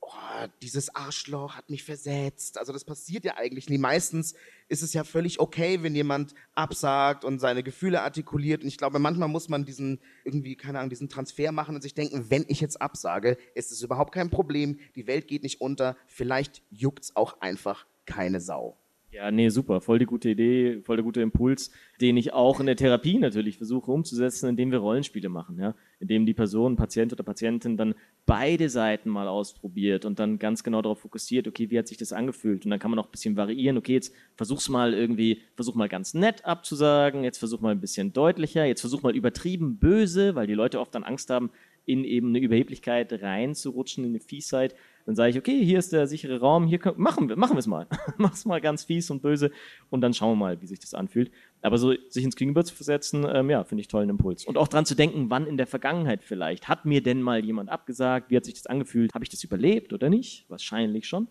oh, 0.01 0.47
dieses 0.63 0.95
Arschloch 0.95 1.57
hat 1.57 1.71
mich 1.71 1.83
versetzt. 1.85 2.59
Also 2.59 2.73
das 2.73 2.85
passiert 2.85 3.25
ja 3.25 3.37
eigentlich 3.37 3.69
nie. 3.69 3.79
Meistens 3.79 4.35
ist 4.69 4.83
es 4.83 4.93
ja 4.93 5.05
völlig 5.05 5.41
okay, 5.41 5.83
wenn 5.83 5.95
jemand 5.95 6.35
absagt 6.55 7.25
und 7.25 7.39
seine 7.39 7.63
Gefühle 7.63 8.03
artikuliert. 8.03 8.63
Und 8.63 8.69
ich 8.69 8.79
glaube, 8.79 8.99
manchmal 8.99 9.29
muss 9.29 9.49
man 9.49 9.65
diesen 9.65 10.01
irgendwie, 10.25 10.57
keine 10.57 10.79
Ahnung, 10.79 10.91
diesen 10.91 11.09
Transfer 11.09 11.53
machen 11.53 11.75
und 11.75 11.83
sich 11.83 11.95
denken, 11.95 12.31
wenn 12.31 12.45
ich 12.49 12.61
jetzt 12.61 12.81
absage, 12.81 13.37
ist 13.55 13.73
es 13.73 13.83
überhaupt 13.83 14.13
kein 14.13 14.31
Problem. 14.31 14.79
Die 14.95 15.07
Welt 15.07 15.29
geht 15.29 15.43
nicht 15.43 15.61
unter. 15.61 15.97
Vielleicht 16.07 16.63
juckt's 16.71 17.15
auch 17.17 17.41
einfach 17.41 17.87
keine 18.07 18.41
Sau. 18.41 18.79
Ja, 19.17 19.31
nee, 19.31 19.49
super. 19.49 19.81
Voll 19.81 19.99
die 19.99 20.05
gute 20.05 20.29
Idee, 20.29 20.83
voll 20.83 20.97
der 20.97 21.03
gute 21.03 21.23
Impuls, 21.23 21.71
den 22.03 22.19
ich 22.19 22.35
auch 22.35 22.61
in 22.61 22.67
der 22.67 22.77
Therapie 22.77 23.19
natürlich 23.19 23.57
versuche 23.57 23.91
umzusetzen, 23.91 24.47
indem 24.47 24.71
wir 24.73 24.79
Rollenspiele 24.81 25.31
machen, 25.31 25.59
ja. 25.59 25.75
Indem 26.01 26.27
die 26.27 26.35
Person, 26.35 26.77
Patient 26.77 27.15
oder 27.15 27.23
Patientin 27.23 27.79
dann 27.79 27.95
beide 28.27 28.69
Seiten 28.69 29.09
mal 29.09 29.27
ausprobiert 29.27 30.05
und 30.05 30.19
dann 30.19 30.39
ganz 30.39 30.63
genau 30.63 30.83
darauf 30.83 31.01
fokussiert, 31.01 31.49
okay, 31.49 31.71
wie 31.71 31.79
hat 31.79 31.89
sich 31.89 31.97
das 31.97 32.13
angefühlt? 32.13 32.67
Und 32.67 32.71
dann 32.71 32.79
kann 32.79 32.91
man 32.91 32.99
auch 32.99 33.07
ein 33.07 33.11
bisschen 33.11 33.39
variieren, 33.39 33.79
okay, 33.79 33.95
jetzt 33.95 34.15
versuch's 34.37 34.69
mal 34.69 34.93
irgendwie, 34.93 35.41
versuch 35.55 35.75
mal 35.77 35.89
ganz 35.89 36.13
nett 36.13 36.45
abzusagen, 36.45 37.25
jetzt 37.25 37.39
versuch 37.39 37.63
mal 37.63 37.71
ein 37.71 37.81
bisschen 37.81 38.13
deutlicher, 38.13 38.67
jetzt 38.67 38.83
versuch 38.83 39.03
mal 39.03 39.17
übertrieben 39.17 39.79
böse, 39.79 40.35
weil 40.35 40.47
die 40.47 40.53
Leute 40.53 40.79
oft 40.79 40.95
dann 40.95 41.05
Angst 41.05 41.31
haben, 41.31 41.51
in 41.87 42.05
eben 42.05 42.29
eine 42.29 42.41
Überheblichkeit 42.41 43.11
reinzurutschen, 43.23 44.05
in 44.05 44.11
eine 44.11 44.21
Fiesheit. 44.21 44.75
Dann 45.07 45.15
sage 45.15 45.31
ich, 45.31 45.39
okay, 45.39 45.65
hier 45.65 45.79
ist 45.79 45.93
der 45.93 46.09
sichere 46.09 46.41
Raum, 46.41 46.67
hier 46.67 46.79
können, 46.79 47.01
machen 47.01 47.29
wir, 47.29 47.37
machen 47.37 47.55
wir 47.55 47.61
es 47.61 47.69
mal. 47.69 47.87
Mach's 48.19 48.45
mal 48.45 48.61
ganz 48.61 48.83
fies 48.85 49.09
und 49.11 49.23
böse 49.23 49.53
und 49.89 50.01
dann 50.01 50.13
schauen 50.13 50.33
wir 50.33 50.37
mal, 50.37 50.61
wie 50.61 50.67
sich 50.67 50.81
das 50.81 50.95
anfühlt. 50.95 51.31
Aber 51.63 51.79
so 51.79 51.95
sich 52.09 52.25
ins 52.25 52.35
Gegenüber 52.35 52.65
zu 52.65 52.75
versetzen, 52.75 53.25
ähm, 53.33 53.49
ja, 53.49 53.63
finde 53.63 53.83
ich 53.83 53.89
tollen 53.89 54.11
Impuls. 54.11 54.45
Und 54.45 54.59
auch 54.59 54.67
dran 54.67 54.85
zu 54.85 54.97
denken, 54.97 55.31
wann 55.31 55.47
in 55.47 55.57
der 55.57 55.69
Vergangenheit 55.69 56.25
vielleicht. 56.25 56.69
Hat 56.69 56.85
mir 56.85 57.03
denn 57.03 57.23
mal 57.23 57.45
jemand 57.45 57.71
abgesagt? 57.71 58.31
Wie 58.31 58.37
hat 58.37 58.45
sich 58.45 58.55
das 58.55 58.67
angefühlt? 58.67 59.15
Habe 59.15 59.25
ich 59.25 59.31
das 59.31 59.45
überlebt 59.45 59.93
oder 59.93 60.11
nicht? 60.11 60.45
Wahrscheinlich 60.49 61.07
schon. 61.07 61.29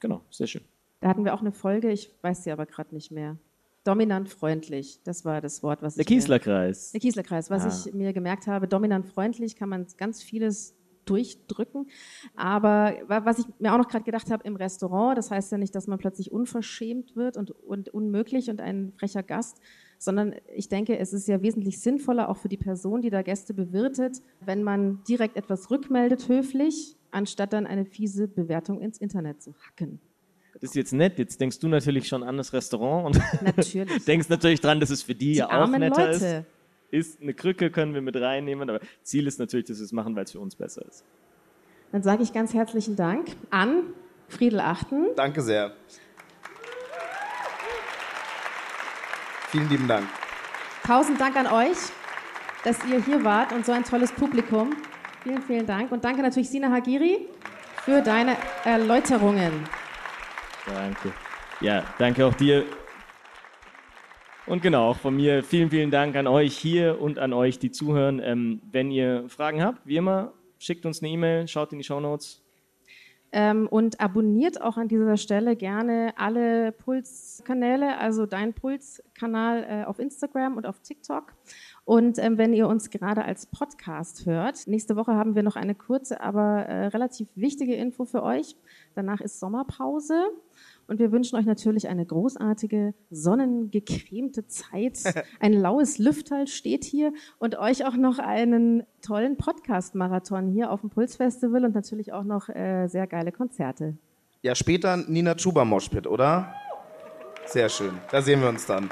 Genau, 0.00 0.22
sehr 0.30 0.46
schön. 0.46 0.62
Da 1.00 1.08
hatten 1.08 1.24
wir 1.24 1.34
auch 1.34 1.40
eine 1.40 1.52
Folge, 1.52 1.92
ich 1.92 2.10
weiß 2.22 2.44
sie 2.44 2.50
aber 2.50 2.64
gerade 2.64 2.94
nicht 2.94 3.10
mehr. 3.12 3.36
Dominant 3.84 4.28
freundlich, 4.28 5.00
das 5.04 5.24
war 5.24 5.40
das 5.40 5.62
Wort, 5.62 5.82
was 5.82 5.94
der 5.94 6.02
ich. 6.02 6.06
Der 6.06 6.16
Kieslerkreis. 6.16 6.92
der 6.92 7.00
Kieslerkreis, 7.00 7.50
was 7.50 7.64
ah. 7.64 7.88
ich 7.88 7.94
mir 7.94 8.12
gemerkt 8.12 8.46
habe. 8.46 8.68
Dominant 8.68 9.06
freundlich 9.06 9.56
kann 9.56 9.68
man 9.68 9.86
ganz 9.96 10.22
vieles 10.22 10.77
durchdrücken. 11.08 11.86
Aber 12.36 12.94
was 13.06 13.38
ich 13.38 13.46
mir 13.58 13.72
auch 13.72 13.78
noch 13.78 13.88
gerade 13.88 14.04
gedacht 14.04 14.30
habe 14.30 14.44
im 14.44 14.56
Restaurant, 14.56 15.16
das 15.16 15.30
heißt 15.30 15.52
ja 15.52 15.58
nicht, 15.58 15.74
dass 15.74 15.86
man 15.86 15.98
plötzlich 15.98 16.32
unverschämt 16.32 17.16
wird 17.16 17.36
und, 17.36 17.50
und 17.50 17.88
unmöglich 17.90 18.50
und 18.50 18.60
ein 18.60 18.92
frecher 18.98 19.22
Gast, 19.22 19.60
sondern 19.98 20.34
ich 20.54 20.68
denke, 20.68 20.98
es 20.98 21.12
ist 21.12 21.26
ja 21.28 21.42
wesentlich 21.42 21.80
sinnvoller 21.80 22.28
auch 22.28 22.36
für 22.36 22.48
die 22.48 22.56
Person, 22.56 23.00
die 23.02 23.10
da 23.10 23.22
Gäste 23.22 23.52
bewirtet, 23.54 24.22
wenn 24.40 24.62
man 24.62 25.02
direkt 25.04 25.36
etwas 25.36 25.70
rückmeldet 25.70 26.28
höflich 26.28 26.96
anstatt 27.10 27.52
dann 27.52 27.66
eine 27.66 27.84
fiese 27.84 28.28
Bewertung 28.28 28.80
ins 28.80 28.98
Internet 28.98 29.42
zu 29.42 29.54
hacken. 29.66 30.00
Das 30.54 30.70
ist 30.70 30.74
jetzt 30.76 30.92
nett. 30.92 31.18
Jetzt 31.18 31.40
denkst 31.40 31.58
du 31.60 31.68
natürlich 31.68 32.08
schon 32.08 32.22
an 32.22 32.36
das 32.36 32.52
Restaurant 32.52 33.06
und 33.16 33.42
Natürlich. 33.42 34.04
denkst 34.06 34.28
natürlich 34.28 34.60
dran, 34.60 34.80
dass 34.80 34.90
es 34.90 35.02
für 35.02 35.14
die, 35.14 35.32
Die 35.32 35.34
ja 35.34 35.46
auch 35.46 35.52
armen 35.52 35.80
netter 35.80 36.06
Leute. 36.06 36.26
ist. 36.26 36.57
Ist 36.90 37.20
eine 37.20 37.34
Krücke, 37.34 37.70
können 37.70 37.94
wir 37.94 38.00
mit 38.00 38.16
reinnehmen, 38.16 38.68
aber 38.70 38.80
Ziel 39.02 39.26
ist 39.26 39.38
natürlich, 39.38 39.66
dass 39.66 39.78
wir 39.78 39.84
es 39.84 39.92
machen, 39.92 40.16
weil 40.16 40.24
es 40.24 40.32
für 40.32 40.40
uns 40.40 40.56
besser 40.56 40.84
ist. 40.86 41.04
Dann 41.92 42.02
sage 42.02 42.22
ich 42.22 42.32
ganz 42.32 42.54
herzlichen 42.54 42.96
Dank 42.96 43.28
an 43.50 43.94
Friedel 44.28 44.60
Achten. 44.60 45.06
Danke 45.16 45.42
sehr. 45.42 45.72
Vielen 49.50 49.68
lieben 49.70 49.88
Dank. 49.88 50.06
Tausend 50.84 51.20
Dank 51.20 51.36
an 51.36 51.46
euch, 51.46 51.76
dass 52.64 52.84
ihr 52.86 53.02
hier 53.02 53.24
wart 53.24 53.52
und 53.52 53.64
so 53.64 53.72
ein 53.72 53.84
tolles 53.84 54.12
Publikum. 54.12 54.74
Vielen, 55.22 55.42
vielen 55.42 55.66
Dank. 55.66 55.90
Und 55.92 56.04
danke 56.04 56.22
natürlich 56.22 56.50
Sina 56.50 56.70
Hagiri 56.70 57.28
für 57.84 58.02
deine 58.02 58.36
Erläuterungen. 58.64 59.52
Danke. 60.66 61.12
Ja, 61.60 61.82
danke 61.98 62.26
auch 62.26 62.34
dir. 62.34 62.64
Und 64.48 64.62
genau, 64.62 64.88
auch 64.88 64.96
von 64.96 65.14
mir 65.14 65.44
vielen, 65.44 65.68
vielen 65.68 65.90
Dank 65.90 66.16
an 66.16 66.26
euch 66.26 66.56
hier 66.56 67.02
und 67.02 67.18
an 67.18 67.34
euch, 67.34 67.58
die 67.58 67.70
zuhören. 67.70 68.18
Ähm, 68.24 68.62
wenn 68.72 68.90
ihr 68.90 69.28
Fragen 69.28 69.62
habt, 69.62 69.86
wie 69.86 69.98
immer, 69.98 70.32
schickt 70.58 70.86
uns 70.86 71.02
eine 71.02 71.12
E-Mail, 71.12 71.46
schaut 71.48 71.70
in 71.72 71.78
die 71.78 71.84
Shownotes. 71.84 72.42
Ähm, 73.30 73.68
und 73.68 74.00
abonniert 74.00 74.62
auch 74.62 74.78
an 74.78 74.88
dieser 74.88 75.18
Stelle 75.18 75.54
gerne 75.54 76.14
alle 76.16 76.72
Puls-Kanäle, 76.72 77.98
also 77.98 78.24
dein 78.24 78.54
Puls-Kanal 78.54 79.66
äh, 79.68 79.84
auf 79.84 79.98
Instagram 79.98 80.56
und 80.56 80.64
auf 80.64 80.80
TikTok. 80.80 81.34
Und 81.84 82.18
ähm, 82.18 82.38
wenn 82.38 82.54
ihr 82.54 82.68
uns 82.68 82.88
gerade 82.88 83.26
als 83.26 83.44
Podcast 83.44 84.24
hört, 84.24 84.66
nächste 84.66 84.96
Woche 84.96 85.12
haben 85.12 85.34
wir 85.34 85.42
noch 85.42 85.56
eine 85.56 85.74
kurze, 85.74 86.22
aber 86.22 86.64
äh, 86.64 86.86
relativ 86.86 87.28
wichtige 87.34 87.74
Info 87.74 88.06
für 88.06 88.22
euch. 88.22 88.56
Danach 88.94 89.20
ist 89.20 89.40
Sommerpause. 89.40 90.30
Und 90.88 90.98
wir 90.98 91.12
wünschen 91.12 91.36
euch 91.36 91.44
natürlich 91.44 91.86
eine 91.88 92.06
großartige, 92.06 92.94
sonnengecremte 93.10 94.46
Zeit. 94.46 94.98
Ein 95.38 95.52
laues 95.52 95.98
Lüfterl 95.98 96.46
steht 96.46 96.82
hier 96.82 97.12
und 97.38 97.58
euch 97.58 97.86
auch 97.86 97.94
noch 97.94 98.18
einen 98.18 98.84
tollen 99.02 99.36
Podcast-Marathon 99.36 100.48
hier 100.48 100.72
auf 100.72 100.80
dem 100.80 100.88
Pulsfestival 100.88 101.66
und 101.66 101.74
natürlich 101.74 102.14
auch 102.14 102.24
noch 102.24 102.48
äh, 102.48 102.86
sehr 102.88 103.06
geile 103.06 103.32
Konzerte. 103.32 103.98
Ja, 104.40 104.54
später 104.54 104.96
Nina 104.96 105.34
Chuba 105.34 105.66
Moshpit, 105.66 106.06
oder? 106.06 106.54
Sehr 107.44 107.68
schön. 107.68 107.92
Da 108.10 108.22
sehen 108.22 108.40
wir 108.40 108.48
uns 108.48 108.64
dann. 108.64 108.88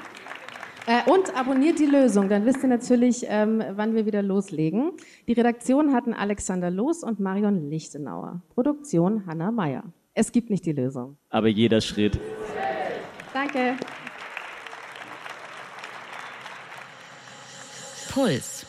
Äh, 0.87 1.11
und 1.11 1.35
abonniert 1.35 1.79
die 1.79 1.87
Lösung, 1.87 2.29
dann 2.29 2.45
wisst 2.45 2.63
ihr 2.63 2.69
natürlich, 2.69 3.25
ähm, 3.27 3.63
wann 3.71 3.95
wir 3.95 4.05
wieder 4.05 4.23
loslegen. 4.23 4.93
Die 5.27 5.33
Redaktion 5.33 5.95
hatten 5.95 6.13
Alexander 6.13 6.71
Loos 6.71 7.03
und 7.03 7.21
Marion 7.21 7.71
Lichtenauer. 7.71 8.43
Produktion 8.55 9.25
Hanna 9.27 9.51
Meyer. 9.51 9.83
Es 10.19 10.33
gibt 10.33 10.49
nicht 10.49 10.65
die 10.65 10.73
Lösung. 10.73 11.19
Aber 11.29 11.49
jeder 11.49 11.83
Schritt. 11.83 12.19
Danke. 13.35 13.77
Puls. 18.11 18.65